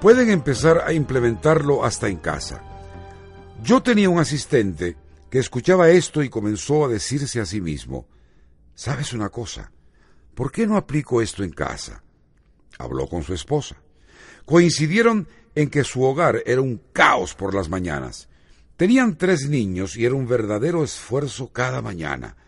Pueden 0.00 0.30
empezar 0.30 0.82
a 0.86 0.92
implementarlo 0.92 1.84
hasta 1.84 2.08
en 2.08 2.16
casa. 2.16 2.62
Yo 3.62 3.82
tenía 3.82 4.08
un 4.08 4.18
asistente 4.18 4.96
que 5.30 5.38
escuchaba 5.38 5.90
esto 5.90 6.22
y 6.22 6.30
comenzó 6.30 6.84
a 6.84 6.88
decirse 6.88 7.40
a 7.40 7.46
sí 7.46 7.60
mismo, 7.60 8.06
¿sabes 8.74 9.12
una 9.12 9.28
cosa? 9.28 9.70
¿por 10.40 10.50
qué 10.50 10.66
no 10.66 10.78
aplico 10.78 11.20
esto 11.20 11.44
en 11.44 11.50
casa? 11.50 12.02
Habló 12.78 13.06
con 13.08 13.22
su 13.22 13.34
esposa. 13.34 13.76
Coincidieron 14.46 15.28
en 15.54 15.68
que 15.68 15.84
su 15.84 16.02
hogar 16.02 16.42
era 16.46 16.62
un 16.62 16.80
caos 16.94 17.34
por 17.34 17.54
las 17.54 17.68
mañanas. 17.68 18.26
Tenían 18.78 19.18
tres 19.18 19.50
niños 19.50 19.98
y 19.98 20.06
era 20.06 20.14
un 20.14 20.26
verdadero 20.26 20.82
esfuerzo 20.82 21.52
cada 21.52 21.82
mañana. 21.82 22.38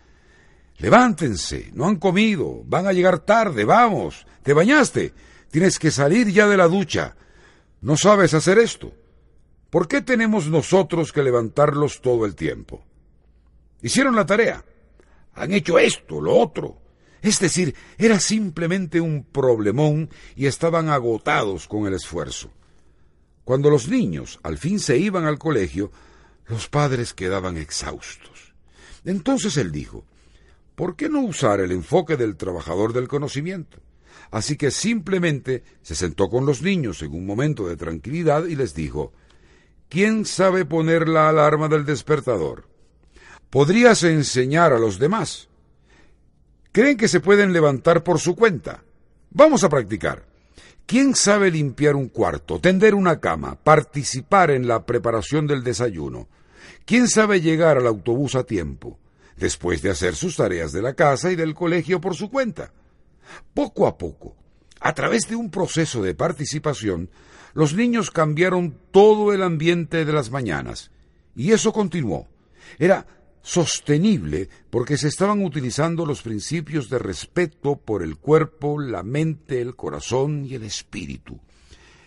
Levántense, 0.79 1.71
no 1.75 1.87
han 1.87 1.97
comido, 1.97 2.63
van 2.65 2.87
a 2.87 2.95
llegar 2.95 3.19
tarde, 3.19 3.67
vamos, 3.67 4.27
te 4.43 4.55
bañaste, 4.55 5.13
tienes 5.51 5.79
que 5.79 5.91
salir 5.91 6.29
ya 6.29 6.49
de 6.49 6.57
la 6.57 6.69
ducha. 6.69 7.15
¿No 7.83 7.97
sabes 7.97 8.33
hacer 8.33 8.59
esto? 8.59 8.93
¿Por 9.69 9.89
qué 9.89 10.03
tenemos 10.03 10.47
nosotros 10.47 11.13
que 11.13 11.25
levantarlos 11.25 12.01
todo 12.01 12.27
el 12.27 12.37
tiempo? 12.37 12.85
Hicieron 13.83 14.15
la 14.15 14.25
tarea, 14.25 14.65
han 15.35 15.53
hecho 15.53 15.81
esto, 15.81 16.21
lo 16.21 16.37
otro, 16.37 16.81
es 17.23 17.41
decir, 17.41 17.75
era 17.99 18.21
simplemente 18.21 19.01
un 19.01 19.25
problemón 19.25 20.11
y 20.37 20.47
estaban 20.47 20.91
agotados 20.91 21.67
con 21.67 21.89
el 21.89 21.95
esfuerzo. 21.95 22.53
Cuando 23.45 23.69
los 23.69 23.89
niños 23.89 24.39
al 24.45 24.59
fin 24.59 24.79
se 24.79 24.99
iban 24.99 25.25
al 25.25 25.41
colegio, 25.41 25.91
los 26.47 26.69
padres 26.69 27.13
quedaban 27.15 27.57
exhaustos. 27.57 28.55
Entonces 29.05 29.57
él 29.57 29.73
dijo, 29.73 30.05
¿por 30.77 30.95
qué 30.95 31.09
no 31.09 31.23
usar 31.23 31.59
el 31.59 31.73
enfoque 31.73 32.17
del 32.17 32.37
trabajador 32.37 32.93
del 32.93 33.09
conocimiento? 33.09 33.79
Así 34.31 34.57
que 34.57 34.71
simplemente 34.71 35.63
se 35.83 35.95
sentó 35.95 36.29
con 36.29 36.47
los 36.47 36.63
niños 36.63 37.03
en 37.03 37.13
un 37.15 37.27
momento 37.27 37.69
de 37.69 37.77
tranquilidad 37.77 38.47
y 38.47 38.57
les 38.57 38.75
dijo, 38.75 39.13
¿quién 39.89 40.25
sabe 40.25 40.65
poner 40.65 41.09
la 41.09 41.29
alarma 41.29 41.69
del 41.69 41.85
despertador? 41.85 42.69
Podrías 43.51 44.03
enseñar 44.05 44.73
a 44.73 44.79
los 44.79 44.99
demás, 44.99 45.49
creen 46.73 46.97
que 46.97 47.09
se 47.09 47.21
pueden 47.21 47.53
levantar 47.53 48.03
por 48.03 48.19
su 48.19 48.35
cuenta. 48.35 48.83
Vamos 49.31 49.65
a 49.65 49.69
practicar. 49.69 50.25
¿Quién 50.87 51.15
sabe 51.15 51.51
limpiar 51.51 51.95
un 51.95 52.09
cuarto, 52.09 52.61
tender 52.61 52.95
una 52.95 53.21
cama, 53.21 53.57
participar 53.63 54.51
en 54.51 54.67
la 54.67 54.85
preparación 54.85 55.47
del 55.47 55.63
desayuno? 55.63 56.29
¿Quién 56.85 57.09
sabe 57.09 57.41
llegar 57.41 57.79
al 57.79 57.87
autobús 57.87 58.35
a 58.35 58.45
tiempo, 58.45 58.99
después 59.37 59.83
de 59.83 59.91
hacer 59.91 60.17
sus 60.17 60.37
tareas 60.37 60.73
de 60.73 60.83
la 60.83 60.95
casa 60.95 61.31
y 61.31 61.37
del 61.37 61.55
colegio 61.55 62.01
por 62.01 62.15
su 62.15 62.31
cuenta? 62.31 62.73
Poco 63.55 63.87
a 63.87 63.97
poco, 63.99 64.37
a 64.81 64.95
través 64.95 65.29
de 65.29 65.37
un 65.37 65.51
proceso 65.51 66.03
de 66.03 66.15
participación, 66.15 67.11
los 67.55 67.75
niños 67.75 68.11
cambiaron 68.11 68.77
todo 68.91 69.33
el 69.33 69.43
ambiente 69.43 70.05
de 70.05 70.13
las 70.13 70.31
mañanas. 70.31 70.91
Y 71.37 71.53
eso 71.53 71.73
continuó. 71.73 72.29
Era 72.79 73.07
sostenible 73.43 74.49
porque 74.71 74.97
se 74.97 75.09
estaban 75.09 75.45
utilizando 75.45 76.07
los 76.07 76.23
principios 76.23 76.89
de 76.89 76.99
respeto 76.99 77.77
por 77.77 78.03
el 78.03 78.17
cuerpo, 78.17 78.81
la 78.81 79.03
mente, 79.03 79.61
el 79.61 79.77
corazón 79.77 80.45
y 80.47 80.55
el 80.55 80.63
espíritu. 80.63 81.41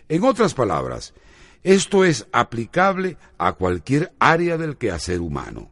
En 0.08 0.24
otras 0.24 0.54
palabras, 0.54 1.14
esto 1.62 2.04
es 2.04 2.26
aplicable 2.32 3.16
a 3.38 3.52
cualquier 3.52 4.12
área 4.18 4.56
del 4.56 4.76
quehacer 4.76 5.20
humano. 5.20 5.70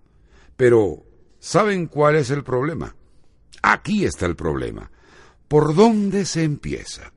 Pero, 0.57 1.05
¿saben 1.39 1.87
cuál 1.87 2.17
es 2.17 2.31
el 2.31 2.45
problema? 2.45 2.95
Aquí 3.63 4.05
está 4.05 4.27
el 4.27 4.37
problema. 4.37 4.91
¿Por 5.55 5.77
dónde 5.77 6.25
se 6.25 6.43
empieza? 6.43 7.13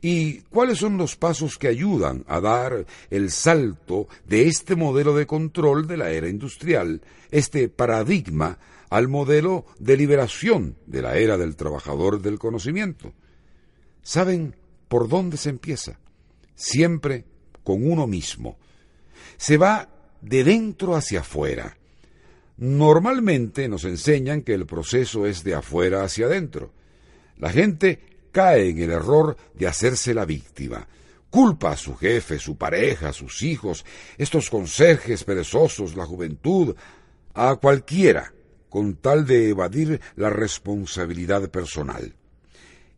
¿Y 0.00 0.42
cuáles 0.42 0.78
son 0.78 0.96
los 0.96 1.16
pasos 1.16 1.58
que 1.58 1.66
ayudan 1.66 2.24
a 2.28 2.40
dar 2.40 2.86
el 3.10 3.32
salto 3.32 4.06
de 4.28 4.46
este 4.46 4.76
modelo 4.76 5.12
de 5.12 5.26
control 5.26 5.88
de 5.88 5.96
la 5.96 6.12
era 6.12 6.28
industrial, 6.28 7.02
este 7.32 7.68
paradigma, 7.68 8.60
al 8.90 9.08
modelo 9.08 9.66
de 9.80 9.96
liberación 9.96 10.76
de 10.86 11.02
la 11.02 11.16
era 11.16 11.36
del 11.36 11.56
trabajador 11.56 12.22
del 12.22 12.38
conocimiento? 12.38 13.12
¿Saben 14.04 14.54
por 14.86 15.08
dónde 15.08 15.36
se 15.36 15.50
empieza? 15.50 15.98
Siempre 16.54 17.24
con 17.64 17.90
uno 17.90 18.06
mismo. 18.06 18.56
Se 19.36 19.56
va 19.56 19.88
de 20.20 20.44
dentro 20.44 20.94
hacia 20.94 21.22
afuera. 21.22 21.76
Normalmente 22.56 23.68
nos 23.68 23.82
enseñan 23.82 24.42
que 24.42 24.54
el 24.54 24.64
proceso 24.64 25.26
es 25.26 25.42
de 25.42 25.56
afuera 25.56 26.04
hacia 26.04 26.26
adentro. 26.26 26.70
La 27.38 27.50
gente 27.50 28.00
cae 28.32 28.70
en 28.70 28.78
el 28.78 28.90
error 28.90 29.36
de 29.54 29.66
hacerse 29.66 30.14
la 30.14 30.24
víctima. 30.24 30.86
Culpa 31.30 31.72
a 31.72 31.76
su 31.76 31.96
jefe, 31.96 32.38
su 32.38 32.56
pareja, 32.56 33.12
sus 33.12 33.42
hijos, 33.42 33.84
estos 34.18 34.50
conserjes 34.50 35.24
perezosos, 35.24 35.96
la 35.96 36.06
juventud, 36.06 36.76
a 37.34 37.56
cualquiera, 37.56 38.32
con 38.68 38.96
tal 38.96 39.26
de 39.26 39.50
evadir 39.50 40.00
la 40.16 40.30
responsabilidad 40.30 41.50
personal. 41.50 42.14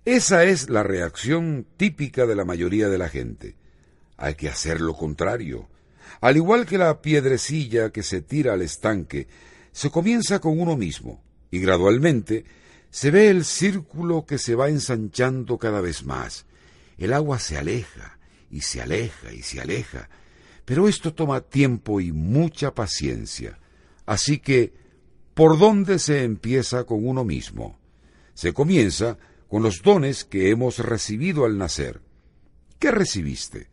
Esa 0.04 0.44
es 0.44 0.70
la 0.70 0.82
reacción 0.82 1.66
típica 1.76 2.26
de 2.26 2.36
la 2.36 2.44
mayoría 2.44 2.88
de 2.88 2.98
la 2.98 3.08
gente. 3.08 3.56
Hay 4.16 4.34
que 4.34 4.48
hacer 4.48 4.80
lo 4.80 4.94
contrario. 4.94 5.68
Al 6.20 6.36
igual 6.36 6.64
que 6.64 6.78
la 6.78 7.02
piedrecilla 7.02 7.90
que 7.90 8.02
se 8.02 8.22
tira 8.22 8.52
al 8.52 8.62
estanque, 8.62 9.26
se 9.72 9.90
comienza 9.90 10.38
con 10.38 10.58
uno 10.60 10.76
mismo 10.76 11.22
y 11.50 11.58
gradualmente 11.58 12.44
se 12.96 13.10
ve 13.10 13.28
el 13.28 13.44
círculo 13.44 14.24
que 14.24 14.38
se 14.38 14.54
va 14.54 14.70
ensanchando 14.70 15.58
cada 15.58 15.82
vez 15.82 16.06
más. 16.06 16.46
El 16.96 17.12
agua 17.12 17.38
se 17.38 17.58
aleja 17.58 18.18
y 18.50 18.62
se 18.62 18.80
aleja 18.80 19.34
y 19.34 19.42
se 19.42 19.60
aleja, 19.60 20.08
pero 20.64 20.88
esto 20.88 21.12
toma 21.12 21.42
tiempo 21.42 22.00
y 22.00 22.12
mucha 22.12 22.74
paciencia. 22.74 23.58
Así 24.06 24.38
que, 24.38 24.72
¿por 25.34 25.58
dónde 25.58 25.98
se 25.98 26.24
empieza 26.24 26.84
con 26.84 27.06
uno 27.06 27.22
mismo? 27.22 27.78
Se 28.32 28.54
comienza 28.54 29.18
con 29.46 29.62
los 29.62 29.82
dones 29.82 30.24
que 30.24 30.48
hemos 30.48 30.78
recibido 30.78 31.44
al 31.44 31.58
nacer. 31.58 32.00
¿Qué 32.78 32.90
recibiste? 32.90 33.68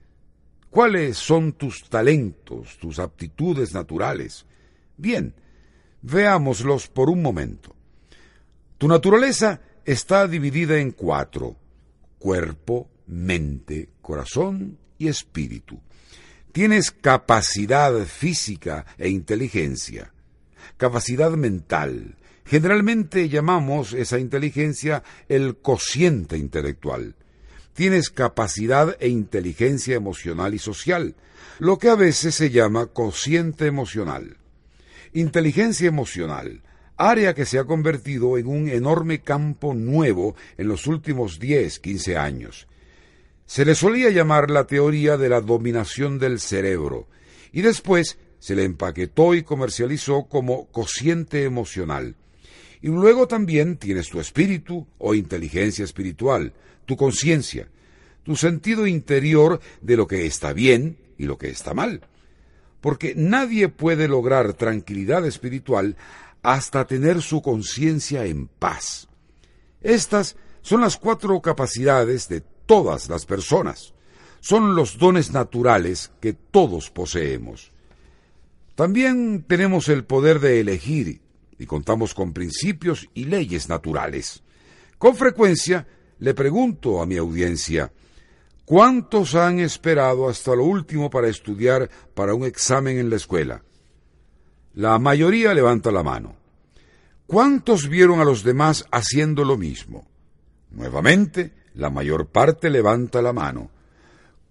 ¿Cuáles 0.69 1.15
son 1.15 1.53
tus 1.53 1.89
talentos, 1.89 2.77
tus 2.77 2.99
aptitudes 2.99 3.73
naturales? 3.73 4.45
Bien, 4.97 5.33
Veámoslos 6.01 6.89
por 6.89 7.09
un 7.09 7.21
momento. 7.21 7.72
Tu 8.83 8.89
naturaleza 8.89 9.61
está 9.85 10.27
dividida 10.27 10.77
en 10.77 10.91
cuatro, 10.91 11.55
cuerpo, 12.19 12.89
mente, 13.07 13.91
corazón 14.01 14.77
y 14.97 15.07
espíritu. 15.07 15.79
Tienes 16.51 16.91
capacidad 16.91 17.97
física 18.03 18.85
e 18.97 19.07
inteligencia, 19.07 20.11
capacidad 20.75 21.31
mental. 21.31 22.17
Generalmente 22.43 23.29
llamamos 23.29 23.93
esa 23.93 24.19
inteligencia 24.19 25.01
el 25.29 25.59
cociente 25.59 26.37
intelectual. 26.37 27.15
Tienes 27.71 28.09
capacidad 28.09 28.97
e 28.99 29.07
inteligencia 29.07 29.95
emocional 29.95 30.55
y 30.55 30.59
social, 30.59 31.15
lo 31.57 31.77
que 31.77 31.87
a 31.87 31.95
veces 31.95 32.35
se 32.35 32.49
llama 32.49 32.87
cociente 32.87 33.65
emocional. 33.65 34.35
Inteligencia 35.13 35.87
emocional, 35.87 36.63
área 36.97 37.33
que 37.33 37.45
se 37.45 37.59
ha 37.59 37.65
convertido 37.65 38.37
en 38.37 38.47
un 38.47 38.69
enorme 38.69 39.21
campo 39.21 39.73
nuevo 39.73 40.35
en 40.57 40.67
los 40.67 40.87
últimos 40.87 41.39
10, 41.39 41.79
15 41.79 42.17
años. 42.17 42.67
Se 43.45 43.65
le 43.65 43.75
solía 43.75 44.09
llamar 44.09 44.49
la 44.49 44.65
teoría 44.65 45.17
de 45.17 45.29
la 45.29 45.41
dominación 45.41 46.19
del 46.19 46.39
cerebro, 46.39 47.07
y 47.51 47.61
después 47.61 48.17
se 48.39 48.55
le 48.55 48.63
empaquetó 48.63 49.35
y 49.35 49.43
comercializó 49.43 50.25
como 50.25 50.65
cociente 50.67 51.43
emocional. 51.43 52.15
Y 52.81 52.87
luego 52.87 53.27
también 53.27 53.77
tienes 53.77 54.09
tu 54.09 54.19
espíritu 54.19 54.85
o 54.97 55.15
inteligencia 55.15 55.85
espiritual, 55.85 56.53
tu 56.85 56.97
conciencia, 56.97 57.69
tu 58.23 58.35
sentido 58.35 58.87
interior 58.87 59.61
de 59.81 59.95
lo 59.95 60.07
que 60.07 60.25
está 60.25 60.51
bien 60.51 60.97
y 61.17 61.25
lo 61.25 61.37
que 61.37 61.49
está 61.49 61.73
mal. 61.73 62.01
Porque 62.81 63.13
nadie 63.15 63.69
puede 63.69 64.09
lograr 64.09 64.53
tranquilidad 64.53 65.25
espiritual 65.25 65.95
hasta 66.43 66.85
tener 66.85 67.21
su 67.21 67.41
conciencia 67.41 68.25
en 68.25 68.47
paz. 68.47 69.07
Estas 69.81 70.35
son 70.61 70.81
las 70.81 70.97
cuatro 70.97 71.41
capacidades 71.41 72.27
de 72.27 72.41
todas 72.65 73.09
las 73.09 73.25
personas. 73.25 73.93
Son 74.41 74.75
los 74.75 74.97
dones 74.97 75.31
naturales 75.31 76.11
que 76.19 76.33
todos 76.33 76.89
poseemos. 76.91 77.71
También 78.75 79.43
tenemos 79.47 79.87
el 79.87 80.03
poder 80.03 80.39
de 80.39 80.59
elegir 80.59 81.21
y 81.57 81.65
contamos 81.65 82.13
con 82.13 82.33
principios 82.33 83.07
y 83.13 83.25
leyes 83.25 83.69
naturales. 83.69 84.43
Con 84.97 85.15
frecuencia 85.15 85.87
le 86.19 86.33
pregunto 86.33 87.01
a 87.01 87.05
mi 87.05 87.17
audiencia, 87.17 87.91
¿cuántos 88.65 89.35
han 89.35 89.59
esperado 89.59 90.27
hasta 90.27 90.55
lo 90.55 90.65
último 90.65 91.09
para 91.09 91.29
estudiar 91.29 91.89
para 92.13 92.33
un 92.33 92.43
examen 92.45 92.97
en 92.97 93.09
la 93.09 93.15
escuela? 93.15 93.63
La 94.73 94.97
mayoría 94.97 95.53
levanta 95.53 95.91
la 95.91 96.01
mano. 96.01 96.35
¿Cuántos 97.27 97.87
vieron 97.87 98.19
a 98.19 98.25
los 98.25 98.43
demás 98.43 98.85
haciendo 98.91 99.45
lo 99.45 99.55
mismo? 99.55 100.07
Nuevamente, 100.71 101.53
la 101.75 101.91
mayor 101.91 102.27
parte 102.27 102.69
levanta 102.69 103.21
la 103.21 103.33
mano. 103.33 103.69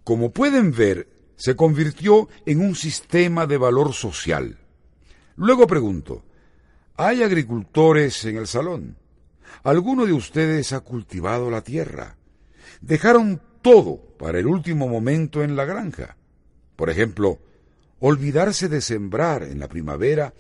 Como 0.05 0.31
pueden 0.31 0.73
ver, 0.73 1.09
se 1.37 1.57
convirtió 1.57 2.29
en 2.47 2.61
un 2.61 2.77
sistema 2.77 3.47
de 3.49 3.57
valor 3.57 3.95
social. 3.95 4.59
Luego 5.35 5.67
pregunto, 5.67 6.23
¿hay 6.97 7.25
agricultores 7.25 8.25
en 8.25 8.37
el 8.37 8.47
salón? 8.47 8.97
¿Alguno 9.65 10.07
de 10.07 10.13
ustedes 10.13 10.73
ha 10.73 10.81
cultivado 10.81 11.51
la 11.51 11.63
tierra? 11.63 12.17
¿Dejaron 12.81 13.43
todo 13.61 13.97
para 14.19 14.39
el 14.39 14.47
último 14.47 14.87
momento 14.87 15.43
en 15.43 15.57
la 15.57 15.65
granja? 15.65 16.17
Por 16.77 16.91
ejemplo, 16.91 17.41
olvidarse 18.05 18.69
de 18.69 18.81
sembrar 18.81 19.45
en 19.45 19.61
la 19.61 19.69
primavera, 19.69 20.35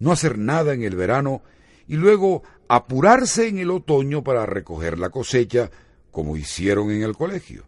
no 0.00 0.10
hacer 0.10 0.38
nada 0.38 0.74
en 0.74 0.82
el 0.82 0.96
verano 0.96 1.40
y 1.86 1.94
luego 1.94 2.42
apurarse 2.68 3.46
en 3.46 3.58
el 3.58 3.70
otoño 3.70 4.24
para 4.24 4.44
recoger 4.44 4.98
la 4.98 5.10
cosecha 5.10 5.70
como 6.10 6.36
hicieron 6.36 6.90
en 6.90 7.02
el 7.02 7.16
colegio. 7.16 7.64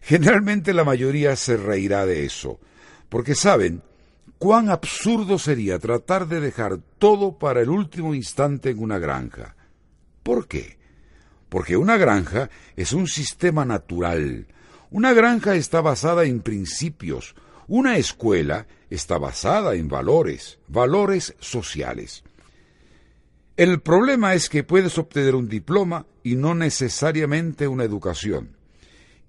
Generalmente 0.00 0.72
la 0.74 0.84
mayoría 0.84 1.34
se 1.34 1.56
reirá 1.56 2.06
de 2.06 2.24
eso, 2.24 2.60
porque 3.08 3.34
saben 3.34 3.82
cuán 4.38 4.70
absurdo 4.70 5.40
sería 5.40 5.80
tratar 5.80 6.28
de 6.28 6.40
dejar 6.40 6.78
todo 6.98 7.38
para 7.38 7.62
el 7.62 7.68
último 7.68 8.14
instante 8.14 8.70
en 8.70 8.78
una 8.78 9.00
granja. 9.00 9.56
¿Por 10.22 10.46
qué? 10.46 10.78
Porque 11.48 11.76
una 11.76 11.96
granja 11.96 12.48
es 12.76 12.92
un 12.92 13.08
sistema 13.08 13.64
natural. 13.64 14.46
Una 14.92 15.12
granja 15.14 15.56
está 15.56 15.80
basada 15.80 16.24
en 16.24 16.42
principios, 16.42 17.34
una 17.74 17.96
escuela 17.96 18.66
está 18.90 19.16
basada 19.16 19.76
en 19.76 19.88
valores, 19.88 20.58
valores 20.68 21.34
sociales. 21.40 22.22
El 23.56 23.80
problema 23.80 24.34
es 24.34 24.50
que 24.50 24.62
puedes 24.62 24.98
obtener 24.98 25.34
un 25.34 25.48
diploma 25.48 26.04
y 26.22 26.36
no 26.36 26.54
necesariamente 26.54 27.66
una 27.66 27.84
educación. 27.84 28.58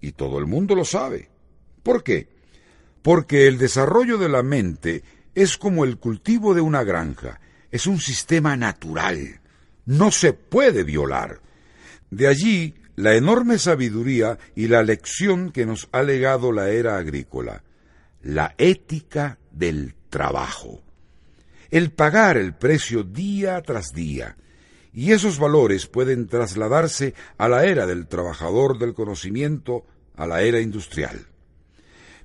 Y 0.02 0.12
todo 0.12 0.39
el 0.39 0.46
mundo 0.46 0.76
lo 0.76 0.84
sabe. 0.84 1.30
¿Por 1.84 2.04
qué? 2.04 2.28
Porque 3.02 3.48
el 3.48 3.58
desarrollo 3.58 4.18
de 4.18 4.28
la 4.28 4.44
mente 4.44 5.04
es 5.36 5.58
como 5.58 5.86
el 5.86 5.98
cultivo 5.98 6.54
de 6.54 6.60
una 6.60 6.84
granja, 6.84 7.39
es 7.72 7.88
un 7.88 8.02
sistema 8.02 8.58
natural, 8.58 9.39
no 9.86 10.12
se 10.12 10.34
puede 10.34 10.84
violar. 10.84 11.39
De 12.12 12.28
allí 12.28 12.76
la 12.98 13.16
enorme 13.16 13.58
sabiduría 13.58 14.38
y 14.54 14.68
la 14.68 14.84
lección 14.84 15.54
que 15.54 15.66
nos 15.66 15.88
ha 15.94 16.04
legado 16.04 16.52
la 16.52 16.72
era 16.72 16.98
agrícola 16.98 17.64
la 18.24 18.55
ética 18.57 19.38
del 19.51 19.95
trabajo. 20.09 20.82
El 21.69 21.91
pagar 21.91 22.38
el 22.38 22.55
precio 22.55 23.03
día 23.03 23.61
tras 23.61 23.91
día. 23.93 24.38
Y 24.93 25.11
esos 25.11 25.39
valores 25.39 25.88
pueden 25.88 26.28
trasladarse 26.28 27.15
a 27.38 27.49
la 27.49 27.65
era 27.65 27.86
del 27.86 28.07
trabajador 28.07 28.78
del 28.78 28.93
conocimiento, 28.93 29.86
a 30.15 30.28
la 30.28 30.41
era 30.43 30.59
industrial. 30.61 31.28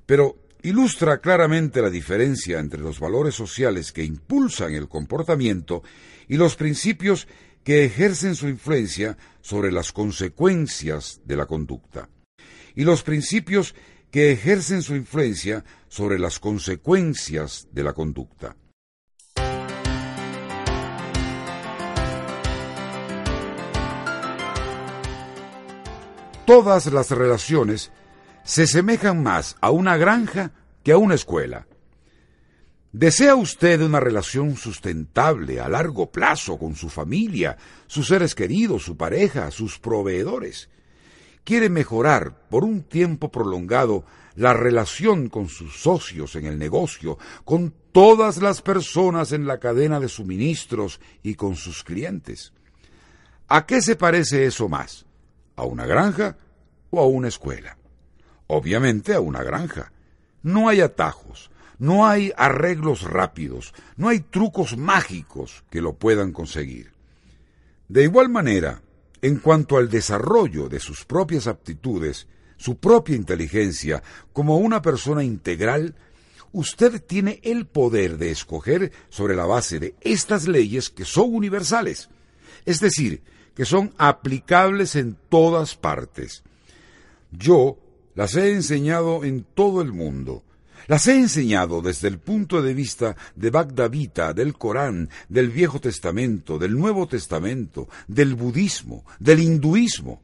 Pero 0.05 0.37
ilustra 0.61 1.19
claramente 1.19 1.81
la 1.81 1.89
diferencia 1.89 2.59
entre 2.59 2.79
los 2.79 2.99
valores 2.99 3.35
sociales 3.35 3.91
que 3.91 4.03
impulsan 4.03 4.75
el 4.75 4.87
comportamiento 4.87 5.83
y 6.27 6.37
los 6.37 6.55
principios 6.55 7.27
que 7.63 7.85
ejercen 7.85 8.35
su 8.35 8.47
influencia 8.47 9.17
sobre 9.41 9.71
las 9.71 9.91
consecuencias 9.91 11.21
de 11.25 11.35
la 11.35 11.45
conducta. 11.45 12.09
Y 12.75 12.83
los 12.83 13.03
principios 13.03 13.75
que 14.11 14.31
ejercen 14.31 14.81
su 14.81 14.95
influencia 14.95 15.63
sobre 15.87 16.19
las 16.19 16.39
consecuencias 16.39 17.67
de 17.71 17.83
la 17.83 17.93
conducta. 17.93 18.55
Todas 26.45 26.91
las 26.91 27.11
relaciones 27.11 27.91
se 28.43 28.65
semejan 28.65 29.21
más 29.21 29.55
a 29.61 29.69
una 29.69 29.97
granja 29.97 30.51
que 30.83 30.91
a 30.91 30.97
una 30.97 31.13
escuela. 31.13 31.67
¿Desea 32.91 33.35
usted 33.35 33.81
una 33.83 33.99
relación 33.99 34.55
sustentable 34.55 35.59
a 35.59 35.69
largo 35.69 36.11
plazo 36.11 36.57
con 36.57 36.75
su 36.75 36.89
familia, 36.89 37.55
sus 37.85 38.07
seres 38.07 38.33
queridos, 38.33 38.81
su 38.81 38.97
pareja, 38.97 39.51
sus 39.51 39.77
proveedores? 39.77 40.69
Quiere 41.49 41.71
mejorar 41.71 42.47
por 42.47 42.63
un 42.63 42.83
tiempo 42.83 43.31
prolongado 43.31 44.05
la 44.35 44.53
relación 44.53 45.29
con 45.29 45.49
sus 45.49 45.81
socios 45.81 46.35
en 46.35 46.45
el 46.45 46.59
negocio, 46.59 47.17
con 47.43 47.73
todas 47.91 48.37
las 48.37 48.61
personas 48.61 49.31
en 49.31 49.47
la 49.47 49.57
cadena 49.57 49.99
de 49.99 50.09
suministros 50.09 51.01
y 51.23 51.33
con 51.33 51.55
sus 51.55 51.83
clientes. 51.83 52.53
¿A 53.47 53.65
qué 53.65 53.81
se 53.81 53.95
parece 53.95 54.45
eso 54.45 54.69
más? 54.69 55.07
¿A 55.55 55.63
una 55.63 55.87
granja 55.87 56.37
o 56.91 57.01
a 57.01 57.07
una 57.07 57.29
escuela? 57.29 57.79
Obviamente 58.45 59.15
a 59.15 59.19
una 59.19 59.41
granja. 59.41 59.91
No 60.43 60.69
hay 60.69 60.81
atajos, 60.81 61.49
no 61.79 62.05
hay 62.05 62.31
arreglos 62.37 63.01
rápidos, 63.01 63.73
no 63.97 64.09
hay 64.09 64.19
trucos 64.19 64.77
mágicos 64.77 65.63
que 65.71 65.81
lo 65.81 65.93
puedan 65.93 66.31
conseguir. 66.31 66.91
De 67.87 68.03
igual 68.03 68.29
manera, 68.29 68.83
en 69.21 69.37
cuanto 69.37 69.77
al 69.77 69.89
desarrollo 69.89 70.69
de 70.69 70.79
sus 70.79 71.05
propias 71.05 71.47
aptitudes, 71.47 72.27
su 72.57 72.77
propia 72.77 73.15
inteligencia, 73.15 74.03
como 74.33 74.57
una 74.57 74.81
persona 74.81 75.23
integral, 75.23 75.95
usted 76.51 77.01
tiene 77.01 77.39
el 77.43 77.65
poder 77.65 78.17
de 78.17 78.31
escoger 78.31 78.91
sobre 79.09 79.35
la 79.35 79.45
base 79.45 79.79
de 79.79 79.95
estas 80.01 80.47
leyes 80.47 80.89
que 80.89 81.05
son 81.05 81.33
universales, 81.33 82.09
es 82.65 82.79
decir, 82.79 83.21
que 83.55 83.65
son 83.65 83.93
aplicables 83.97 84.95
en 84.95 85.17
todas 85.29 85.75
partes. 85.75 86.43
Yo 87.31 87.77
las 88.15 88.35
he 88.35 88.51
enseñado 88.51 89.23
en 89.23 89.43
todo 89.43 89.81
el 89.81 89.93
mundo, 89.93 90.43
las 90.89 91.07
he 91.07 91.15
enseñado 91.15 91.83
desde 91.83 92.07
el 92.07 92.17
punto 92.17 92.63
de 92.63 92.73
vista 92.73 93.15
de 93.35 93.51
Bagdavita, 93.51 94.33
del 94.33 94.57
Corán, 94.57 95.07
del 95.27 95.51
Viejo 95.51 95.79
Testamento, 95.79 96.57
del 96.57 96.75
Nuevo 96.75 97.07
Testamento, 97.07 97.87
del 98.07 98.33
budismo, 98.33 99.05
del 99.19 99.39
hinduismo. 99.39 100.23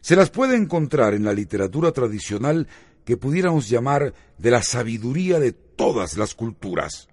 Se 0.00 0.16
las 0.16 0.30
puede 0.30 0.56
encontrar 0.56 1.12
en 1.12 1.24
la 1.24 1.34
literatura 1.34 1.92
tradicional 1.92 2.66
que 3.04 3.18
pudiéramos 3.18 3.68
llamar 3.68 4.14
de 4.38 4.50
la 4.50 4.62
sabiduría 4.62 5.38
de 5.38 5.52
todas 5.52 6.16
las 6.16 6.34
culturas. 6.34 7.08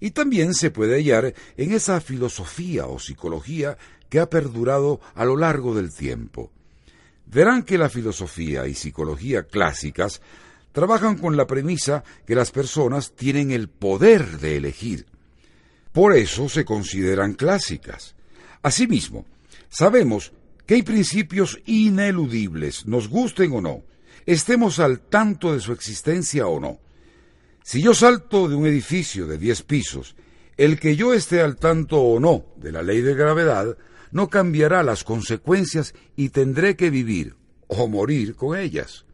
Y 0.00 0.10
también 0.10 0.52
se 0.54 0.72
puede 0.72 0.96
hallar 0.96 1.32
en 1.56 1.72
esa 1.72 2.00
filosofía 2.00 2.86
o 2.86 2.98
psicología 2.98 3.78
que 4.08 4.18
ha 4.18 4.28
perdurado 4.28 5.00
a 5.14 5.24
lo 5.24 5.36
largo 5.36 5.76
del 5.76 5.94
tiempo. 5.94 6.50
Verán 7.26 7.62
que 7.62 7.78
la 7.78 7.88
filosofía 7.88 8.66
y 8.66 8.74
psicología 8.74 9.44
clásicas 9.44 10.20
trabajan 10.72 11.16
con 11.16 11.36
la 11.36 11.46
premisa 11.46 12.04
que 12.26 12.34
las 12.34 12.50
personas 12.50 13.14
tienen 13.14 13.50
el 13.50 13.68
poder 13.68 14.38
de 14.38 14.56
elegir. 14.56 15.06
Por 15.92 16.16
eso 16.16 16.48
se 16.48 16.64
consideran 16.64 17.34
clásicas. 17.34 18.14
Asimismo, 18.62 19.26
sabemos 19.68 20.32
que 20.66 20.74
hay 20.74 20.82
principios 20.82 21.58
ineludibles, 21.66 22.86
nos 22.86 23.08
gusten 23.08 23.52
o 23.52 23.60
no, 23.60 23.82
estemos 24.26 24.78
al 24.78 25.00
tanto 25.00 25.52
de 25.52 25.60
su 25.60 25.72
existencia 25.72 26.46
o 26.46 26.60
no. 26.60 26.78
Si 27.64 27.82
yo 27.82 27.94
salto 27.94 28.48
de 28.48 28.54
un 28.54 28.66
edificio 28.66 29.26
de 29.26 29.38
diez 29.38 29.62
pisos, 29.62 30.14
el 30.56 30.78
que 30.78 30.94
yo 30.94 31.14
esté 31.14 31.40
al 31.40 31.56
tanto 31.56 32.00
o 32.00 32.20
no 32.20 32.44
de 32.56 32.70
la 32.70 32.82
ley 32.82 33.00
de 33.00 33.14
gravedad 33.14 33.76
no 34.12 34.28
cambiará 34.28 34.82
las 34.82 35.04
consecuencias 35.04 35.94
y 36.16 36.30
tendré 36.30 36.76
que 36.76 36.90
vivir 36.90 37.34
o 37.66 37.88
morir 37.88 38.34
con 38.34 38.58
ellas. 38.58 39.04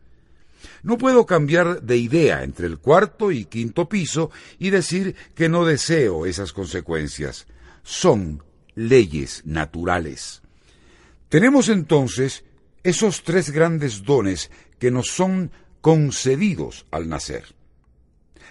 No 0.83 0.99
puedo 0.99 1.27
cambiar 1.27 1.83
de 1.83 1.97
idea 1.97 2.43
entre 2.43 2.67
el 2.67 2.79
cuarto 2.79 3.31
y 3.31 3.45
quinto 3.45 3.89
piso 3.89 4.31
y 4.59 4.71
decir 4.71 5.15
que 5.35 5.49
no 5.49 5.65
deseo 5.65 6.27
esas 6.27 6.53
consecuencias. 6.53 7.47
Son 7.83 8.43
leyes 8.75 9.43
naturales. 9.45 10.43
Tenemos 11.29 11.69
entonces 11.69 12.45
esos 12.83 13.25
tres 13.25 13.51
grandes 13.51 14.05
dones 14.05 14.51
que 14.79 14.91
nos 14.91 15.09
son 15.09 15.51
concedidos 15.81 16.87
al 16.91 17.09
nacer. 17.09 17.55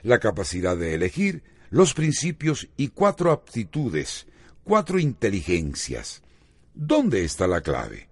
La 0.03 0.19
capacidad 0.19 0.75
de 0.75 0.93
elegir, 0.93 1.43
los 1.69 1.93
principios 1.93 2.67
y 2.77 2.89
cuatro 2.89 3.31
aptitudes, 3.31 4.27
cuatro 4.63 4.99
inteligencias. 4.99 6.21
¿Dónde 6.73 7.23
está 7.23 7.47
la 7.47 7.61
clave? 7.61 8.09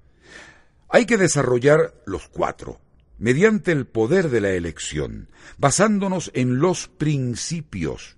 Hay 0.89 1.05
que 1.05 1.17
desarrollar 1.17 1.93
los 2.05 2.27
cuatro, 2.29 2.79
mediante 3.23 3.71
el 3.71 3.85
poder 3.85 4.29
de 4.29 4.41
la 4.41 4.49
elección, 4.49 5.29
basándonos 5.57 6.29
en 6.33 6.59
los 6.59 6.89
principios. 6.89 8.17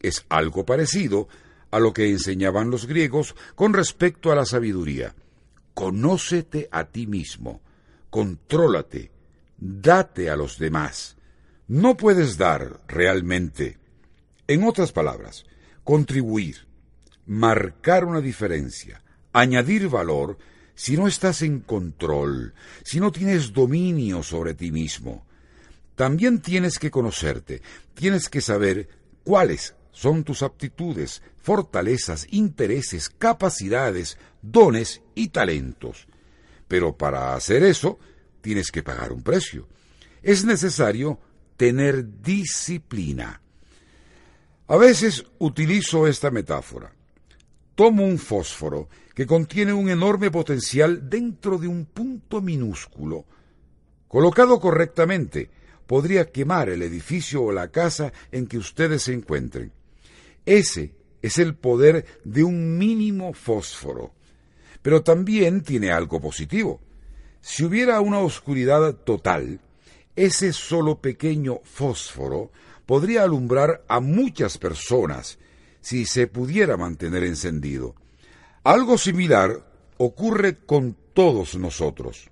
Es 0.00 0.24
algo 0.30 0.64
parecido 0.64 1.28
a 1.70 1.78
lo 1.78 1.92
que 1.92 2.08
enseñaban 2.08 2.70
los 2.70 2.86
griegos 2.86 3.36
con 3.54 3.74
respecto 3.74 4.32
a 4.32 4.34
la 4.34 4.46
sabiduría. 4.46 5.14
Conócete 5.74 6.66
a 6.72 6.84
ti 6.84 7.06
mismo, 7.06 7.60
contrólate, 8.08 9.10
date 9.58 10.30
a 10.30 10.36
los 10.36 10.58
demás. 10.58 11.18
No 11.66 11.98
puedes 11.98 12.38
dar 12.38 12.80
realmente. 12.88 13.76
En 14.46 14.64
otras 14.64 14.92
palabras, 14.92 15.44
contribuir, 15.84 16.66
marcar 17.26 18.06
una 18.06 18.22
diferencia, 18.22 19.02
añadir 19.34 19.90
valor, 19.90 20.38
si 20.78 20.96
no 20.96 21.08
estás 21.08 21.42
en 21.42 21.58
control, 21.58 22.54
si 22.84 23.00
no 23.00 23.10
tienes 23.10 23.52
dominio 23.52 24.22
sobre 24.22 24.54
ti 24.54 24.70
mismo. 24.70 25.26
También 25.96 26.40
tienes 26.40 26.78
que 26.78 26.88
conocerte, 26.88 27.62
tienes 27.94 28.28
que 28.28 28.40
saber 28.40 28.88
cuáles 29.24 29.74
son 29.90 30.22
tus 30.22 30.44
aptitudes, 30.44 31.20
fortalezas, 31.42 32.28
intereses, 32.30 33.08
capacidades, 33.08 34.18
dones 34.40 35.02
y 35.16 35.30
talentos. 35.30 36.06
Pero 36.68 36.96
para 36.96 37.34
hacer 37.34 37.64
eso, 37.64 37.98
tienes 38.40 38.70
que 38.70 38.84
pagar 38.84 39.12
un 39.12 39.24
precio. 39.24 39.66
Es 40.22 40.44
necesario 40.44 41.18
tener 41.56 42.22
disciplina. 42.22 43.42
A 44.68 44.76
veces 44.76 45.24
utilizo 45.38 46.06
esta 46.06 46.30
metáfora. 46.30 46.92
Tomo 47.74 48.04
un 48.04 48.18
fósforo 48.18 48.88
que 49.18 49.26
contiene 49.26 49.72
un 49.72 49.90
enorme 49.90 50.30
potencial 50.30 51.10
dentro 51.10 51.58
de 51.58 51.66
un 51.66 51.86
punto 51.86 52.40
minúsculo. 52.40 53.24
Colocado 54.06 54.60
correctamente, 54.60 55.50
podría 55.88 56.30
quemar 56.30 56.68
el 56.68 56.82
edificio 56.82 57.42
o 57.42 57.50
la 57.50 57.66
casa 57.72 58.12
en 58.30 58.46
que 58.46 58.58
ustedes 58.58 59.02
se 59.02 59.14
encuentren. 59.14 59.72
Ese 60.46 60.94
es 61.20 61.38
el 61.38 61.56
poder 61.56 62.06
de 62.22 62.44
un 62.44 62.78
mínimo 62.78 63.32
fósforo. 63.32 64.12
Pero 64.82 65.02
también 65.02 65.62
tiene 65.62 65.90
algo 65.90 66.20
positivo. 66.20 66.80
Si 67.40 67.64
hubiera 67.64 68.00
una 68.00 68.20
oscuridad 68.20 68.94
total, 68.98 69.58
ese 70.14 70.52
solo 70.52 71.00
pequeño 71.00 71.58
fósforo 71.64 72.52
podría 72.86 73.24
alumbrar 73.24 73.84
a 73.88 73.98
muchas 73.98 74.58
personas 74.58 75.40
si 75.80 76.06
se 76.06 76.28
pudiera 76.28 76.76
mantener 76.76 77.24
encendido. 77.24 77.96
Algo 78.64 78.98
similar 78.98 79.64
ocurre 79.98 80.56
con 80.56 80.96
todos 81.14 81.56
nosotros. 81.56 82.30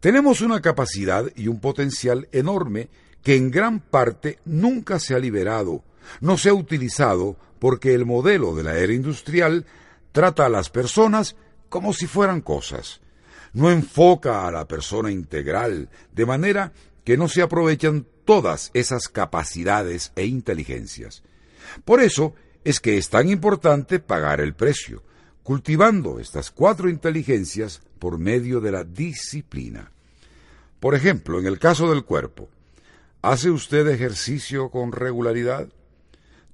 Tenemos 0.00 0.40
una 0.40 0.60
capacidad 0.60 1.26
y 1.34 1.48
un 1.48 1.60
potencial 1.60 2.28
enorme 2.32 2.88
que 3.22 3.36
en 3.36 3.50
gran 3.50 3.80
parte 3.80 4.38
nunca 4.44 4.98
se 4.98 5.14
ha 5.14 5.18
liberado 5.18 5.82
no 6.20 6.38
se 6.38 6.48
ha 6.48 6.54
utilizado 6.54 7.36
porque 7.58 7.94
el 7.94 8.06
modelo 8.06 8.54
de 8.54 8.62
la 8.62 8.76
era 8.78 8.92
industrial 8.92 9.66
trata 10.12 10.46
a 10.46 10.48
las 10.48 10.70
personas 10.70 11.36
como 11.68 11.92
si 11.92 12.06
fueran 12.06 12.40
cosas. 12.40 13.00
No 13.52 13.70
enfoca 13.70 14.46
a 14.46 14.50
la 14.50 14.66
persona 14.68 15.10
integral, 15.10 15.88
de 16.12 16.26
manera 16.26 16.72
que 17.04 17.16
no 17.16 17.28
se 17.28 17.42
aprovechan 17.42 18.06
todas 18.24 18.70
esas 18.74 19.08
capacidades 19.08 20.12
e 20.16 20.26
inteligencias. 20.26 21.22
Por 21.84 22.00
eso 22.02 22.34
es 22.64 22.80
que 22.80 22.98
es 22.98 23.08
tan 23.08 23.28
importante 23.28 23.98
pagar 23.98 24.40
el 24.40 24.54
precio, 24.54 25.02
cultivando 25.42 26.20
estas 26.20 26.50
cuatro 26.50 26.88
inteligencias 26.88 27.80
por 27.98 28.18
medio 28.18 28.60
de 28.60 28.72
la 28.72 28.84
disciplina. 28.84 29.90
Por 30.80 30.94
ejemplo, 30.94 31.38
en 31.38 31.46
el 31.46 31.58
caso 31.58 31.90
del 31.90 32.04
cuerpo, 32.04 32.48
¿hace 33.22 33.50
usted 33.50 33.88
ejercicio 33.88 34.70
con 34.70 34.92
regularidad? 34.92 35.68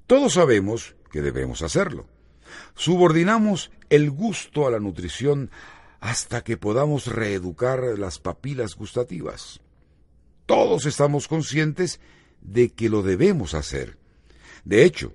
Todos 0.06 0.34
sabemos 0.34 0.94
que 1.10 1.22
debemos 1.22 1.62
hacerlo. 1.62 2.06
Subordinamos 2.74 3.70
el 3.90 4.10
gusto 4.10 4.66
a 4.66 4.70
la 4.70 4.80
nutrición 4.80 5.50
hasta 6.00 6.42
que 6.42 6.56
podamos 6.56 7.06
reeducar 7.06 7.98
las 7.98 8.18
papilas 8.18 8.76
gustativas. 8.76 9.60
Todos 10.46 10.86
estamos 10.86 11.28
conscientes 11.28 12.00
de 12.42 12.70
que 12.70 12.88
lo 12.88 13.02
debemos 13.02 13.54
hacer. 13.54 13.96
De 14.64 14.84
hecho, 14.84 15.12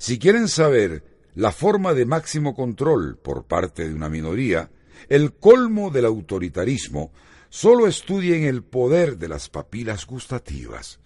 si 0.00 0.18
quieren 0.18 0.48
saber 0.48 1.04
la 1.34 1.52
forma 1.52 1.92
de 1.92 2.06
máximo 2.06 2.54
control 2.54 3.18
por 3.18 3.44
parte 3.44 3.86
de 3.86 3.94
una 3.94 4.08
minoría, 4.08 4.70
el 5.10 5.34
colmo 5.34 5.90
del 5.90 6.06
autoritarismo, 6.06 7.12
solo 7.50 7.86
estudien 7.86 8.44
el 8.44 8.62
poder 8.62 9.18
de 9.18 9.28
las 9.28 9.50
papilas 9.50 10.06
gustativas. 10.06 11.00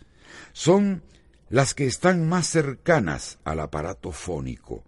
Son 0.53 1.03
las 1.51 1.75
que 1.75 1.87
están 1.87 2.29
más 2.29 2.47
cercanas 2.47 3.41
al 3.43 3.59
aparato 3.59 4.13
fónico, 4.13 4.85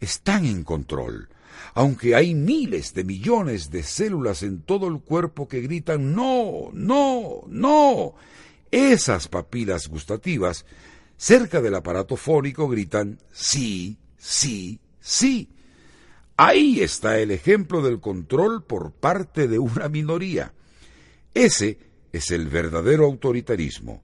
están 0.00 0.46
en 0.46 0.64
control, 0.64 1.28
aunque 1.74 2.14
hay 2.14 2.34
miles 2.34 2.94
de 2.94 3.04
millones 3.04 3.70
de 3.70 3.82
células 3.82 4.42
en 4.44 4.62
todo 4.62 4.88
el 4.88 5.00
cuerpo 5.00 5.46
que 5.46 5.60
gritan 5.60 6.14
no, 6.14 6.70
no, 6.72 7.42
no. 7.48 8.14
Esas 8.70 9.28
papilas 9.28 9.88
gustativas 9.88 10.64
cerca 11.16 11.60
del 11.60 11.74
aparato 11.74 12.16
fónico 12.16 12.68
gritan 12.68 13.18
sí, 13.32 13.96
sí, 14.18 14.80
sí. 15.00 15.50
Ahí 16.36 16.80
está 16.80 17.18
el 17.18 17.30
ejemplo 17.30 17.80
del 17.80 18.00
control 18.00 18.62
por 18.64 18.92
parte 18.92 19.48
de 19.48 19.58
una 19.58 19.88
minoría. 19.88 20.52
Ese 21.32 21.78
es 22.12 22.30
el 22.30 22.48
verdadero 22.48 23.06
autoritarismo. 23.06 24.02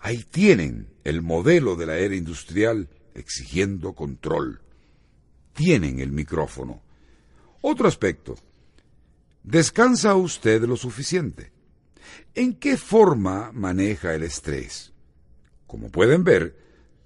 Ahí 0.00 0.24
tienen 0.24 0.88
el 1.04 1.20
modelo 1.22 1.76
de 1.76 1.86
la 1.86 1.98
era 1.98 2.14
industrial 2.14 2.88
exigiendo 3.14 3.92
control. 3.94 4.62
Tienen 5.52 6.00
el 6.00 6.12
micrófono. 6.12 6.82
Otro 7.60 7.86
aspecto. 7.86 8.34
¿Descansa 9.42 10.14
usted 10.14 10.62
lo 10.62 10.76
suficiente? 10.76 11.52
¿En 12.34 12.54
qué 12.54 12.78
forma 12.78 13.52
maneja 13.52 14.14
el 14.14 14.22
estrés? 14.22 14.93
Como 15.66 15.90
pueden 15.90 16.24
ver, 16.24 16.56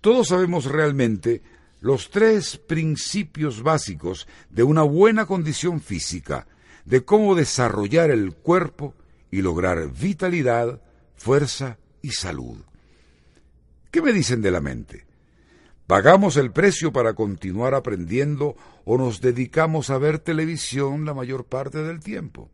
todos 0.01 0.29
sabemos 0.29 0.67
realmente 0.67 1.43
los 1.81 2.11
tres 2.11 2.57
principios 2.57 3.63
básicos 3.63 4.27
de 4.51 4.63
una 4.63 4.83
buena 4.83 5.27
condición 5.27 5.81
física, 5.81 6.47
de 6.85 7.05
cómo 7.05 7.35
desarrollar 7.35 8.11
el 8.11 8.35
cuerpo 8.35 8.95
y 9.31 9.43
lograr 9.43 9.91
vitalidad, 9.93 10.81
fuerza 11.17 11.79
y 12.03 12.11
salud. 12.11 12.59
¿Qué 13.91 14.03
me 14.03 14.13
dicen 14.13 14.43
de 14.43 14.51
la 14.51 14.61
mente? 14.61 15.07
¿Pagamos 15.87 16.37
el 16.37 16.53
precio 16.53 16.93
para 16.93 17.15
continuar 17.15 17.75
aprendiendo 17.75 18.57
o 18.85 18.99
nos 18.99 19.21
dedicamos 19.21 19.89
a 19.89 19.99
ver 19.99 20.19
televisión 20.19 21.07
la 21.07 21.15
mayor 21.15 21.45
parte 21.45 21.83
del 21.83 22.01
tiempo? 22.01 22.51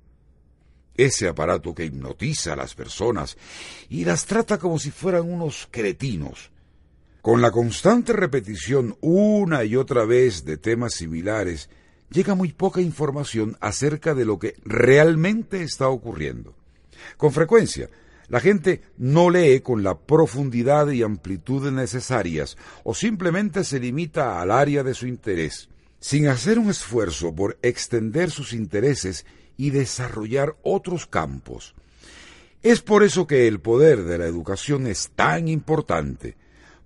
Ese 0.97 1.29
aparato 1.29 1.75
que 1.75 1.85
hipnotiza 1.85 2.53
a 2.53 2.57
las 2.57 2.75
personas 2.75 3.37
y 3.89 4.05
las 4.05 4.27
trata 4.27 4.59
como 4.59 4.79
si 4.79 4.91
fueran 4.91 5.31
unos 5.31 5.69
cretinos. 5.71 6.51
Con 7.21 7.41
la 7.41 7.51
constante 7.51 8.13
repetición 8.13 8.97
una 9.01 9.65
y 9.65 9.77
otra 9.77 10.05
vez 10.05 10.45
de 10.45 10.57
temas 10.57 10.95
similares, 10.95 11.71
llega 12.11 12.35
muy 12.35 12.53
poca 12.53 12.81
información 12.81 13.57
acerca 13.61 14.15
de 14.15 14.25
lo 14.25 14.39
que 14.39 14.55
realmente 14.65 15.63
está 15.63 15.89
ocurriendo. 15.89 16.55
Con 17.17 17.33
frecuencia, 17.33 17.89
la 18.29 18.41
gente 18.41 18.83
no 18.97 19.31
lee 19.31 19.61
con 19.61 19.83
la 19.83 19.99
profundidad 19.99 20.89
y 20.91 21.03
amplitud 21.03 21.71
necesarias 21.71 22.57
o 22.83 22.95
simplemente 22.95 23.65
se 23.65 23.81
limita 23.81 24.41
al 24.41 24.51
área 24.51 24.83
de 24.83 24.95
su 24.95 25.07
interés, 25.07 25.69
sin 26.05 26.29
hacer 26.29 26.59
un 26.59 26.69
esfuerzo 26.69 27.35
por 27.35 27.59
extender 27.63 28.31
sus 28.31 28.53
intereses 28.53 29.25
y 29.57 29.71
desarrollar 29.71 30.55
otros 30.63 31.07
campos. 31.07 31.75
Es 32.63 32.83
por 32.83 33.05
eso 33.05 33.27
que 33.27 33.49
el 33.49 33.59
poder 33.59 34.05
de 34.05 34.19
la 34.19 34.27
educación 34.27 34.87
es 34.87 35.13
tan 35.17 35.49
importante, 35.49 36.37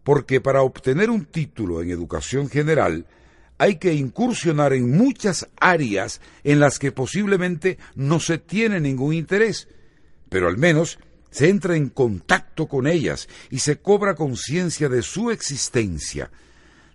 porque 0.04 0.40
para 0.40 0.62
obtener 0.62 1.10
un 1.10 1.24
título 1.24 1.82
en 1.82 1.90
educación 1.90 2.48
general 2.48 3.06
hay 3.58 3.78
que 3.78 3.92
incursionar 3.92 4.72
en 4.72 4.96
muchas 4.96 5.48
áreas 5.58 6.20
en 6.44 6.60
las 6.60 6.78
que 6.78 6.92
posiblemente 6.92 7.76
no 7.96 8.20
se 8.20 8.38
tiene 8.38 8.78
ningún 8.78 9.14
interés, 9.14 9.66
pero 10.28 10.46
al 10.46 10.58
menos 10.58 11.00
se 11.32 11.48
entra 11.48 11.74
en 11.74 11.88
contacto 11.88 12.68
con 12.68 12.86
ellas 12.86 13.28
y 13.50 13.58
se 13.58 13.80
cobra 13.80 14.14
conciencia 14.14 14.88
de 14.88 15.02
su 15.02 15.32
existencia. 15.32 16.30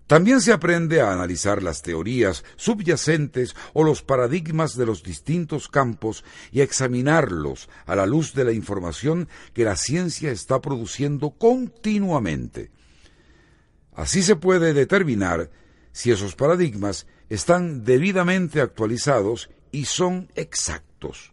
También 0.07 0.41
se 0.41 0.51
aprende 0.51 1.01
a 1.01 1.13
analizar 1.13 1.63
las 1.63 1.81
teorías 1.81 2.43
subyacentes 2.57 3.55
o 3.73 3.83
los 3.83 4.01
paradigmas 4.01 4.75
de 4.75 4.85
los 4.85 5.01
distintos 5.01 5.69
campos 5.69 6.25
y 6.51 6.59
a 6.59 6.63
examinarlos 6.63 7.69
a 7.85 7.95
la 7.95 8.05
luz 8.05 8.33
de 8.33 8.43
la 8.43 8.51
información 8.51 9.29
que 9.53 9.63
la 9.63 9.77
ciencia 9.77 10.31
está 10.31 10.59
produciendo 10.61 11.31
continuamente. 11.31 12.71
Así 13.95 14.23
se 14.23 14.35
puede 14.35 14.73
determinar 14.73 15.49
si 15.93 16.11
esos 16.11 16.35
paradigmas 16.35 17.07
están 17.29 17.85
debidamente 17.85 18.59
actualizados 18.59 19.49
y 19.71 19.85
son 19.85 20.29
exactos. 20.35 21.31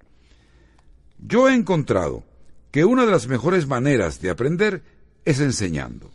Yo 1.18 1.48
he 1.48 1.54
encontrado 1.54 2.24
que 2.70 2.84
una 2.84 3.04
de 3.04 3.10
las 3.10 3.26
mejores 3.26 3.66
maneras 3.66 4.20
de 4.20 4.30
aprender 4.30 4.82
es 5.24 5.40
enseñando. 5.40 6.10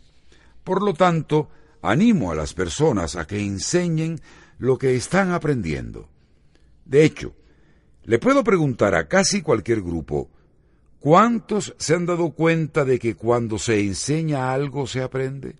Por 0.64 0.82
lo 0.82 0.94
tanto, 0.94 1.48
animo 1.82 2.30
a 2.30 2.34
las 2.34 2.54
personas 2.54 3.16
a 3.16 3.26
que 3.26 3.40
enseñen 3.40 4.20
lo 4.58 4.78
que 4.78 4.96
están 4.96 5.32
aprendiendo. 5.32 6.08
De 6.84 7.04
hecho, 7.04 7.34
le 8.04 8.18
puedo 8.18 8.44
preguntar 8.44 8.94
a 8.94 9.08
casi 9.08 9.42
cualquier 9.42 9.82
grupo, 9.82 10.30
¿cuántos 11.00 11.74
se 11.78 11.94
han 11.94 12.06
dado 12.06 12.30
cuenta 12.30 12.84
de 12.84 12.98
que 12.98 13.14
cuando 13.14 13.58
se 13.58 13.80
enseña 13.80 14.52
algo 14.52 14.86
se 14.86 15.02
aprende? 15.02 15.56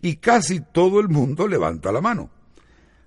Y 0.00 0.16
casi 0.16 0.60
todo 0.60 1.00
el 1.00 1.08
mundo 1.08 1.48
levanta 1.48 1.90
la 1.90 2.00
mano. 2.00 2.30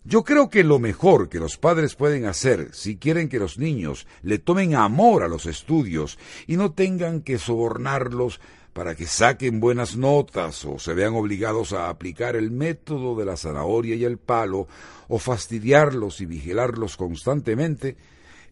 Yo 0.08 0.24
creo 0.24 0.52
que 0.52 0.64
lo 0.64 0.78
mejor 0.78 1.30
que 1.30 1.40
los 1.40 1.58
padres 1.58 1.96
pueden 1.96 2.26
hacer 2.26 2.70
si 2.74 2.98
quieren 2.98 3.28
que 3.28 3.40
los 3.40 3.58
niños 3.58 4.06
le 4.22 4.38
tomen 4.38 4.76
amor 4.76 5.24
a 5.24 5.28
los 5.28 5.48
estudios 5.48 6.20
y 6.46 6.58
no 6.58 6.74
tengan 6.74 7.22
que 7.22 7.40
sobornarlos 7.40 8.40
para 8.76 8.94
que 8.94 9.08
saquen 9.08 9.62
buenas 9.62 9.96
notas 9.96 10.66
o 10.66 10.80
se 10.80 10.94
vean 10.94 11.14
obligados 11.16 11.72
a 11.72 11.88
aplicar 11.88 12.36
el 12.36 12.52
método 12.52 13.16
de 13.16 13.24
la 13.24 13.38
zanahoria 13.38 13.96
y 13.96 14.04
el 14.04 14.18
palo 14.18 14.68
o 15.08 15.18
fastidiarlos 15.18 16.20
y 16.20 16.26
vigilarlos 16.26 16.98
constantemente, 16.98 17.96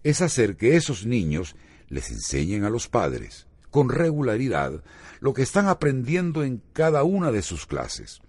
es 0.01 0.21
hacer 0.21 0.55
que 0.55 0.77
esos 0.77 1.05
niños 1.05 1.57
les 1.89 2.09
enseñen 2.09 2.63
a 2.63 2.69
los 2.69 2.87
padres 2.87 3.47
con 3.69 3.89
regularidad 3.89 4.81
lo 5.19 5.33
que 5.33 5.41
están 5.41 5.67
aprendiendo 5.67 6.45
en 6.45 6.61
cada 6.71 7.03
una 7.03 7.29
de 7.33 7.41
sus 7.41 7.65
clases. 7.65 8.21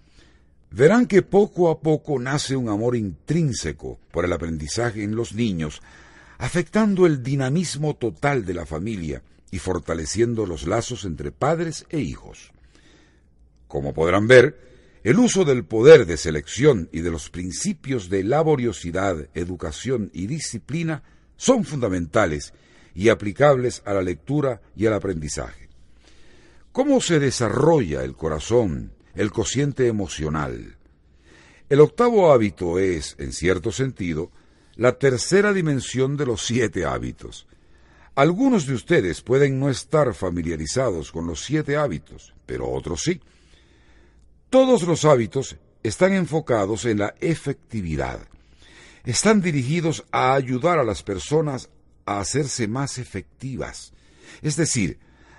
Verán 0.72 1.06
que 1.06 1.22
poco 1.22 1.70
a 1.70 1.78
poco 1.78 2.18
nace 2.18 2.56
un 2.56 2.70
amor 2.70 2.96
intrínseco 2.96 4.00
por 4.10 4.24
el 4.24 4.32
aprendizaje 4.32 5.04
en 5.04 5.14
los 5.14 5.32
niños, 5.32 5.80
afectando 6.38 7.06
el 7.06 7.22
dinamismo 7.22 7.94
total 7.94 8.44
de 8.44 8.54
la 8.54 8.66
familia 8.66 9.22
y 9.54 9.60
fortaleciendo 9.60 10.46
los 10.46 10.66
lazos 10.66 11.04
entre 11.04 11.30
padres 11.30 11.86
e 11.88 12.00
hijos. 12.00 12.50
Como 13.68 13.94
podrán 13.94 14.26
ver, 14.26 14.98
el 15.04 15.16
uso 15.20 15.44
del 15.44 15.64
poder 15.64 16.06
de 16.06 16.16
selección 16.16 16.88
y 16.90 17.02
de 17.02 17.12
los 17.12 17.30
principios 17.30 18.10
de 18.10 18.24
laboriosidad, 18.24 19.28
educación 19.32 20.10
y 20.12 20.26
disciplina 20.26 21.04
son 21.36 21.62
fundamentales 21.64 22.52
y 22.96 23.10
aplicables 23.10 23.80
a 23.84 23.94
la 23.94 24.02
lectura 24.02 24.60
y 24.74 24.86
al 24.86 24.94
aprendizaje. 24.94 25.68
¿Cómo 26.72 27.00
se 27.00 27.20
desarrolla 27.20 28.02
el 28.02 28.16
corazón, 28.16 28.90
el 29.14 29.30
cociente 29.30 29.86
emocional. 29.86 30.78
El 31.68 31.80
octavo 31.80 32.32
hábito 32.32 32.80
es, 32.80 33.14
en 33.20 33.32
cierto 33.32 33.70
sentido, 33.70 34.32
la 34.74 34.98
tercera 34.98 35.52
dimensión 35.52 36.16
de 36.16 36.26
los 36.26 36.44
siete 36.44 36.84
hábitos. 36.86 37.46
Algunos 38.14 38.66
de 38.66 38.74
ustedes 38.74 39.22
pueden 39.22 39.58
no 39.58 39.68
estar 39.68 40.14
familiarizados 40.14 41.10
con 41.10 41.26
los 41.26 41.44
siete 41.44 41.76
hábitos, 41.76 42.32
pero 42.46 42.70
otros 42.70 43.02
sí. 43.02 43.20
Todos 44.50 44.84
los 44.84 45.04
hábitos 45.04 45.56
están 45.82 46.12
enfocados 46.12 46.84
en 46.84 46.98
la 46.98 47.14
efectividad. 47.20 48.20
Están 49.04 49.42
dirigidos 49.42 50.04
a 50.12 50.34
ayudar 50.34 50.78
a 50.78 50.84
las 50.84 51.02
personas 51.02 51.70
a 52.06 52.20
hacerse 52.20 52.68
más 52.68 52.98
efectivas, 52.98 53.92
es 54.42 54.56
decir, 54.56 54.98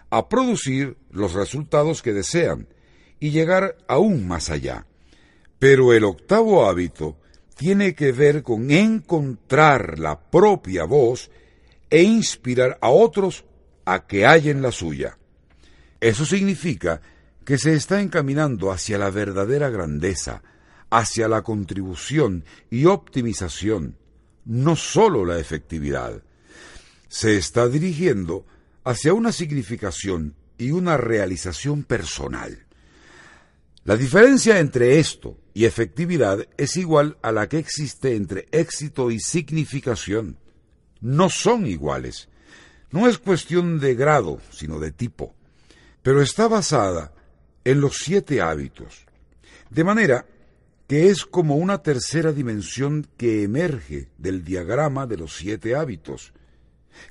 a 0.10 0.27
producir 0.27 0.97
los 1.11 1.34
resultados 1.34 2.02
que 2.02 2.14
desean 2.14 2.68
y 3.19 3.31
llegar 3.31 3.77
aún 3.88 4.27
más 4.27 4.49
allá. 4.49 4.85
Pero 5.60 5.93
el 5.93 6.03
octavo 6.03 6.68
hábito 6.68 7.18
tiene 7.56 7.95
que 7.95 8.11
ver 8.11 8.43
con 8.43 8.69
encontrar 8.69 9.97
la 9.97 10.19
propia 10.19 10.84
voz 10.84 11.31
e 11.95 12.03
inspirar 12.03 12.77
a 12.81 12.89
otros 12.89 13.45
a 13.85 14.05
que 14.05 14.26
hallen 14.26 14.61
la 14.61 14.73
suya. 14.73 15.17
Eso 16.01 16.26
significa 16.26 16.99
que 17.45 17.57
se 17.57 17.73
está 17.73 18.01
encaminando 18.01 18.69
hacia 18.69 18.97
la 18.97 19.09
verdadera 19.09 19.69
grandeza, 19.69 20.43
hacia 20.89 21.30
la 21.30 21.41
contribución 21.41 22.43
y 22.69 22.84
optimización, 22.84 23.97
no 24.43 24.76
sólo 24.76 25.23
la 25.23 25.39
efectividad. 25.39 26.22
Se 27.07 27.38
está 27.38 27.69
dirigiendo 27.69 28.45
hacia 28.84 29.13
una 29.13 29.31
significación 29.31 30.35
y 30.57 30.72
una 30.72 30.97
realización 30.97 31.85
personal. 31.85 32.65
La 33.85 33.95
diferencia 33.95 34.59
entre 34.59 34.99
esto 34.99 35.38
y 35.53 35.63
efectividad 35.63 36.45
es 36.57 36.76
igual 36.76 37.17
a 37.22 37.31
la 37.31 37.47
que 37.47 37.57
existe 37.57 38.17
entre 38.17 38.49
éxito 38.51 39.11
y 39.11 39.19
significación. 39.22 40.39
No 41.01 41.30
son 41.30 41.65
iguales. 41.65 42.30
No 42.91 43.07
es 43.07 43.17
cuestión 43.17 43.80
de 43.80 43.95
grado, 43.95 44.39
sino 44.51 44.80
de 44.80 44.91
tipo. 44.91 45.35
Pero 46.01 46.22
está 46.22 46.47
basada 46.47 47.13
en 47.63 47.81
los 47.81 47.97
siete 47.97 48.41
hábitos. 48.41 49.05
De 49.69 49.84
manera 49.84 50.26
que 50.88 51.09
es 51.09 51.26
como 51.26 51.55
una 51.55 51.81
tercera 51.81 52.31
dimensión 52.31 53.07
que 53.17 53.43
emerge 53.43 54.09
del 54.17 54.43
diagrama 54.43 55.07
de 55.07 55.17
los 55.17 55.35
siete 55.35 55.76
hábitos, 55.76 56.31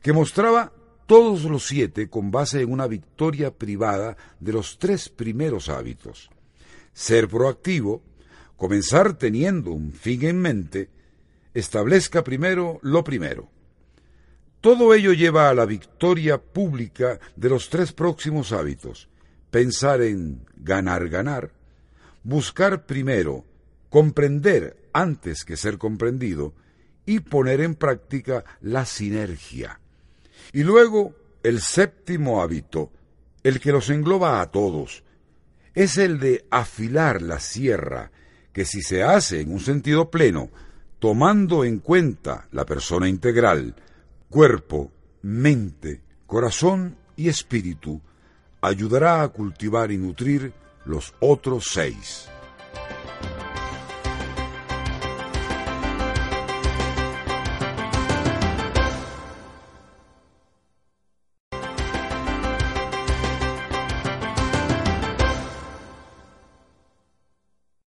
que 0.00 0.12
mostraba 0.12 0.72
todos 1.06 1.44
los 1.44 1.66
siete 1.66 2.08
con 2.08 2.30
base 2.30 2.62
en 2.62 2.72
una 2.72 2.86
victoria 2.86 3.52
privada 3.52 4.16
de 4.38 4.52
los 4.52 4.78
tres 4.78 5.08
primeros 5.08 5.68
hábitos 5.68 6.30
ser 6.94 7.28
proactivo, 7.28 8.02
comenzar 8.56 9.18
teniendo 9.18 9.72
un 9.72 9.92
fin 9.92 10.24
en 10.24 10.40
mente, 10.40 10.88
establezca 11.52 12.24
primero 12.24 12.78
lo 12.82 13.04
primero. 13.04 13.50
Todo 14.64 14.94
ello 14.94 15.12
lleva 15.12 15.50
a 15.50 15.54
la 15.54 15.66
victoria 15.66 16.38
pública 16.38 17.20
de 17.36 17.50
los 17.50 17.68
tres 17.68 17.92
próximos 17.92 18.50
hábitos. 18.50 19.10
Pensar 19.50 20.00
en 20.00 20.46
ganar, 20.56 21.10
ganar, 21.10 21.50
buscar 22.22 22.86
primero, 22.86 23.44
comprender 23.90 24.88
antes 24.94 25.44
que 25.44 25.58
ser 25.58 25.76
comprendido 25.76 26.54
y 27.04 27.20
poner 27.20 27.60
en 27.60 27.74
práctica 27.74 28.42
la 28.62 28.86
sinergia. 28.86 29.80
Y 30.54 30.62
luego 30.62 31.14
el 31.42 31.60
séptimo 31.60 32.40
hábito, 32.40 32.90
el 33.42 33.60
que 33.60 33.70
los 33.70 33.90
engloba 33.90 34.40
a 34.40 34.50
todos, 34.50 35.04
es 35.74 35.98
el 35.98 36.18
de 36.18 36.46
afilar 36.48 37.20
la 37.20 37.38
sierra, 37.38 38.12
que 38.54 38.64
si 38.64 38.80
se 38.80 39.02
hace 39.02 39.42
en 39.42 39.52
un 39.52 39.60
sentido 39.60 40.10
pleno, 40.10 40.48
tomando 41.00 41.66
en 41.66 41.80
cuenta 41.80 42.48
la 42.50 42.64
persona 42.64 43.10
integral, 43.10 43.74
cuerpo, 44.34 44.90
mente, 45.22 46.00
corazón 46.26 46.96
y 47.14 47.28
espíritu, 47.28 48.00
ayudará 48.60 49.22
a 49.22 49.28
cultivar 49.28 49.92
y 49.92 49.96
nutrir 49.96 50.52
los 50.84 51.14
otros 51.20 51.66
seis. 51.70 52.28